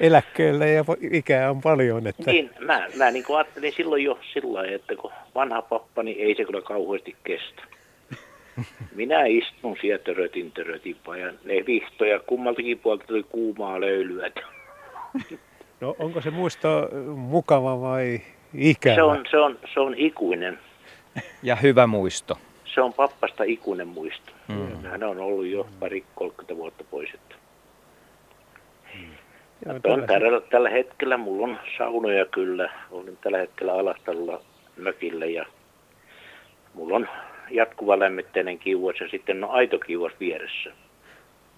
eläkkeellä 0.00 0.66
ja 0.66 0.84
ikää 1.10 1.50
on 1.50 1.60
paljon. 1.60 2.06
Että... 2.06 2.30
Niin, 2.30 2.50
mä, 2.58 2.86
mä 2.96 3.10
niin 3.10 3.24
ajattelin 3.36 3.72
silloin 3.76 4.04
jo 4.04 4.18
sillä 4.32 4.52
lailla, 4.52 4.74
että 4.74 4.96
kun 4.96 5.12
vanha 5.34 5.62
pappa, 5.62 6.02
niin 6.02 6.20
ei 6.20 6.34
se 6.34 6.44
kyllä 6.44 6.62
kauheasti 6.62 7.16
kestä. 7.24 7.62
Minä 8.94 9.24
istun 9.24 9.76
siellä 9.80 10.04
törötin 10.04 10.52
törötin 10.52 10.96
ja 11.20 11.32
ne 11.44 11.66
vihtoja 11.66 12.20
kummaltakin 12.20 12.78
puolta 12.78 13.04
tuli 13.06 13.22
kuumaa 13.22 13.80
löylyä. 13.80 14.30
No 15.80 15.96
onko 15.98 16.20
se 16.20 16.30
muisto 16.30 16.88
mukava 17.16 17.80
vai 17.80 18.20
ikävä? 18.54 18.94
Se 18.94 19.02
on, 19.02 19.24
se 19.30 19.38
on, 19.38 19.58
se 19.74 19.80
on 19.80 19.94
ikuinen. 19.94 20.58
Ja 21.42 21.56
hyvä 21.56 21.86
muisto 21.86 22.38
se 22.78 22.82
on 22.82 22.92
pappasta 22.92 23.44
ikuinen 23.44 23.88
muisto. 23.88 24.32
Mm. 24.48 24.82
Hän 24.82 25.02
on 25.02 25.20
ollut 25.20 25.46
jo 25.46 25.66
pari 25.80 26.04
30 26.14 26.56
vuotta 26.56 26.84
pois. 26.90 27.10
Että. 27.14 27.34
Mm. 28.94 29.80
on 29.84 30.06
tällä, 30.06 30.40
tällä 30.40 30.70
hetkellä, 30.70 31.16
mulla 31.16 31.46
on 31.46 31.58
saunoja 31.78 32.24
kyllä. 32.24 32.70
Olen 32.90 33.16
tällä 33.16 33.38
hetkellä 33.38 33.72
Alastarulla 33.72 34.40
mökillä 34.76 35.26
ja 35.26 35.46
mulla 36.74 36.96
on 36.96 37.08
jatkuva 37.50 37.98
lämmitteinen 37.98 38.58
kiuas 38.58 38.96
ja 39.00 39.08
sitten 39.08 39.44
on 39.44 39.50
aito 39.50 39.78
kiuas 39.78 40.12
vieressä. 40.20 40.70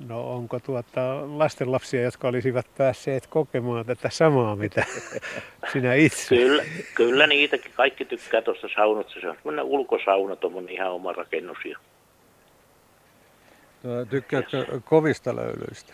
No 0.09 0.35
onko 0.35 0.61
tuota 0.61 1.01
lastenlapsia, 1.39 2.03
jotka 2.03 2.29
olisivat 2.29 2.67
päässeet 2.79 3.27
kokemaan 3.27 3.87
tätä 3.87 4.11
samaa, 4.11 4.57
mitä 4.57 4.85
sinä 5.73 5.95
itse? 5.95 6.37
Kyllä, 6.37 6.65
kyllä 6.95 7.27
niitäkin. 7.27 7.73
Kaikki 7.73 8.05
tykkää 8.05 8.43
tuosta 8.43 8.69
saunosta. 8.77 9.21
Se 9.21 9.29
on 9.29 9.35
semmoinen 9.37 9.65
ulkosauna, 9.65 10.37
tuommoinen 10.37 10.75
ihan 10.75 10.93
oma 10.93 11.13
rakennus. 11.13 11.59
Tykkäätkö 14.11 14.81
kovista 14.85 15.37
löylyistä? 15.37 15.93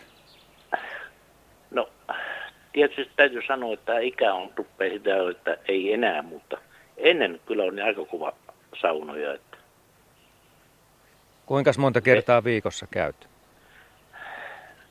No, 1.71 1.89
tietysti 2.73 3.13
täytyy 3.15 3.41
sanoa, 3.47 3.73
että 3.73 3.99
ikä 3.99 4.33
on 4.33 4.49
tuppea 4.55 4.89
sitä, 4.89 5.11
että 5.31 5.57
ei 5.67 5.93
enää, 5.93 6.21
mutta 6.21 6.57
ennen 6.97 7.41
kyllä 7.45 7.63
on 7.63 7.79
aika 7.79 8.05
kova 8.05 8.33
saunoja. 8.81 9.33
Että... 9.33 9.57
Kuinka 11.45 11.71
monta 11.77 12.01
kertaa 12.01 12.43
viikossa 12.43 12.87
käyt? 12.91 13.26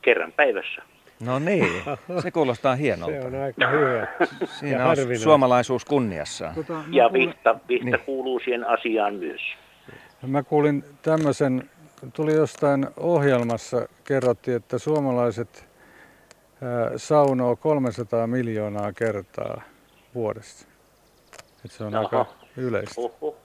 Kerran 0.06 0.32
päivässä. 0.32 0.82
No 1.20 1.38
niin, 1.38 1.82
se 2.22 2.30
kuulostaa 2.30 2.76
hienolta. 2.76 3.20
Se 3.20 3.26
on 3.26 3.34
aika 3.34 3.68
hyvä. 3.68 4.06
Siinä 4.60 4.88
on 4.88 4.96
suomalaisuus 5.22 5.84
kunniassaan. 5.84 6.54
Tota, 6.54 6.84
ja 6.90 7.12
vihta, 7.12 7.58
vihta 7.68 7.84
niin. 7.84 8.00
kuuluu 8.06 8.40
siihen 8.40 8.64
asiaan 8.64 9.14
myös. 9.14 9.40
Mä 10.26 10.42
kuulin 10.42 10.84
tämmöisen, 11.02 11.70
tuli 12.12 12.34
jostain 12.34 12.86
ohjelmassa, 12.96 13.88
kerrottiin, 14.04 14.56
että 14.56 14.78
suomalaiset 14.78 15.68
saunoo 16.96 17.56
300 17.56 18.26
miljoonaa 18.26 18.92
kertaa 18.92 19.62
vuodessa. 20.14 20.68
Että 21.64 21.76
se 21.76 21.84
on 21.84 21.94
Aha. 21.94 22.04
aika 22.04 22.26
yleistä. 22.56 23.00
Oho. 23.00 23.36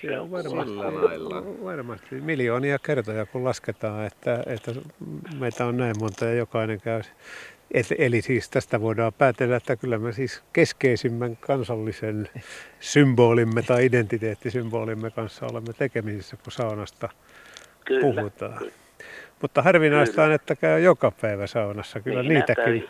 Se 0.00 0.18
on 0.18 0.30
varmasti, 0.30 0.74
varmasti 1.64 2.20
miljoonia 2.20 2.78
kertoja, 2.78 3.26
kun 3.26 3.44
lasketaan, 3.44 4.06
että, 4.06 4.42
että 4.46 4.72
meitä 5.38 5.66
on 5.66 5.76
näin 5.76 5.94
monta 5.98 6.24
ja 6.24 6.34
jokainen 6.34 6.80
käy. 6.80 7.02
Et, 7.70 7.86
eli 7.98 8.22
siis 8.22 8.50
tästä 8.50 8.80
voidaan 8.80 9.12
päätellä, 9.12 9.56
että 9.56 9.76
kyllä 9.76 9.98
me 9.98 10.12
siis 10.12 10.42
keskeisimmän 10.52 11.36
kansallisen 11.36 12.28
symbolimme 12.80 13.62
tai 13.62 13.86
identiteettisymbolimme 13.86 15.10
kanssa 15.10 15.46
olemme 15.46 15.72
tekemisissä, 15.72 16.36
kun 16.36 16.52
saunasta 16.52 17.08
kyllä, 17.84 18.00
puhutaan. 18.00 18.58
Kyllä. 18.58 18.72
Mutta 19.42 19.62
harvinaista 19.62 20.24
on, 20.24 20.32
että 20.32 20.56
käy 20.56 20.80
joka 20.80 21.12
päivä 21.20 21.46
saunassa. 21.46 22.00
Kyllä 22.00 22.22
niin 22.22 22.34
niitäkin. 22.34 22.88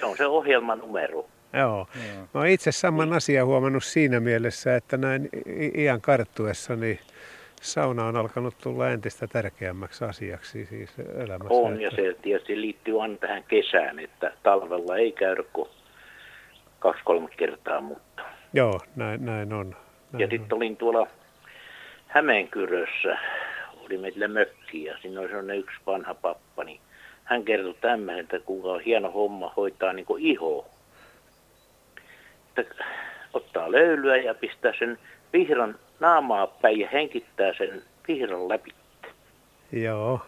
Se 0.00 0.04
on 0.04 0.16
se 0.16 0.26
ohjelmanumero. 0.26 1.28
Joo. 1.52 1.86
Joo. 1.94 2.26
Mä 2.34 2.40
oon 2.40 2.46
itse 2.46 2.72
saman 2.72 3.12
asian 3.12 3.46
huomannut 3.46 3.84
siinä 3.84 4.20
mielessä, 4.20 4.76
että 4.76 4.96
näin 4.96 5.28
iän 5.76 6.00
karttuessa 6.00 6.76
niin 6.76 6.98
sauna 7.62 8.06
on 8.06 8.16
alkanut 8.16 8.54
tulla 8.62 8.90
entistä 8.90 9.26
tärkeämmäksi 9.26 10.04
asiaksi 10.04 10.66
siis 10.66 10.90
elämässä. 10.98 11.54
On, 11.54 11.80
ja 11.80 11.90
se 11.90 12.16
tietysti 12.22 12.60
liittyy 12.60 13.02
aina 13.02 13.16
tähän 13.16 13.44
kesään, 13.44 13.98
että 13.98 14.32
talvella 14.42 14.96
ei 14.96 15.12
käydä 15.12 15.42
kuin 15.52 15.68
kaksi-kolme 16.78 17.28
kertaa, 17.36 17.80
mutta... 17.80 18.22
Joo, 18.52 18.80
näin, 18.96 19.24
näin 19.24 19.52
on. 19.52 19.76
Näin 20.12 20.20
ja 20.20 20.28
sitten 20.30 20.56
olin 20.56 20.76
tuolla 20.76 21.06
Hämeenkyrössä, 22.06 23.18
oli 23.84 23.98
meillä 23.98 24.28
mökki 24.28 24.84
ja 24.84 24.98
siinä 25.02 25.20
oli 25.20 25.28
sellainen 25.28 25.58
yksi 25.58 25.76
vanha 25.86 26.14
pappa, 26.14 26.64
niin 26.64 26.80
hän 27.24 27.44
kertoi 27.44 27.74
tämmöinen, 27.80 28.20
että 28.20 28.38
kuinka 28.38 28.68
on 28.68 28.80
hieno 28.80 29.10
homma 29.10 29.52
hoitaa 29.56 29.92
niin 29.92 30.06
ihoa 30.18 30.66
että 32.60 32.84
ottaa 33.34 33.72
löylyä 33.72 34.16
ja 34.16 34.34
pistää 34.34 34.72
sen 34.78 34.98
vihran 35.32 35.78
naamaa 36.00 36.46
päin 36.46 36.80
ja 36.80 36.88
henkittää 36.88 37.54
sen 37.58 37.82
vihran 38.08 38.48
läpi. 38.48 38.70
Joo. 39.72 40.20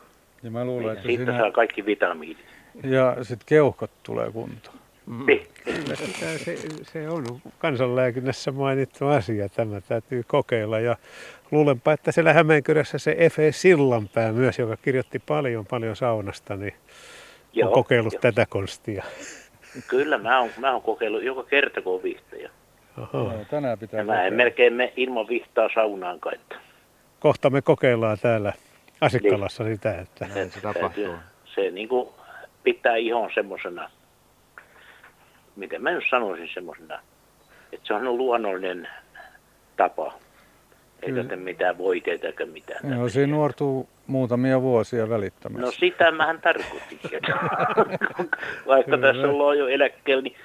Ja 0.43 0.51
mä 0.51 0.65
luulen, 0.65 0.93
että 0.93 1.07
siitä 1.07 1.25
sinä... 1.25 1.39
saa 1.39 1.51
kaikki 1.51 1.87
vitamiinit. 1.87 2.47
Ja 2.85 3.17
sitten 3.23 3.47
keuhkot 3.47 3.91
tulee 4.03 4.31
kuntoon. 4.31 4.77
Mm. 5.07 5.27
Niin. 5.27 5.47
se, 6.45 6.57
se 6.83 7.09
on 7.09 7.25
kansanlääkinnässä 7.59 8.53
mainittu 8.53 9.07
asia, 9.07 9.49
tämä 9.49 9.81
täytyy 9.81 10.23
kokeilla. 10.27 10.81
Ja 10.81 10.97
luulenpa, 11.51 11.93
että 11.93 12.13
siellä 12.13 12.33
Hämeenkyrössä 12.33 12.99
se 12.99 13.15
Efe 13.19 13.53
Sillanpää 13.53 14.33
myös, 14.33 14.59
joka 14.59 14.77
kirjoitti 14.77 15.19
paljon 15.19 15.67
paljon 15.67 15.97
saunasta, 15.97 16.57
niin 16.57 16.75
Joo, 17.53 17.69
on 17.69 17.75
kokeillut 17.75 18.13
jo. 18.13 18.21
tätä 18.21 18.47
konstia. 18.49 19.05
Kyllä, 19.89 20.19
mä 20.19 20.41
oon, 20.41 20.51
mä 20.59 20.73
oon 20.73 20.83
kokeillut 20.83 21.23
joka 21.23 21.43
kerta, 21.43 21.83
kun 21.83 21.95
on 21.95 22.03
vihtoja. 22.03 22.51
Aha. 22.97 23.33
tänään 23.51 23.79
pitää 23.79 23.99
ja 23.99 24.05
mä 24.05 24.23
en 24.23 24.35
melkein 24.35 24.73
me 24.73 24.93
ilman 24.97 25.29
vihtaa 25.29 25.69
saunaan 25.75 26.21
kai. 26.21 26.35
Kohta 27.21 27.51
me 27.51 27.63
kokeillaan 27.63 28.19
täällä 28.23 28.53
Asikkalassa 29.01 29.65
niin. 29.65 29.77
sitä, 29.77 30.01
että 30.01 30.27
Näin 30.27 30.51
se 30.51 30.61
tapahtuu. 30.61 31.15
Se 31.45 31.71
niin 31.71 31.89
kuin 31.89 32.09
pitää 32.63 32.97
ihon 32.97 33.31
semmoisena, 33.35 33.91
miten 35.57 35.83
mä 35.83 35.91
nyt 35.91 36.05
sanoisin 36.11 36.51
semmoisena, 36.55 36.99
että 37.73 37.87
se 37.87 37.95
on 37.95 38.19
luonnollinen 38.19 38.89
tapa. 39.77 40.15
Ei 41.03 41.13
tätä 41.13 41.37
mitään 41.37 41.79
voiteita 41.79 42.27
eikä 42.27 42.47
mitään. 42.47 42.93
Joo, 42.93 43.09
siinä 43.09 43.33
nuortuu 43.33 43.89
muutamia 44.07 44.63
vuosia 44.63 45.09
välittömästi. 45.09 45.65
No 45.65 45.71
sitä 45.71 46.11
mähän 46.11 46.41
tarkoitin. 46.41 46.99
Vaikka 48.67 48.99
tässä 48.99 49.29
ollaan 49.29 49.59
jo 49.59 49.67
eläkkeellä, 49.69 50.23
niin 50.23 50.37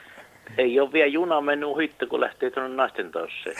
ei 0.58 0.80
ole 0.80 0.94
vielä 0.94 1.08
juna 1.08 1.42
mennyt 1.42 1.70
ohitte, 1.70 2.06
kun 2.06 2.22
lähtee 2.22 2.52
tuonne 2.52 2.76
naisten 2.76 3.12
tausseen. 3.12 3.56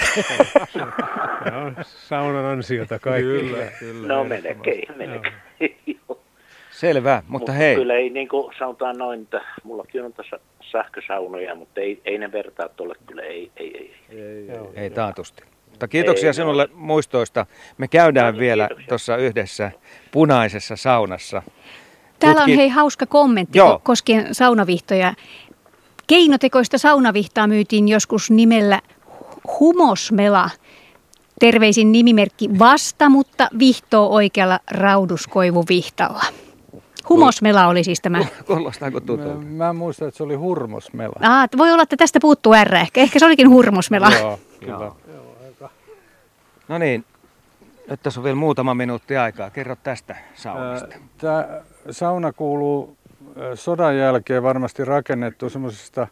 no, 1.52 1.84
saunan 2.10 2.46
ansiota 2.46 3.00
kaikki. 3.00 3.30
Kyllä, 3.30 3.68
kyllä. 3.80 4.08
No 4.08 4.24
melkein, 4.24 4.88
melkein. 4.96 5.34
Selvä, 6.72 7.24
mutta 7.28 7.52
Mut 7.52 7.60
hei. 7.60 7.76
Kyllä 7.76 7.94
ei 7.94 8.10
niin 8.10 8.28
kuin 8.28 8.54
sanotaan 8.60 8.98
noin, 8.98 9.22
että 9.22 9.42
mullakin 9.64 10.04
on 10.04 10.14
tässä 10.14 10.40
sähkösaunoja, 10.72 11.56
mutta 11.56 11.82
ei, 11.82 12.02
ei 12.06 12.18
ne 12.18 12.32
vertaa 12.32 12.70
tuolle 12.70 12.96
kyllä, 13.06 13.22
ei, 13.22 13.52
ei, 13.58 13.78
ei. 13.78 13.96
Ei, 14.10 14.20
ei, 14.20 14.50
ei, 14.50 14.60
ei 14.76 14.90
taatusti. 14.90 15.44
Mutta 15.78 15.88
kiitoksia 15.88 16.30
ei, 16.30 16.34
sinulle 16.34 16.70
no. 16.72 16.76
muistoista. 16.76 17.46
Me 17.78 17.88
käydään 17.88 18.34
no, 18.34 18.40
vielä 18.40 18.70
tuossa 18.90 19.18
yhdessä 19.18 19.72
punaisessa 20.12 20.76
saunassa. 20.76 21.42
Täällä 22.20 22.42
Tutki... 22.42 22.52
on 22.52 22.58
hei 22.58 22.70
hauska 22.70 23.06
kommentti 23.06 23.58
Joo. 23.58 23.82
koskien 23.84 24.36
saunavihtoja. 24.36 25.14
Keinotekoista 26.08 26.78
saunavihtaa 26.78 27.48
myytiin 27.48 27.88
joskus 27.88 28.32
nimellä 28.32 28.82
Humosmela. 29.60 30.50
Terveisin 31.40 31.92
nimimerkki 31.92 32.50
vasta, 32.60 33.10
mutta 33.10 33.50
vihtoo 33.60 34.10
oikealla 34.10 34.60
rauduskoivuvihtalla. 34.72 36.24
Humosmela 37.10 37.68
oli 37.68 37.84
siis 37.84 38.02
tämä. 38.02 38.26
Kuulostaako 38.48 39.00
tutulta? 39.00 39.34
Mä, 39.34 39.66
mä 39.66 39.74
muistan, 39.74 40.08
että 40.08 40.18
se 40.18 40.24
oli 40.24 40.36
hurmosmela. 40.36 41.16
Ah, 41.22 41.50
voi 41.58 41.72
olla, 41.72 41.84
että 41.84 41.98
tästä 41.98 42.20
puuttuu 42.22 42.54
R 42.64 42.76
ehkä. 42.76 43.02
Ehkä 43.02 43.20
se 43.20 43.26
olikin 43.26 43.50
hurmosmela. 43.50 44.12
Joo, 44.12 44.40
kyllä. 44.60 44.92
No 46.68 46.78
niin, 46.78 47.06
nyt 47.90 48.02
tässä 48.04 48.20
on 48.20 48.24
vielä 48.24 48.36
muutama 48.36 48.74
minuutti 48.74 49.18
aikaa. 49.18 49.50
Kerro 49.50 49.76
tästä 49.76 50.16
saunasta. 50.36 50.96
Tämä 51.18 51.62
sauna 51.92 52.34
kuuluu 52.34 52.98
sodan 53.56 53.98
jälkeen 53.98 54.44
varmasti 54.44 54.86
rakennettu 54.86 55.50
semmoisista 55.50 56.08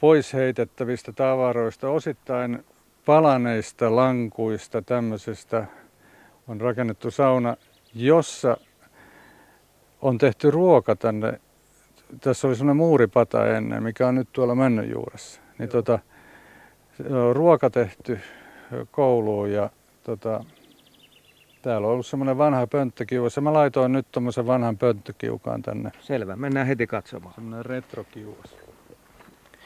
pois 0.00 0.32
heitettävistä 0.34 1.12
tavaroista, 1.12 1.88
osittain 1.88 2.64
palaneista 3.06 3.96
lankuista, 3.96 4.82
tämmöisestä 4.82 5.66
on 6.48 6.60
rakennettu 6.60 7.10
sauna, 7.10 7.56
jossa 7.94 8.56
on 10.02 10.18
tehty 10.18 10.50
ruoka 10.50 10.96
tänne. 10.96 11.40
Tässä 12.20 12.48
oli 12.48 12.56
semmoinen 12.56 12.76
muuripata 12.76 13.46
ennen, 13.46 13.82
mikä 13.82 14.08
on 14.08 14.14
nyt 14.14 14.28
tuolla 14.32 14.54
männön 14.54 14.90
juuressa. 14.90 15.40
Niin 15.58 15.68
tota, 15.68 15.98
ruoka 17.32 17.70
tehty 17.70 18.20
kouluun 18.90 19.52
ja 19.52 19.70
tota, 20.04 20.44
täällä 21.62 21.86
on 21.86 21.92
ollut 21.92 22.06
semmoinen 22.06 22.38
vanha 22.38 22.66
pönttökiuas 22.66 23.36
ja 23.36 23.42
mä 23.42 23.52
laitoin 23.52 23.92
nyt 23.92 24.06
tuommoisen 24.12 24.46
vanhan 24.46 24.78
pönttökiukaan 24.78 25.62
tänne. 25.62 25.90
Selvä, 26.00 26.36
mennään 26.36 26.66
heti 26.66 26.86
katsomaan. 26.86 27.34
Semmoinen 27.34 27.66
retrokiuas. 27.66 28.56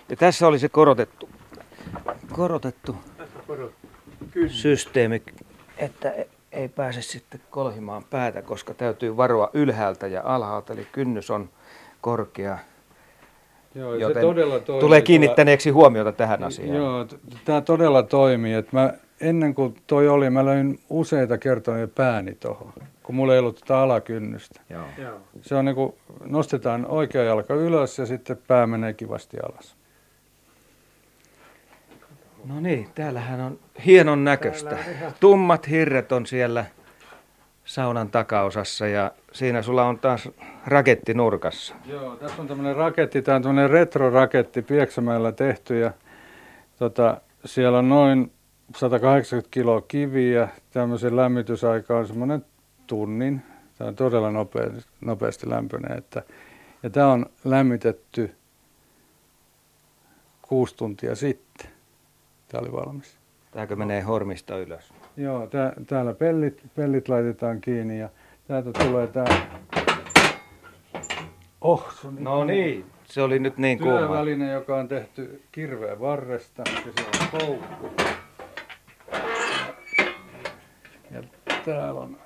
Ja 0.09 0.17
tässä 0.17 0.47
oli 0.47 0.59
se 0.59 0.69
korotettu, 0.69 1.29
korotettu 2.33 2.97
systeemi, 4.49 5.23
että 5.79 6.15
ei 6.53 6.69
pääse 6.69 7.03
sitten 7.03 7.41
kolhimaan 7.51 8.05
päätä, 8.05 8.43
koska 8.43 8.75
täytyy 8.75 9.17
varoa 9.17 9.51
ylhäältä 9.53 10.07
ja 10.07 10.23
alhaalta, 10.25 10.73
eli 10.73 10.87
kynnys 10.93 11.31
on 11.31 11.51
korkea. 12.01 12.59
Joo, 13.75 13.95
joten 13.95 14.15
se 14.15 14.21
todella 14.21 14.61
toimii, 14.61 14.81
tulee 14.81 15.01
kiinnittäneeksi 15.03 15.71
huomiota 15.71 16.13
tähän 16.13 16.45
asiaan. 16.45 16.77
Joo, 16.77 17.07
tämä 17.45 17.61
todella 17.61 18.03
toimii. 18.03 18.55
Että 18.55 18.77
mä, 18.77 18.93
ennen 19.21 19.55
kuin 19.55 19.75
toi 19.87 20.09
oli, 20.09 20.31
mä 20.31 20.45
löin 20.45 20.81
useita 20.91 21.39
kertoja 21.39 21.89
pääni 21.89 22.35
tuohon, 22.35 22.73
kun 23.03 23.15
mulla 23.15 23.33
ei 23.33 23.39
ollut 23.39 23.61
tätä 23.61 23.79
alakynnystä. 23.79 24.61
Joo. 24.71 24.85
Se 25.43 25.55
on 25.55 25.65
niin 25.65 25.75
kuin, 25.75 25.95
nostetaan 26.25 26.87
oikea 26.87 27.23
jalka 27.23 27.55
ylös 27.55 27.99
ja 27.99 28.07
sitten 28.07 28.39
pää 28.47 28.67
menee 28.67 28.93
kivasti 28.93 29.37
alas. 29.41 29.77
No 32.45 32.61
niin, 32.61 32.89
täällähän 32.95 33.41
on 33.41 33.59
hienon 33.87 34.25
näköistä. 34.25 34.79
Tummat 35.21 35.71
hirret 35.71 36.13
on 36.13 36.27
siellä 36.27 36.65
saunan 37.73 38.11
takaosassa 38.11 38.87
ja 38.87 39.11
siinä 39.33 39.63
sulla 39.63 39.85
on 39.85 39.99
taas 39.99 40.29
raketti 40.67 41.15
nurkassa. 41.15 41.75
Joo, 41.87 42.17
tässä 42.17 42.43
on 42.43 42.49
tämmöinen 42.49 42.77
raketti, 42.77 43.23
tämä 43.23 43.37
on 43.37 43.43
tämmöinen 43.43 43.71
retroraketti 43.71 44.63
Pieksämäellä 44.63 45.33
tehty 45.33 45.79
ja 45.79 45.93
tota, 46.79 47.21
siellä 47.45 47.79
on 47.79 47.89
noin 47.89 48.33
180 48.77 49.49
kiloa 49.51 49.81
kiviä. 49.81 50.49
Tämmöisen 50.71 51.17
lämmitysaika 51.17 51.99
on 51.99 52.07
semmoinen 52.07 52.45
tunnin. 52.87 53.43
Tämä 53.79 53.89
on 53.89 53.97
todella 53.97 54.31
nopeasti, 54.31 54.91
nopeasti 55.01 55.51
lämpöinen. 55.51 55.99
Että, 55.99 56.23
ja 56.83 56.91
tämä 56.91 57.13
on 57.13 57.27
lämmitetty 57.45 58.35
kuusi 60.43 60.77
tuntia 60.77 61.15
sitten. 61.15 61.71
Tämä 62.49 62.61
oli 62.61 62.73
valmis. 62.73 63.17
Tämäkö 63.51 63.77
menee 63.77 64.01
hormista 64.01 64.59
ylös? 64.59 64.93
Joo, 65.17 65.47
tää, 65.47 65.73
täällä 65.87 66.15
pellit, 66.15 66.63
pellit 66.75 67.09
laitetaan 67.09 67.61
kiinni 67.61 67.99
ja 67.99 68.09
täältä 68.49 68.71
tulee 68.73 69.07
tämä... 69.07 69.47
Oh, 71.61 71.93
se 72.01 72.07
on 72.07 72.17
no 72.21 72.45
niin, 72.45 72.85
se 73.05 73.23
oli 73.23 73.39
nyt 73.39 73.59
niin 73.59 73.79
kuuma. 73.79 73.99
Työväline, 73.99 74.53
joka 74.53 74.77
on 74.77 74.89
tehty 74.89 75.43
kirveen 75.53 76.01
varresta 76.01 76.63
ja 76.67 76.81
se 76.83 77.35
on 77.35 77.41
koukku. 77.41 77.91
Ja 81.11 81.23
täällä 81.65 82.01
on... 82.01 82.17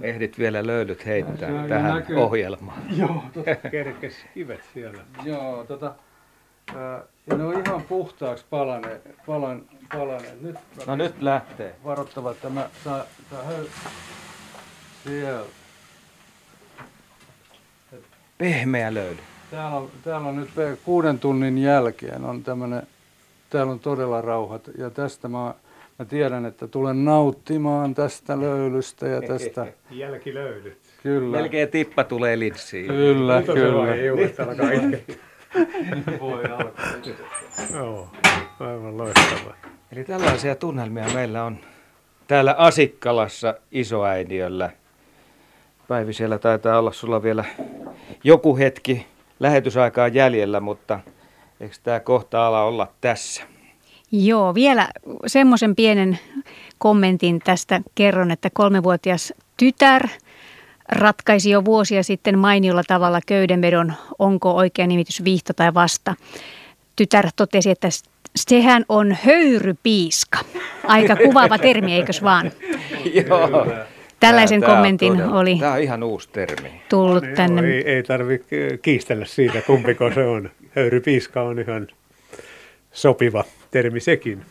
Ehdit 0.00 0.38
vielä 0.38 0.66
löydyt 0.66 1.06
heittää 1.06 1.68
tähän 1.68 1.94
näkyy... 1.94 2.16
ohjelmaan. 2.16 2.82
Joo, 2.96 3.22
tota... 3.34 3.54
Kerkes 3.70 4.14
kivet 4.34 4.60
siellä. 4.74 5.02
Joo, 5.24 5.64
tota... 5.64 5.94
Ja 7.26 7.36
ne 7.36 7.44
on 7.44 7.62
ihan 7.66 7.82
puhtaaksi 7.82 8.44
palane, 8.50 9.00
palan, 9.26 9.62
palane. 9.92 10.28
Nyt, 10.40 10.56
no 10.86 10.96
nyt 10.96 11.22
lähtee. 11.22 11.74
Varoittava, 11.84 12.30
että 12.30 12.50
mä 12.50 12.68
saa, 12.84 13.04
saa 13.30 13.42
höy... 13.42 13.68
Siellä. 15.04 15.46
Pehmeä 18.38 18.94
löydy. 18.94 19.20
Täällä 19.50 19.76
on, 19.76 19.90
täällä 20.04 20.28
on 20.28 20.36
nyt 20.36 20.50
kuuden 20.84 21.18
tunnin 21.18 21.58
jälkeen 21.58 22.24
on 22.24 22.42
tämmönen, 22.42 22.82
täällä 23.50 23.72
on 23.72 23.80
todella 23.80 24.20
rauhat 24.20 24.70
ja 24.78 24.90
tästä 24.90 25.28
mä, 25.28 25.54
mä 25.98 26.04
tiedän, 26.04 26.46
että 26.46 26.66
tulen 26.66 27.04
nauttimaan 27.04 27.94
tästä 27.94 28.40
löylystä 28.40 29.06
ja 29.06 29.22
tästä. 29.22 29.66
Jälkilöylyt. 29.90 30.78
Kyllä. 31.02 31.36
Melkein 31.36 31.68
tippa 31.68 32.04
tulee 32.04 32.38
litsiin. 32.38 32.86
Kyllä, 32.86 33.42
kyllä. 33.42 33.94
Ei 33.94 34.10
Voi. 36.20 36.44
Joo, 37.74 38.08
aivan 38.60 38.98
loistavaa. 38.98 39.54
Eli 39.92 40.04
tällaisia 40.04 40.54
tunnelmia 40.54 41.08
meillä 41.14 41.44
on 41.44 41.58
täällä 42.26 42.54
Asikkalassa 42.58 43.54
isoäidiöllä. 43.72 44.70
Päivi, 45.88 46.12
siellä 46.12 46.38
taitaa 46.38 46.78
olla 46.78 46.92
sulla 46.92 47.22
vielä 47.22 47.44
joku 48.24 48.56
hetki 48.56 49.06
lähetysaikaa 49.40 50.08
jäljellä, 50.08 50.60
mutta 50.60 51.00
eikö 51.60 51.74
tämä 51.82 52.00
kohta 52.00 52.46
ala 52.46 52.62
olla 52.62 52.92
tässä? 53.00 53.42
Joo, 54.12 54.54
vielä 54.54 54.88
semmoisen 55.26 55.76
pienen 55.76 56.18
kommentin 56.78 57.38
tästä 57.38 57.80
kerron, 57.94 58.30
että 58.30 58.50
kolmevuotias 58.52 59.34
tytär– 59.56 60.08
ratkaisi 60.88 61.50
jo 61.50 61.64
vuosia 61.64 62.02
sitten 62.02 62.38
mainiolla 62.38 62.82
tavalla 62.86 63.20
köydenvedon, 63.26 63.92
onko 64.18 64.54
oikea 64.54 64.86
nimitys 64.86 65.24
viihto 65.24 65.52
tai 65.52 65.74
vasta. 65.74 66.14
Tytär 66.96 67.28
totesi, 67.36 67.70
että 67.70 67.88
sehän 68.36 68.84
on 68.88 69.16
höyrypiiska. 69.24 70.38
Aika 70.84 71.16
kuvaava 71.16 71.58
termi, 71.58 71.94
eikös 71.94 72.22
vaan? 72.22 72.52
Joo. 73.28 73.66
Tällaisen 74.20 74.60
tämä, 74.60 74.74
kommentin 74.74 75.16
tämä 75.16 75.38
oli 75.38 75.56
Tämä 75.60 75.72
on 75.72 75.80
ihan 75.80 76.02
uusi 76.02 76.28
termi. 76.32 76.82
tullut 76.88 77.24
no, 77.24 77.34
tänne. 77.34 77.62
Ei, 77.62 77.90
ei 77.90 78.02
tarvitse 78.02 78.78
kiistellä 78.82 79.24
siitä, 79.24 79.62
kumpiko 79.62 80.10
se 80.14 80.24
on. 80.24 80.50
Höyrypiiska 80.76 81.42
on 81.42 81.58
ihan 81.58 81.88
sopiva 82.92 83.44
termi 83.70 84.00
sekin. 84.00 84.42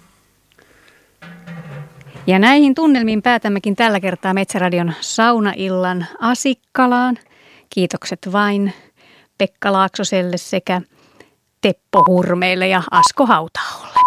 Ja 2.28 2.40
näihin 2.40 2.76
tunnelmiin 2.76 3.22
päätämmekin 3.22 3.76
tällä 3.76 4.00
kertaa 4.00 4.34
Metsäradion 4.34 4.94
saunaillan 5.02 6.06
Asikkalaan. 6.20 7.18
Kiitokset 7.70 8.20
vain 8.32 8.74
Pekka 9.38 9.74
Laaksoselle 9.74 10.38
sekä 10.38 10.82
Teppo 11.62 12.06
Hurmeille 12.08 12.68
ja 12.68 12.84
Asko 12.92 13.26
Hautaolle. 13.26 14.07